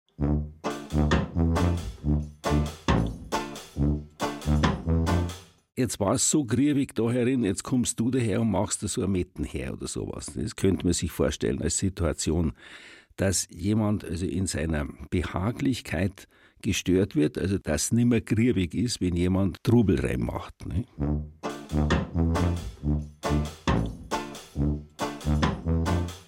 Jetzt 5.78 5.99
war 5.99 6.13
es 6.13 6.30
so 6.30 6.43
griebig 6.43 6.95
da 6.95 7.09
herin, 7.11 7.43
jetzt 7.43 7.63
kommst 7.63 7.99
du 7.99 8.09
daher 8.09 8.41
und 8.41 8.51
machst 8.51 8.84
da 8.84 8.88
so 8.88 9.03
ein 9.03 9.11
Metten 9.11 9.45
her 9.45 9.73
oder 9.73 9.88
sowas. 9.88 10.32
Das 10.36 10.55
könnte 10.55 10.86
man 10.86 10.93
sich 10.93 11.11
vorstellen 11.11 11.61
als 11.61 11.78
Situation, 11.78 12.53
dass 13.15 13.47
jemand 13.49 14.03
also 14.03 14.25
in 14.25 14.47
seiner 14.47 14.88
Behaglichkeit 15.09 16.28
gestört 16.61 17.15
wird, 17.15 17.38
also 17.38 17.59
dass 17.59 17.91
nicht 17.91 18.05
mehr 18.05 18.21
griebig 18.21 18.73
ist, 18.73 18.99
wenn 18.99 19.15
jemand 19.15 19.63
Trubel 19.63 19.99
reinmacht. 19.99 20.53
Ne? 20.65 20.86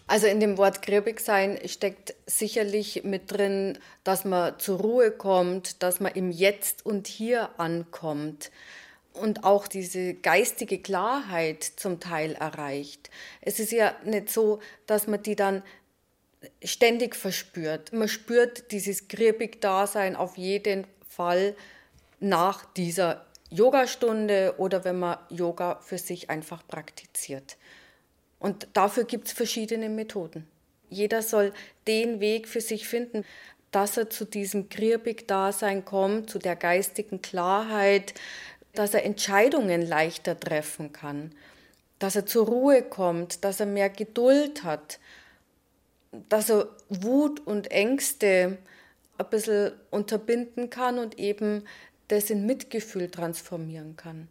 Also 0.05 0.27
in 0.27 0.39
dem 0.39 0.57
Wort 0.57 0.83
griebig 0.83 1.19
sein 1.19 1.57
steckt 1.65 2.15
sicherlich 2.27 3.03
mit 3.03 3.31
drin, 3.31 3.79
dass 4.03 4.25
man 4.25 4.57
zur 4.59 4.79
Ruhe 4.79 5.11
kommt, 5.11 5.81
dass 5.81 5.99
man 5.99 6.13
im 6.13 6.31
Jetzt 6.31 6.85
und 6.85 7.07
Hier 7.07 7.59
ankommt 7.59 8.51
und 9.19 9.43
auch 9.43 9.67
diese 9.67 10.13
geistige 10.15 10.79
Klarheit 10.79 11.63
zum 11.63 11.99
Teil 11.99 12.33
erreicht. 12.33 13.09
Es 13.41 13.59
ist 13.59 13.71
ja 13.71 13.95
nicht 14.05 14.29
so, 14.29 14.59
dass 14.87 15.07
man 15.07 15.21
die 15.21 15.35
dann 15.35 15.63
ständig 16.63 17.15
verspürt. 17.15 17.93
Man 17.93 18.07
spürt 18.07 18.71
dieses 18.71 19.07
Griebig-Dasein 19.07 20.15
auf 20.15 20.37
jeden 20.37 20.87
Fall 21.07 21.55
nach 22.19 22.65
dieser 22.73 23.25
Yogastunde 23.49 24.55
oder 24.57 24.83
wenn 24.83 24.99
man 24.99 25.17
Yoga 25.29 25.79
für 25.81 25.97
sich 25.97 26.29
einfach 26.29 26.65
praktiziert. 26.67 27.57
Und 28.39 28.67
dafür 28.73 29.03
gibt 29.03 29.27
es 29.27 29.33
verschiedene 29.33 29.89
Methoden. 29.89 30.47
Jeder 30.89 31.21
soll 31.21 31.53
den 31.87 32.19
Weg 32.19 32.47
für 32.47 32.61
sich 32.61 32.87
finden, 32.87 33.25
dass 33.71 33.97
er 33.97 34.09
zu 34.09 34.25
diesem 34.25 34.69
Griebig-Dasein 34.69 35.85
kommt, 35.85 36.29
zu 36.29 36.39
der 36.39 36.55
geistigen 36.55 37.21
Klarheit, 37.21 38.13
dass 38.79 38.93
er 38.93 39.03
Entscheidungen 39.03 39.81
leichter 39.81 40.39
treffen 40.39 40.93
kann, 40.93 41.33
dass 41.99 42.15
er 42.15 42.25
zur 42.25 42.45
Ruhe 42.47 42.81
kommt, 42.81 43.43
dass 43.43 43.59
er 43.59 43.65
mehr 43.65 43.89
Geduld 43.89 44.63
hat, 44.63 45.01
dass 46.29 46.49
er 46.49 46.69
Wut 46.87 47.45
und 47.45 47.71
Ängste 47.71 48.57
ein 49.17 49.29
bisschen 49.29 49.73
unterbinden 49.91 50.69
kann 50.69 50.97
und 50.97 51.19
eben 51.19 51.65
das 52.07 52.29
in 52.29 52.45
Mitgefühl 52.45 53.11
transformieren 53.11 53.97
kann. 53.97 54.29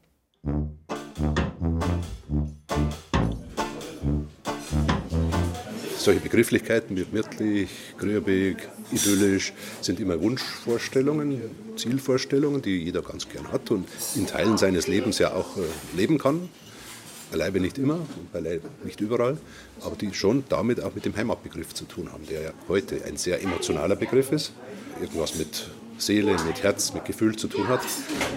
Solche 6.09 6.23
Begrifflichkeiten 6.23 6.97
wie 6.97 7.05
wirtlich, 7.13 7.69
grübig, 7.99 8.57
idyllisch 8.91 9.53
sind 9.83 10.01
immer 10.01 10.19
Wunschvorstellungen, 10.19 11.39
Zielvorstellungen, 11.77 12.63
die 12.63 12.83
jeder 12.83 13.03
ganz 13.03 13.29
gern 13.29 13.53
hat 13.53 13.71
und 13.71 13.87
in 14.15 14.27
Teilen 14.27 14.57
seines 14.57 14.87
Lebens 14.87 15.19
ja 15.19 15.35
auch 15.35 15.59
äh, 15.59 15.61
leben 15.99 16.17
kann. 16.17 16.49
Beileibe 17.31 17.61
nicht 17.61 17.77
immer, 17.77 17.99
beileibe 18.33 18.67
nicht 18.85 19.03
überall, 19.03 19.37
aber 19.83 19.97
die 19.97 20.15
schon 20.15 20.45
damit 20.49 20.83
auch 20.83 20.95
mit 20.95 21.05
dem 21.05 21.15
Heimatbegriff 21.15 21.75
zu 21.75 21.85
tun 21.85 22.11
haben, 22.11 22.27
der 22.27 22.41
ja 22.41 22.51
heute 22.69 23.05
ein 23.05 23.19
sehr 23.19 23.43
emotionaler 23.43 23.97
Begriff 23.97 24.33
ist. 24.33 24.55
Irgendwas 25.03 25.35
mit 25.35 25.69
Seele, 25.99 26.37
mit 26.47 26.63
Herz, 26.63 26.95
mit 26.95 27.05
Gefühl 27.05 27.37
zu 27.37 27.49
tun 27.49 27.69
hat. 27.69 27.81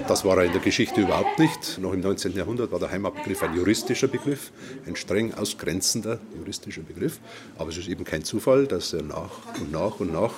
Das 0.08 0.26
war 0.26 0.38
er 0.38 0.46
in 0.46 0.52
der 0.52 0.62
Geschichte 0.62 1.02
überhaupt 1.02 1.40
nicht. 1.40 1.78
Noch 1.80 1.94
im 1.94 2.02
19. 2.02 2.36
Jahrhundert 2.36 2.72
war 2.72 2.80
der 2.80 2.92
Heimatbegriff 2.92 3.44
ein 3.44 3.56
juristischer 3.56 4.08
Begriff, 4.08 4.52
ein 4.86 4.96
streng 4.96 5.34
ausgrenzender 5.34 6.20
juristischer 6.38 6.82
Begriff. 6.82 7.20
Aber 7.58 7.70
es 7.70 7.78
ist 7.78 7.88
eben 7.88 8.04
kein 8.04 8.24
Zufall, 8.24 8.68
dass 8.68 8.94
er 8.94 9.04
nach 9.04 9.32
und 9.60 9.72
nach 9.72 10.00
und 10.00 10.12
nach 10.12 10.34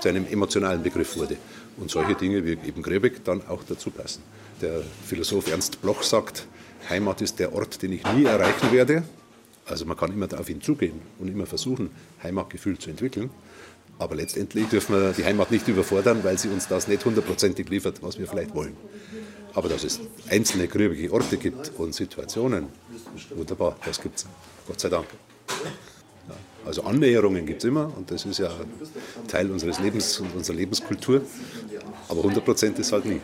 zu 0.00 0.08
einem 0.08 0.26
emotionalen 0.26 0.82
Begriff 0.82 1.16
wurde. 1.16 1.36
Und 1.76 1.90
solche 1.90 2.14
Dinge 2.14 2.44
wie 2.44 2.52
eben 2.52 2.82
Grebek 2.82 3.24
dann 3.24 3.46
auch 3.48 3.62
dazu 3.68 3.90
passen. 3.90 4.22
Der 4.60 4.82
Philosoph 5.06 5.50
Ernst 5.50 5.80
Bloch 5.82 6.02
sagt, 6.02 6.46
Heimat 6.88 7.20
ist 7.20 7.38
der 7.38 7.52
Ort, 7.52 7.82
den 7.82 7.92
ich 7.92 8.04
nie 8.14 8.24
erreichen 8.24 8.72
werde. 8.72 9.02
Also 9.66 9.84
man 9.84 9.96
kann 9.96 10.12
immer 10.12 10.28
auf 10.38 10.48
ihn 10.48 10.62
zugehen 10.62 11.00
und 11.18 11.28
immer 11.28 11.46
versuchen, 11.46 11.90
Heimatgefühl 12.22 12.78
zu 12.78 12.90
entwickeln. 12.90 13.30
Aber 13.98 14.14
letztendlich 14.14 14.68
dürfen 14.68 14.94
wir 14.94 15.12
die 15.12 15.24
Heimat 15.24 15.50
nicht 15.50 15.66
überfordern, 15.66 16.22
weil 16.22 16.38
sie 16.38 16.48
uns 16.48 16.68
das 16.68 16.86
nicht 16.86 17.04
hundertprozentig 17.04 17.68
liefert, 17.68 18.02
was 18.02 18.18
wir 18.18 18.28
vielleicht 18.28 18.54
wollen. 18.54 18.76
Aber 19.54 19.68
dass 19.68 19.82
es 19.82 20.00
einzelne 20.30 20.68
grübige 20.68 21.12
Orte 21.12 21.36
gibt 21.36 21.72
und 21.78 21.94
Situationen, 21.94 22.66
wunderbar, 23.34 23.76
das 23.84 24.00
gibt 24.00 24.18
es. 24.18 24.26
Gott 24.66 24.78
sei 24.78 24.88
Dank. 24.88 25.06
Ja, 26.28 26.34
also 26.64 26.82
Annäherungen 26.82 27.44
gibt 27.44 27.64
es 27.64 27.68
immer 27.68 27.92
und 27.96 28.10
das 28.10 28.24
ist 28.24 28.38
ja 28.38 28.50
Teil 29.26 29.50
unseres 29.50 29.80
Lebens 29.80 30.20
und 30.20 30.34
unserer 30.34 30.56
Lebenskultur. 30.56 31.22
Aber 32.08 32.20
100 32.20 32.44
Prozent 32.44 32.78
ist 32.78 32.92
halt 32.92 33.04
nie. 33.04 33.20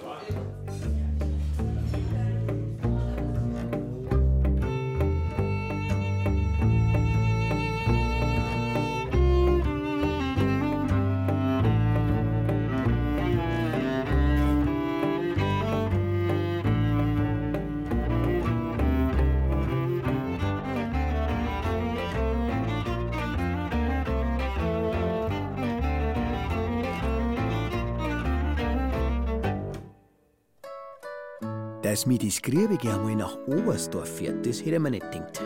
Dass 32.04 32.08
mir 32.08 32.18
das 32.18 32.42
Griebige 32.42 32.92
einmal 32.92 33.16
nach 33.16 33.38
Oberstdorf 33.46 34.18
fährt, 34.18 34.44
das 34.44 34.60
hätte 34.60 34.74
ich 34.74 34.78
mir 34.78 34.90
nicht 34.90 35.10
gedacht. 35.10 35.40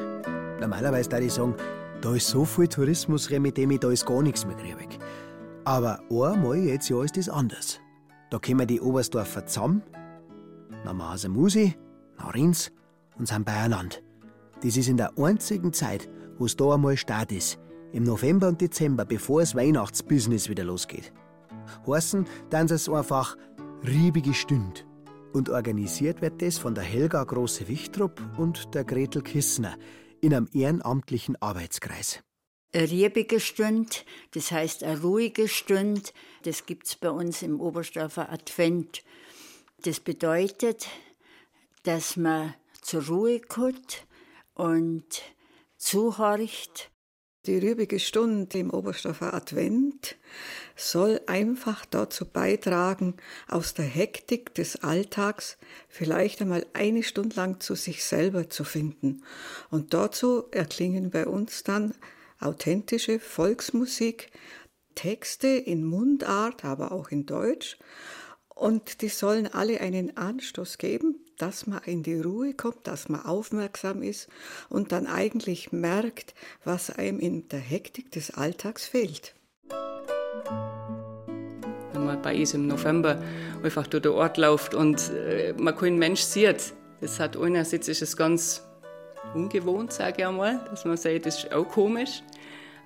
Normalerweise 0.61 1.13
würde 1.13 1.27
ich 1.27 1.33
sagen, 1.33 1.55
da 2.01 2.13
ist 2.13 2.27
so 2.27 2.45
viel 2.45 2.67
Tourismus, 2.67 3.31
mit 3.31 3.57
dem 3.57 3.71
ich 3.71 3.79
da 3.79 3.91
ist 3.91 4.05
gar 4.05 4.23
nichts 4.23 4.45
mehr 4.45 4.57
Griebig. 4.57 4.99
Aber 5.65 6.01
einmal 6.11 6.57
jetzt 6.57 6.89
ja 6.89 7.01
ist 7.05 7.17
das 7.17 7.29
anders. 7.29 7.79
Da 8.31 8.41
kommen 8.41 8.67
die 8.67 8.81
Oberstdorfer 8.81 9.47
zusammen, 9.47 9.85
dann 10.85 10.97
machen 10.97 11.19
sie 11.19 11.29
Musi, 11.29 11.77
nach 12.19 12.35
Rins 12.35 12.73
und 13.17 13.29
sind 13.29 13.45
beieinander. 13.45 13.99
Das 14.61 14.77
ist 14.77 14.89
in 14.89 14.97
der 14.97 15.17
einzigen 15.17 15.73
Zeit, 15.73 16.09
wo 16.39 16.47
es 16.47 16.57
da 16.57 16.75
einmal 16.75 16.97
Start 16.97 17.31
ist, 17.31 17.61
im 17.93 18.03
November 18.03 18.49
und 18.49 18.61
Dezember, 18.61 19.05
bevor 19.05 19.43
das 19.43 19.55
Weihnachtsbusiness 19.55 20.49
wieder 20.49 20.65
losgeht. 20.65 21.13
Heißen, 21.87 22.27
dann 22.51 22.67
es 22.67 22.89
einfach 22.89 23.37
riebige 23.87 24.35
Stünd. 24.35 24.88
Und 25.33 25.51
organisiert 25.51 26.23
wird 26.23 26.41
das 26.41 26.59
von 26.59 26.75
der 26.75 26.85
Helga 26.85 27.23
Große-Wichtrup 27.23 28.21
und 28.39 28.75
der 28.75 28.85
Gretel 28.85 29.23
Kissner 29.23 29.77
in 30.21 30.35
einem 30.35 30.49
ehrenamtlichen 30.53 31.37
Arbeitskreis. 31.41 32.21
Eine 32.73 32.91
riebige 32.91 33.41
Stunde, 33.41 33.91
das 34.33 34.51
heißt 34.51 34.85
eine 34.85 35.01
ruhige 35.01 35.49
Stunde, 35.49 36.03
das 36.43 36.67
gibt 36.67 36.87
es 36.87 36.97
bei 36.97 37.11
uns 37.11 37.43
im 37.43 37.61
Oberstdorfer 37.61 38.31
Advent. 38.31 39.03
Das 39.83 40.01
bedeutet, 40.01 40.89
dass 41.85 42.17
man 42.17 42.55
zur 42.83 43.07
Ruhe 43.07 43.41
kommt 43.41 44.07
und 44.55 45.23
zuhorcht. 45.77 46.91
Die 47.49 47.67
rübige 47.67 47.99
Stunde 47.99 48.59
im 48.59 48.69
Oberstdorfer 48.69 49.33
Advent 49.33 50.17
soll 50.77 51.19
einfach 51.27 51.87
dazu 51.87 52.27
beitragen, 52.27 53.15
aus 53.49 53.73
der 53.73 53.87
Hektik 53.87 54.55
des 54.55 54.83
Alltags 54.85 55.57
vielleicht 55.89 56.43
einmal 56.43 56.67
eine 56.75 57.03
Stunde 57.03 57.37
lang 57.37 57.59
zu 57.61 57.75
sich 57.75 58.05
selber 58.05 58.51
zu 58.51 58.65
finden. 58.65 59.23
Und 59.71 59.95
dazu 59.95 60.45
erklingen 60.51 61.09
bei 61.09 61.27
uns 61.27 61.65
dann 61.65 61.95
authentische 62.39 63.19
Volksmusik, 63.19 64.31
Texte 64.95 65.49
in 65.49 65.85
Mundart, 65.85 66.67
aber 66.67 66.93
auch 66.93 67.09
in 67.09 67.25
Deutsch. 67.25 67.79
Und 68.59 69.03
die 69.03 69.09
sollen 69.09 69.47
alle 69.47 69.81
einen 69.81 70.17
Anstoß 70.17 70.79
geben, 70.79 71.21
dass 71.37 71.69
man 71.69 71.81
in 71.85 72.03
die 72.03 72.21
Ruhe 72.21 72.55
kommt, 72.55 72.89
dass 72.89 73.09
man 73.09 73.25
aufmerksam 73.25 74.03
ist 74.03 74.29
und 74.69 74.91
dann 74.91 75.07
eigentlich 75.07 75.71
merkt, 75.71 76.35
was 76.65 76.91
einem 76.91 77.21
in 77.21 77.49
der 77.51 77.61
Hektik 77.61 78.11
des 78.11 78.33
Alltags 78.33 78.89
fehlt. 78.89 79.37
Wenn 81.93 82.05
man 82.05 82.21
bei 82.21 82.37
uns 82.37 82.53
im 82.53 82.67
November 82.67 83.23
einfach 83.63 83.87
durch 83.87 84.03
den 84.03 84.13
Ort 84.13 84.39
läuft 84.39 84.75
und 84.75 85.09
äh, 85.11 85.55
man 85.57 85.77
keinen 85.77 85.99
Mensch 85.99 86.23
sieht, 86.23 86.75
das 87.01 87.21
hat 87.21 87.37
einerseits 87.37 87.87
ist 87.87 88.03
es 88.03 88.17
ganz 88.17 88.65
ungewohnt, 89.35 89.93
sage 89.93 90.17
ich 90.19 90.27
einmal, 90.27 90.65
dass 90.69 90.85
man 90.85 90.97
sagt, 90.97 91.27
das 91.27 91.45
ist 91.45 91.53
auch 91.53 91.69
komisch. 91.69 92.25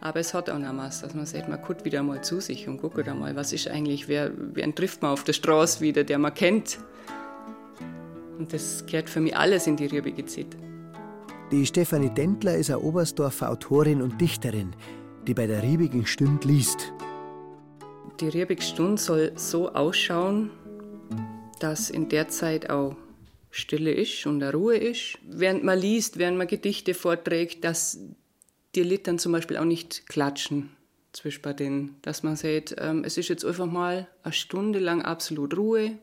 Aber 0.02 0.18
es 0.18 0.34
hat 0.34 0.50
auch 0.50 0.58
noch 0.58 0.76
was, 0.76 1.02
dass 1.02 1.14
man 1.14 1.26
sagt, 1.26 1.48
man 1.48 1.62
guckt 1.62 1.84
wieder 1.84 2.02
mal 2.02 2.24
zu 2.24 2.40
sich 2.40 2.66
und 2.66 2.82
guckt 2.82 3.06
einmal, 3.08 3.36
was 3.36 3.52
ist 3.52 3.68
eigentlich, 3.68 4.08
wer, 4.08 4.32
wen 4.36 4.74
trifft 4.74 5.00
man 5.00 5.12
auf 5.12 5.22
der 5.22 5.32
Straße 5.32 5.80
wieder, 5.80 6.02
der 6.02 6.18
man 6.18 6.34
kennt. 6.34 6.80
Und 8.36 8.52
das 8.52 8.84
gehört 8.84 9.08
für 9.08 9.20
mich 9.20 9.36
alles 9.36 9.68
in 9.68 9.76
die 9.76 9.86
Rübige 9.86 10.26
Zeit. 10.26 10.56
Die 11.52 11.64
Stefanie 11.64 12.10
Dentler 12.10 12.56
ist 12.56 12.68
eine 12.68 12.80
Oberstdorfer 12.80 13.48
Autorin 13.48 14.02
und 14.02 14.20
Dichterin, 14.20 14.74
die 15.28 15.34
bei 15.34 15.46
der 15.46 15.62
Riebigen 15.62 16.04
Stund 16.04 16.44
liest. 16.44 16.92
Die 18.18 18.28
Riebige 18.28 18.62
Stund 18.62 18.98
soll 18.98 19.30
so 19.36 19.72
ausschauen, 19.72 20.50
dass 21.60 21.90
in 21.90 22.08
der 22.08 22.26
Zeit 22.26 22.70
auch 22.70 22.96
Stille 23.50 23.92
ist 23.92 24.26
und 24.26 24.42
Ruhe 24.42 24.78
ist. 24.78 25.18
Während 25.28 25.62
man 25.62 25.78
liest, 25.78 26.18
während 26.18 26.38
man 26.38 26.48
Gedichte 26.48 26.92
vorträgt, 26.92 27.62
dass 27.62 28.00
die 28.74 28.82
Littern 28.82 29.18
zum 29.18 29.32
Beispiel 29.32 29.56
auch 29.56 29.64
nicht 29.64 30.06
klatschen 30.08 30.70
zwischen 31.12 31.42
bei 31.42 31.52
denen. 31.52 31.96
Dass 32.02 32.22
man 32.22 32.36
sagt, 32.36 32.74
ähm, 32.78 33.04
es 33.04 33.18
ist 33.18 33.28
jetzt 33.28 33.44
einfach 33.44 33.66
mal 33.66 34.08
eine 34.22 34.32
Stunde 34.32 34.78
lang 34.78 35.02
absolut 35.02 35.56
Ruhe. 35.56 35.98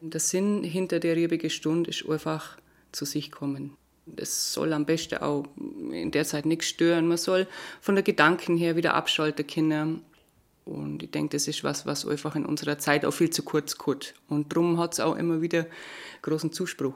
Der 0.00 0.20
Sinn 0.20 0.64
hinter 0.64 0.98
der 0.98 1.16
riebigen 1.16 1.50
Stunde 1.50 1.90
ist 1.90 2.08
einfach 2.08 2.58
zu 2.92 3.04
sich 3.04 3.30
kommen. 3.30 3.76
Es 4.16 4.52
soll 4.52 4.72
am 4.72 4.86
besten 4.86 5.18
auch 5.18 5.46
in 5.92 6.10
der 6.10 6.24
Zeit 6.24 6.46
nichts 6.46 6.66
stören. 6.66 7.06
Man 7.06 7.18
soll 7.18 7.46
von 7.80 7.94
der 7.94 8.02
Gedanken 8.02 8.56
her 8.56 8.74
wieder 8.76 8.94
abschalten 8.94 9.46
können. 9.46 10.02
Und 10.64 11.02
ich 11.02 11.10
denke, 11.10 11.36
das 11.36 11.48
ist 11.48 11.62
was, 11.64 11.86
was 11.86 12.06
einfach 12.06 12.34
in 12.34 12.46
unserer 12.46 12.78
Zeit 12.78 13.04
auch 13.04 13.12
viel 13.12 13.30
zu 13.30 13.42
kurz 13.42 13.76
kommt. 13.76 14.14
Und 14.28 14.52
darum 14.52 14.78
hat 14.78 14.94
es 14.94 15.00
auch 15.00 15.16
immer 15.16 15.42
wieder 15.42 15.66
großen 16.22 16.52
Zuspruch 16.52 16.94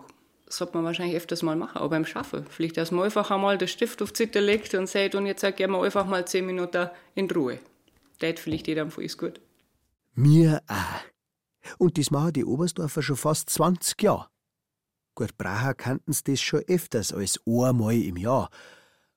sollte 0.48 0.76
man 0.76 0.84
wahrscheinlich 0.84 1.16
öfters 1.16 1.42
mal 1.42 1.56
machen, 1.56 1.78
auch 1.78 1.90
beim 1.90 2.04
Schaffen. 2.04 2.46
Vielleicht, 2.48 2.76
dass 2.76 2.90
man 2.90 3.04
einfach 3.04 3.30
einmal 3.30 3.58
den 3.58 3.68
Stift 3.68 4.02
auf 4.02 4.12
die 4.12 4.24
Seite 4.24 4.40
legt 4.40 4.74
und 4.74 4.88
sagt, 4.88 5.14
und 5.14 5.26
jetzt 5.26 5.44
gehen 5.56 5.70
wir 5.70 5.82
einfach 5.82 6.06
mal 6.06 6.26
zehn 6.26 6.46
Minuten 6.46 6.90
in 7.14 7.30
Ruhe. 7.30 7.58
Das 8.18 8.40
vielleicht 8.40 8.66
jeder 8.66 8.88
von 8.90 9.02
uns 9.02 9.18
gut. 9.18 9.40
Mir 10.14 10.62
auch. 10.68 11.76
Und 11.78 11.98
das 11.98 12.10
machen 12.10 12.34
die 12.34 12.44
Oberstdorfer 12.44 13.02
schon 13.02 13.16
fast 13.16 13.50
20 13.50 14.02
Jahre. 14.02 14.28
Gut, 15.14 15.36
Bracher 15.38 15.74
kannten 15.74 16.12
sie 16.12 16.24
das 16.24 16.40
schon 16.40 16.62
öfters 16.66 17.12
als 17.12 17.40
einmal 17.46 17.94
im 17.94 18.16
Jahr. 18.16 18.50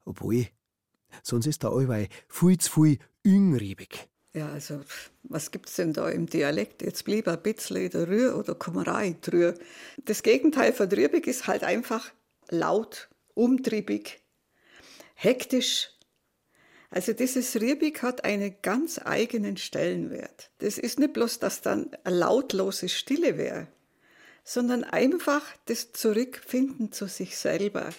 Obwohl, 0.06 0.48
sonst 1.24 1.48
ist 1.48 1.64
da 1.64 1.70
allweil 1.70 2.08
viel 2.28 2.58
zu 2.58 2.72
viel 2.72 3.00
üngriebig. 3.26 4.08
Ja, 4.38 4.50
also, 4.50 4.82
was 5.24 5.50
gibt 5.50 5.68
es 5.68 5.78
denn 5.78 5.94
da 5.94 6.10
im 6.10 6.28
Dialekt? 6.28 6.84
Jetzt 6.84 7.06
blieb 7.06 7.28
ein 7.28 7.42
bisschen 7.42 7.90
der 7.90 8.08
Rühr 8.08 8.38
oder 8.38 8.54
Kummerei 8.54 9.16
drüber. 9.20 9.56
Das 10.06 10.22
Gegenteil 10.22 10.74
von 10.74 10.88
trübig 10.88 11.26
ist 11.26 11.48
halt 11.48 11.64
einfach 11.64 12.12
laut, 12.50 13.10
umtriebig, 13.34 14.22
hektisch. 15.16 15.90
Also 16.92 17.14
dieses 17.14 17.60
Riebig 17.60 18.04
hat 18.04 18.26
einen 18.26 18.58
ganz 18.62 19.02
eigenen 19.04 19.58
Stellenwert. 19.58 20.52
Das 20.60 20.78
ist 20.78 21.00
nicht 21.00 21.14
bloß, 21.14 21.40
dass 21.40 21.62
dann 21.62 21.90
eine 22.04 22.16
lautlose 22.16 22.90
Stille 22.90 23.40
wäre, 23.40 23.66
sondern 24.44 24.84
einfach 24.84 25.42
das 25.66 25.94
Zurückfinden 25.94 26.92
zu 26.92 27.08
sich 27.08 27.38
selber. 27.38 27.90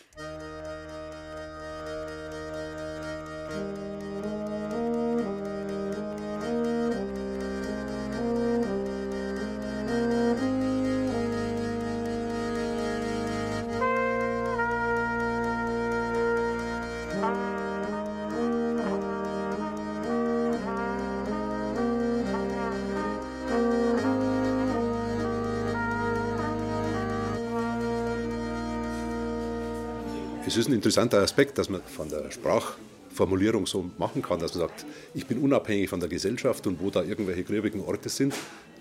Ist 30.58 30.68
ein 30.68 30.74
interessanter 30.74 31.18
Aspekt, 31.18 31.58
dass 31.58 31.68
man 31.68 31.82
von 31.82 32.08
der 32.08 32.30
Sprachformulierung 32.30 33.66
so 33.66 33.90
machen 33.98 34.22
kann, 34.22 34.40
dass 34.40 34.54
man 34.54 34.68
sagt, 34.68 34.86
ich 35.14 35.26
bin 35.26 35.38
unabhängig 35.38 35.88
von 35.88 36.00
der 36.00 36.08
Gesellschaft 36.08 36.66
und 36.66 36.80
wo 36.80 36.90
da 36.90 37.02
irgendwelche 37.02 37.44
gröbigen 37.44 37.80
Orte 37.80 38.08
sind, 38.08 38.34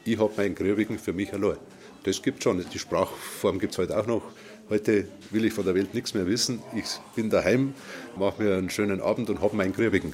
ich 0.05 0.17
habe 0.19 0.31
meinen 0.37 0.55
Gröbigen 0.55 0.97
für 0.97 1.13
mich 1.13 1.33
allein. 1.33 1.57
Das 2.03 2.21
gibt 2.21 2.41
schon. 2.41 2.63
Die 2.73 2.79
Sprachform 2.79 3.59
gibt 3.59 3.73
es 3.73 3.77
heute 3.77 3.97
auch 3.97 4.07
noch. 4.07 4.21
Heute 4.69 5.07
will 5.31 5.43
ich 5.45 5.53
von 5.53 5.65
der 5.65 5.75
Welt 5.75 5.93
nichts 5.93 6.13
mehr 6.13 6.25
wissen. 6.25 6.61
Ich 6.73 6.85
bin 7.15 7.29
daheim, 7.29 7.73
mache 8.17 8.41
mir 8.41 8.55
einen 8.55 8.69
schönen 8.69 9.01
Abend 9.01 9.29
und 9.29 9.41
habe 9.41 9.55
meinen 9.55 9.73
Gröbigen. 9.73 10.13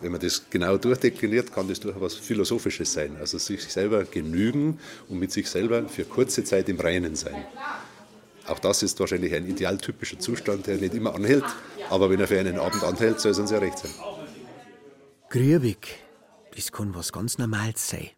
Wenn 0.00 0.12
man 0.12 0.20
das 0.20 0.48
genau 0.50 0.76
durchdekliniert, 0.76 1.52
kann 1.52 1.68
das 1.68 1.80
durchaus 1.80 2.14
Philosophisches 2.14 2.92
sein. 2.92 3.16
Also 3.18 3.38
sich 3.38 3.62
selber 3.64 4.04
genügen 4.04 4.78
und 5.08 5.18
mit 5.18 5.32
sich 5.32 5.48
selber 5.48 5.88
für 5.88 6.04
kurze 6.04 6.44
Zeit 6.44 6.68
im 6.68 6.78
Reinen 6.78 7.16
sein. 7.16 7.44
Auch 8.48 8.58
das 8.58 8.82
ist 8.82 8.98
wahrscheinlich 8.98 9.34
ein 9.34 9.46
idealtypischer 9.46 10.18
Zustand, 10.18 10.66
der 10.66 10.78
nicht 10.78 10.94
immer 10.94 11.14
anhält. 11.14 11.44
Aber 11.90 12.08
wenn 12.08 12.20
er 12.20 12.26
für 12.26 12.40
einen 12.40 12.58
Abend 12.58 12.82
anhält, 12.82 13.20
soll 13.20 13.32
es 13.32 13.38
uns 13.38 13.50
ja 13.50 13.58
recht 13.58 13.78
sein. 13.78 13.90
Grübig, 15.28 15.98
das 16.56 16.72
kann 16.72 16.94
was 16.94 17.12
ganz 17.12 17.36
Normales 17.36 17.88
sein. 17.88 18.08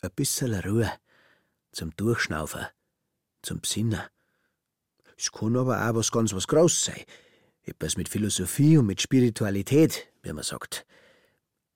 Ein 0.00 0.10
bisschen 0.16 0.54
Ruhe, 0.54 0.90
zum 1.72 1.94
Durchschnaufen, 1.96 2.66
zum 3.42 3.60
Besinnen. 3.60 4.00
Es 5.18 5.30
kann 5.30 5.56
aber 5.56 5.88
auch 5.88 5.94
was 5.94 6.10
ganz 6.10 6.32
was 6.32 6.48
Großes 6.48 6.84
sein. 6.86 7.04
Etwas 7.64 7.96
mit 7.96 8.08
Philosophie 8.08 8.78
und 8.78 8.86
mit 8.86 9.02
Spiritualität, 9.02 10.08
wie 10.22 10.32
man 10.32 10.42
sagt. 10.42 10.86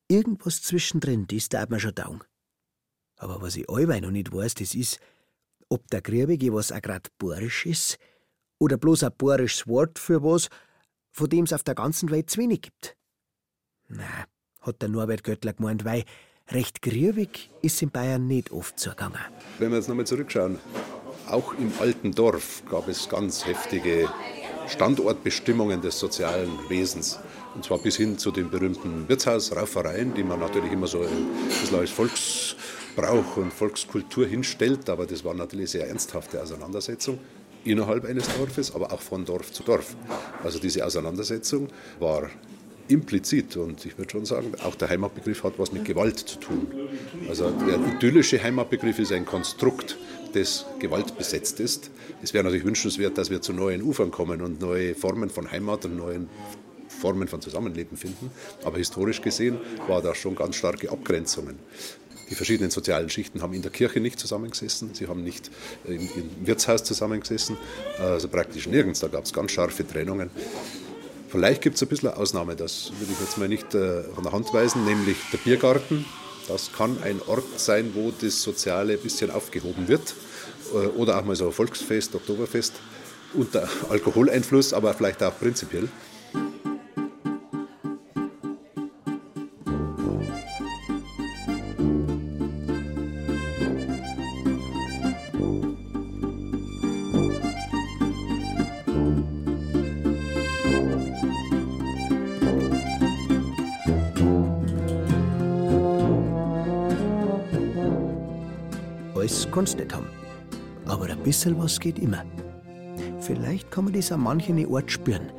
Irgendwas 0.08 0.62
zwischendrin, 0.62 1.26
das 1.26 1.48
darf 1.48 1.68
man 1.68 1.78
schon 1.78 1.94
dauern. 1.94 2.24
Aber 3.16 3.42
was 3.42 3.56
ich 3.56 3.68
allweil 3.68 4.00
noch 4.00 4.10
nicht 4.10 4.32
weiß, 4.32 4.54
das 4.54 4.74
ist, 4.74 4.98
ob 5.68 5.88
der 5.90 6.02
Griebige 6.02 6.52
was 6.52 6.72
auch 6.72 6.82
grad 6.82 7.08
borisch 7.18 7.66
ist 7.66 7.98
oder 8.58 8.76
bloß 8.76 9.04
ein 9.04 9.12
borisches 9.16 9.66
Wort 9.66 9.98
für 9.98 10.22
was, 10.22 10.48
von 11.12 11.28
dem 11.28 11.44
es 11.44 11.52
auf 11.52 11.62
der 11.62 11.74
ganzen 11.74 12.10
Welt 12.10 12.30
zu 12.30 12.40
wenig 12.40 12.62
gibt. 12.62 12.96
Na, 13.88 14.26
hat 14.60 14.82
der 14.82 14.88
Norbert 14.88 15.24
Göttler 15.24 15.52
gemeint, 15.52 15.84
weil 15.84 16.04
recht 16.48 16.82
griebig 16.82 17.50
ist 17.62 17.82
in 17.82 17.90
Bayern 17.90 18.26
nicht 18.26 18.50
oft 18.50 18.78
zugegangen. 18.78 19.20
Wenn 19.58 19.70
wir 19.70 19.78
jetzt 19.78 19.88
nochmal 19.88 20.06
zurückschauen, 20.06 20.58
auch 21.28 21.54
im 21.54 21.72
alten 21.80 22.12
Dorf 22.12 22.62
gab 22.70 22.88
es 22.88 23.08
ganz 23.08 23.46
heftige 23.46 24.08
Standortbestimmungen 24.68 25.80
des 25.80 25.98
sozialen 25.98 26.50
Wesens. 26.68 27.18
Und 27.54 27.64
zwar 27.64 27.78
bis 27.78 27.96
hin 27.96 28.18
zu 28.18 28.30
den 28.30 28.50
berühmten 28.50 29.08
Wirtshausraufereien, 29.08 30.14
die 30.14 30.22
man 30.22 30.40
natürlich 30.40 30.72
immer 30.72 30.86
so 30.86 31.00
ein 31.00 31.26
bisschen 31.48 31.78
als 31.78 31.90
Volksbrauch 32.96 33.36
und 33.36 33.52
Volkskultur 33.52 34.26
hinstellt. 34.26 34.88
Aber 34.88 35.06
das 35.06 35.24
war 35.24 35.34
natürlich 35.34 35.70
sehr 35.70 35.88
ernsthafte 35.88 36.42
Auseinandersetzung 36.42 37.18
innerhalb 37.64 38.04
eines 38.04 38.28
Dorfes, 38.36 38.74
aber 38.74 38.92
auch 38.92 39.00
von 39.00 39.24
Dorf 39.24 39.52
zu 39.52 39.62
Dorf. 39.62 39.96
Also 40.42 40.58
diese 40.58 40.84
Auseinandersetzung 40.84 41.68
war 41.98 42.30
implizit 42.88 43.56
und 43.56 43.84
ich 43.84 43.98
würde 43.98 44.12
schon 44.12 44.24
sagen, 44.24 44.52
auch 44.62 44.76
der 44.76 44.88
Heimatbegriff 44.88 45.42
hat 45.42 45.54
was 45.58 45.72
mit 45.72 45.84
Gewalt 45.84 46.20
zu 46.20 46.38
tun. 46.38 46.68
Also 47.28 47.50
der 47.50 47.78
idyllische 47.94 48.40
Heimatbegriff 48.40 49.00
ist 49.00 49.10
ein 49.12 49.26
Konstrukt, 49.26 49.98
das 50.32 50.64
gewaltbesetzt 50.78 51.58
ist. 51.58 51.90
Es 52.22 52.32
wäre 52.32 52.44
natürlich 52.44 52.64
wünschenswert, 52.64 53.18
dass 53.18 53.28
wir 53.28 53.42
zu 53.42 53.52
neuen 53.52 53.82
Ufern 53.82 54.12
kommen 54.12 54.40
und 54.40 54.60
neue 54.60 54.94
Formen 54.94 55.30
von 55.30 55.50
Heimat 55.50 55.84
und 55.84 55.96
neuen 55.96 56.28
Formen 56.88 57.26
von 57.26 57.40
Zusammenleben 57.40 57.96
finden. 57.96 58.30
Aber 58.64 58.78
historisch 58.78 59.20
gesehen 59.20 59.58
war 59.88 60.00
da 60.00 60.14
schon 60.14 60.36
ganz 60.36 60.54
starke 60.54 60.90
Abgrenzungen. 60.90 61.58
Die 62.28 62.34
verschiedenen 62.34 62.70
sozialen 62.70 63.08
Schichten 63.08 63.40
haben 63.40 63.54
in 63.54 63.62
der 63.62 63.70
Kirche 63.70 64.00
nicht 64.00 64.18
zusammengesessen, 64.18 64.94
sie 64.94 65.06
haben 65.06 65.22
nicht 65.22 65.50
im, 65.84 66.00
im 66.00 66.30
Wirtshaus 66.46 66.82
zusammengesessen, 66.82 67.56
also 67.98 68.28
praktisch 68.28 68.66
nirgends. 68.66 69.00
Da 69.00 69.08
gab 69.08 69.24
es 69.24 69.32
ganz 69.32 69.52
scharfe 69.52 69.86
Trennungen. 69.86 70.30
Vielleicht 71.28 71.62
gibt 71.62 71.76
es 71.76 71.82
ein 71.82 71.88
bisschen 71.88 72.08
eine 72.08 72.18
Ausnahme, 72.18 72.56
das 72.56 72.92
würde 72.98 73.12
ich 73.12 73.20
jetzt 73.20 73.38
mal 73.38 73.48
nicht 73.48 73.74
äh, 73.74 74.02
von 74.14 74.24
der 74.24 74.32
Hand 74.32 74.52
weisen, 74.52 74.84
nämlich 74.84 75.16
der 75.32 75.38
Biergarten. 75.38 76.04
Das 76.48 76.72
kann 76.72 77.02
ein 77.02 77.20
Ort 77.26 77.58
sein, 77.58 77.90
wo 77.94 78.12
das 78.20 78.42
Soziale 78.42 78.94
ein 78.94 79.00
bisschen 79.00 79.30
aufgehoben 79.30 79.88
wird. 79.88 80.14
Äh, 80.72 80.86
oder 80.96 81.18
auch 81.18 81.24
mal 81.24 81.36
so 81.36 81.46
ein 81.46 81.52
Volksfest, 81.52 82.14
Oktoberfest 82.14 82.74
unter 83.34 83.68
Alkoholeinfluss, 83.90 84.72
aber 84.72 84.94
vielleicht 84.94 85.22
auch 85.22 85.36
prinzipiell. 85.38 85.88
Du 109.72 109.78
nicht 109.78 109.94
haben. 109.94 110.06
Aber 110.86 111.06
ein 111.06 111.18
bisschen 111.20 111.58
was 111.58 111.80
geht 111.80 111.98
immer. 111.98 112.24
Vielleicht 113.20 113.70
kann 113.70 113.84
man 113.84 113.92
das 113.92 114.12
an 114.12 114.20
manchen 114.20 114.64
Ort 114.66 114.90
spüren. 114.90 115.32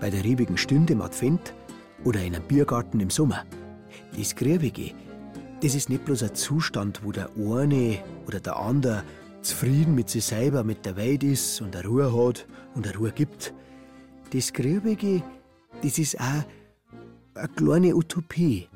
Bei 0.00 0.10
der 0.10 0.22
riebigen 0.22 0.56
Stunde 0.56 0.92
im 0.92 1.02
Advent 1.02 1.52
oder 2.04 2.20
in 2.20 2.34
einem 2.34 2.46
Biergarten 2.46 3.00
im 3.00 3.10
Sommer. 3.10 3.44
Das 4.16 4.36
Griebige, 4.36 4.92
das 5.62 5.74
ist 5.74 5.88
nicht 5.88 6.04
bloß 6.04 6.22
ein 6.22 6.34
Zustand, 6.34 7.00
wo 7.04 7.10
der 7.10 7.30
eine 7.36 7.98
oder 8.26 8.38
der 8.38 8.56
andere 8.56 9.02
zufrieden 9.42 9.94
mit 9.94 10.08
sich 10.08 10.24
selber, 10.24 10.62
mit 10.62 10.86
der 10.86 10.96
Welt 10.96 11.24
ist 11.24 11.60
und 11.60 11.74
eine 11.74 11.86
Ruhe 11.86 12.12
hat 12.12 12.46
und 12.74 12.86
eine 12.86 12.96
Ruhe 12.96 13.10
gibt. 13.10 13.52
Das 14.32 14.52
Griebige, 14.52 15.22
das 15.82 15.98
ist 15.98 16.20
auch 16.20 16.44
eine 17.34 17.48
kleine 17.56 17.96
Utopie, 17.96 18.68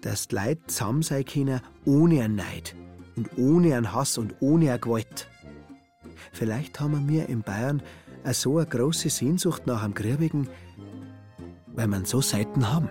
dass 0.00 0.28
die 0.28 0.36
Leute 0.36 0.66
zusammen 0.68 1.02
sein 1.02 1.24
können 1.24 1.60
ohne 1.84 2.22
einen 2.22 2.36
Neid 2.36 2.74
und 3.16 3.36
ohne 3.36 3.76
einen 3.76 3.92
Hass 3.92 4.18
und 4.18 4.34
ohne 4.40 4.70
eine 4.70 4.78
Gewalt. 4.78 5.28
Vielleicht 6.32 6.80
haben 6.80 7.08
wir 7.08 7.28
in 7.28 7.42
Bayern 7.42 7.82
eine 8.24 8.34
so 8.34 8.58
eine 8.58 8.66
große 8.66 9.10
Sehnsucht 9.10 9.66
nach 9.66 9.82
einem 9.82 9.94
Griebigen, 9.94 10.48
weil 11.66 11.86
man 11.86 12.04
so 12.04 12.20
Seiten 12.20 12.72
haben. 12.72 12.88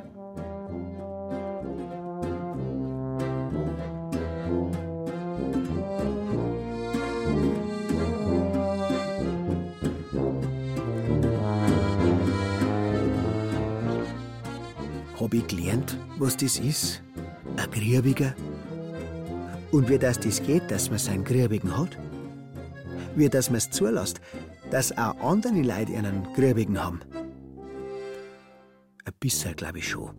Hab 15.19 15.33
ich 15.33 15.47
gelernt, 15.47 15.97
was 16.17 16.37
das 16.37 16.57
ist? 16.57 17.03
Ein 17.57 17.69
Griebiger? 17.69 18.33
Und 19.71 19.87
wie 19.87 19.99
das 19.99 20.19
das 20.19 20.41
geht, 20.41 20.69
dass 20.71 20.89
man 20.89 20.99
seinen 20.99 21.23
Griebigen 21.23 21.77
hat? 21.77 21.97
Wie 23.15 23.29
dass 23.29 23.49
man 23.49 23.57
es 23.57 23.69
zulässt, 23.69 24.19
dass 24.71 24.97
auch 24.97 25.19
andere 25.21 25.61
Leute 25.61 25.95
einen 25.95 26.27
Griebigen 26.35 26.83
haben? 26.83 27.01
Ein 29.05 29.13
bisschen, 29.19 29.55
glaube 29.55 29.79
ich 29.79 29.89
schon. 29.89 30.15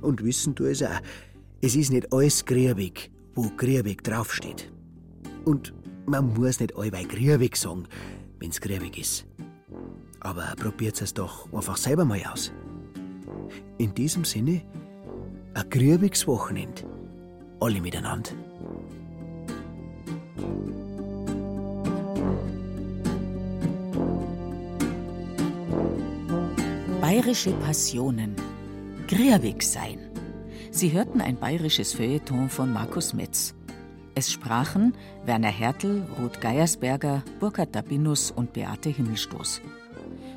Und 0.00 0.22
wissen 0.22 0.54
du 0.54 0.64
es 0.64 0.82
auch, 0.82 1.00
es 1.62 1.74
ist 1.74 1.90
nicht 1.90 2.12
alles 2.12 2.44
Griebig, 2.44 3.10
wo 3.34 3.50
Griebig 3.56 4.02
draufsteht. 4.04 4.70
Und 5.44 5.72
man 6.06 6.34
muss 6.34 6.60
nicht 6.60 6.76
allweil 6.76 7.06
Griebig 7.06 7.56
sagen, 7.56 7.84
wenn's 8.38 8.60
Griebig 8.60 8.98
ist. 8.98 9.26
Aber 10.20 10.54
probiert 10.56 11.00
es 11.00 11.14
doch 11.14 11.52
einfach 11.52 11.76
selber 11.76 12.04
mal 12.04 12.20
aus. 12.30 12.52
In 13.78 13.94
diesem 13.94 14.24
Sinne, 14.24 14.62
ein 15.54 15.70
grübiges 15.70 16.26
Wochenende. 16.26 16.82
Alle 17.58 17.80
miteinander. 17.80 18.32
Bayerische 27.00 27.52
Passionen. 27.52 28.36
Griebig 29.08 29.62
sein. 29.62 29.98
Sie 30.70 30.92
hörten 30.92 31.20
ein 31.20 31.36
bayerisches 31.36 31.94
Feuilleton 31.94 32.50
von 32.50 32.72
Markus 32.72 33.14
Metz. 33.14 33.54
Es 34.14 34.32
sprachen 34.32 34.94
Werner 35.24 35.48
Hertel, 35.48 36.06
Ruth 36.20 36.40
Geiersberger, 36.40 37.22
Burkhard 37.40 37.74
Dabinus 37.74 38.30
und 38.30 38.52
Beate 38.52 38.90
Himmelstoß. 38.90 39.62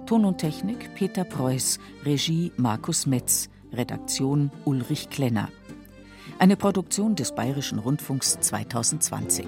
Ton 0.06 0.26
und 0.26 0.38
Technik 0.38 0.96
Peter 0.96 1.24
Preuß, 1.24 1.80
Regie 2.06 2.52
Markus 2.56 3.06
Metz, 3.06 3.50
Redaktion 3.74 4.52
Ulrich 4.66 5.10
Klenner. 5.10 5.50
Eine 6.40 6.56
Produktion 6.56 7.16
des 7.16 7.34
Bayerischen 7.34 7.80
Rundfunks 7.80 8.40
2020. 8.40 9.46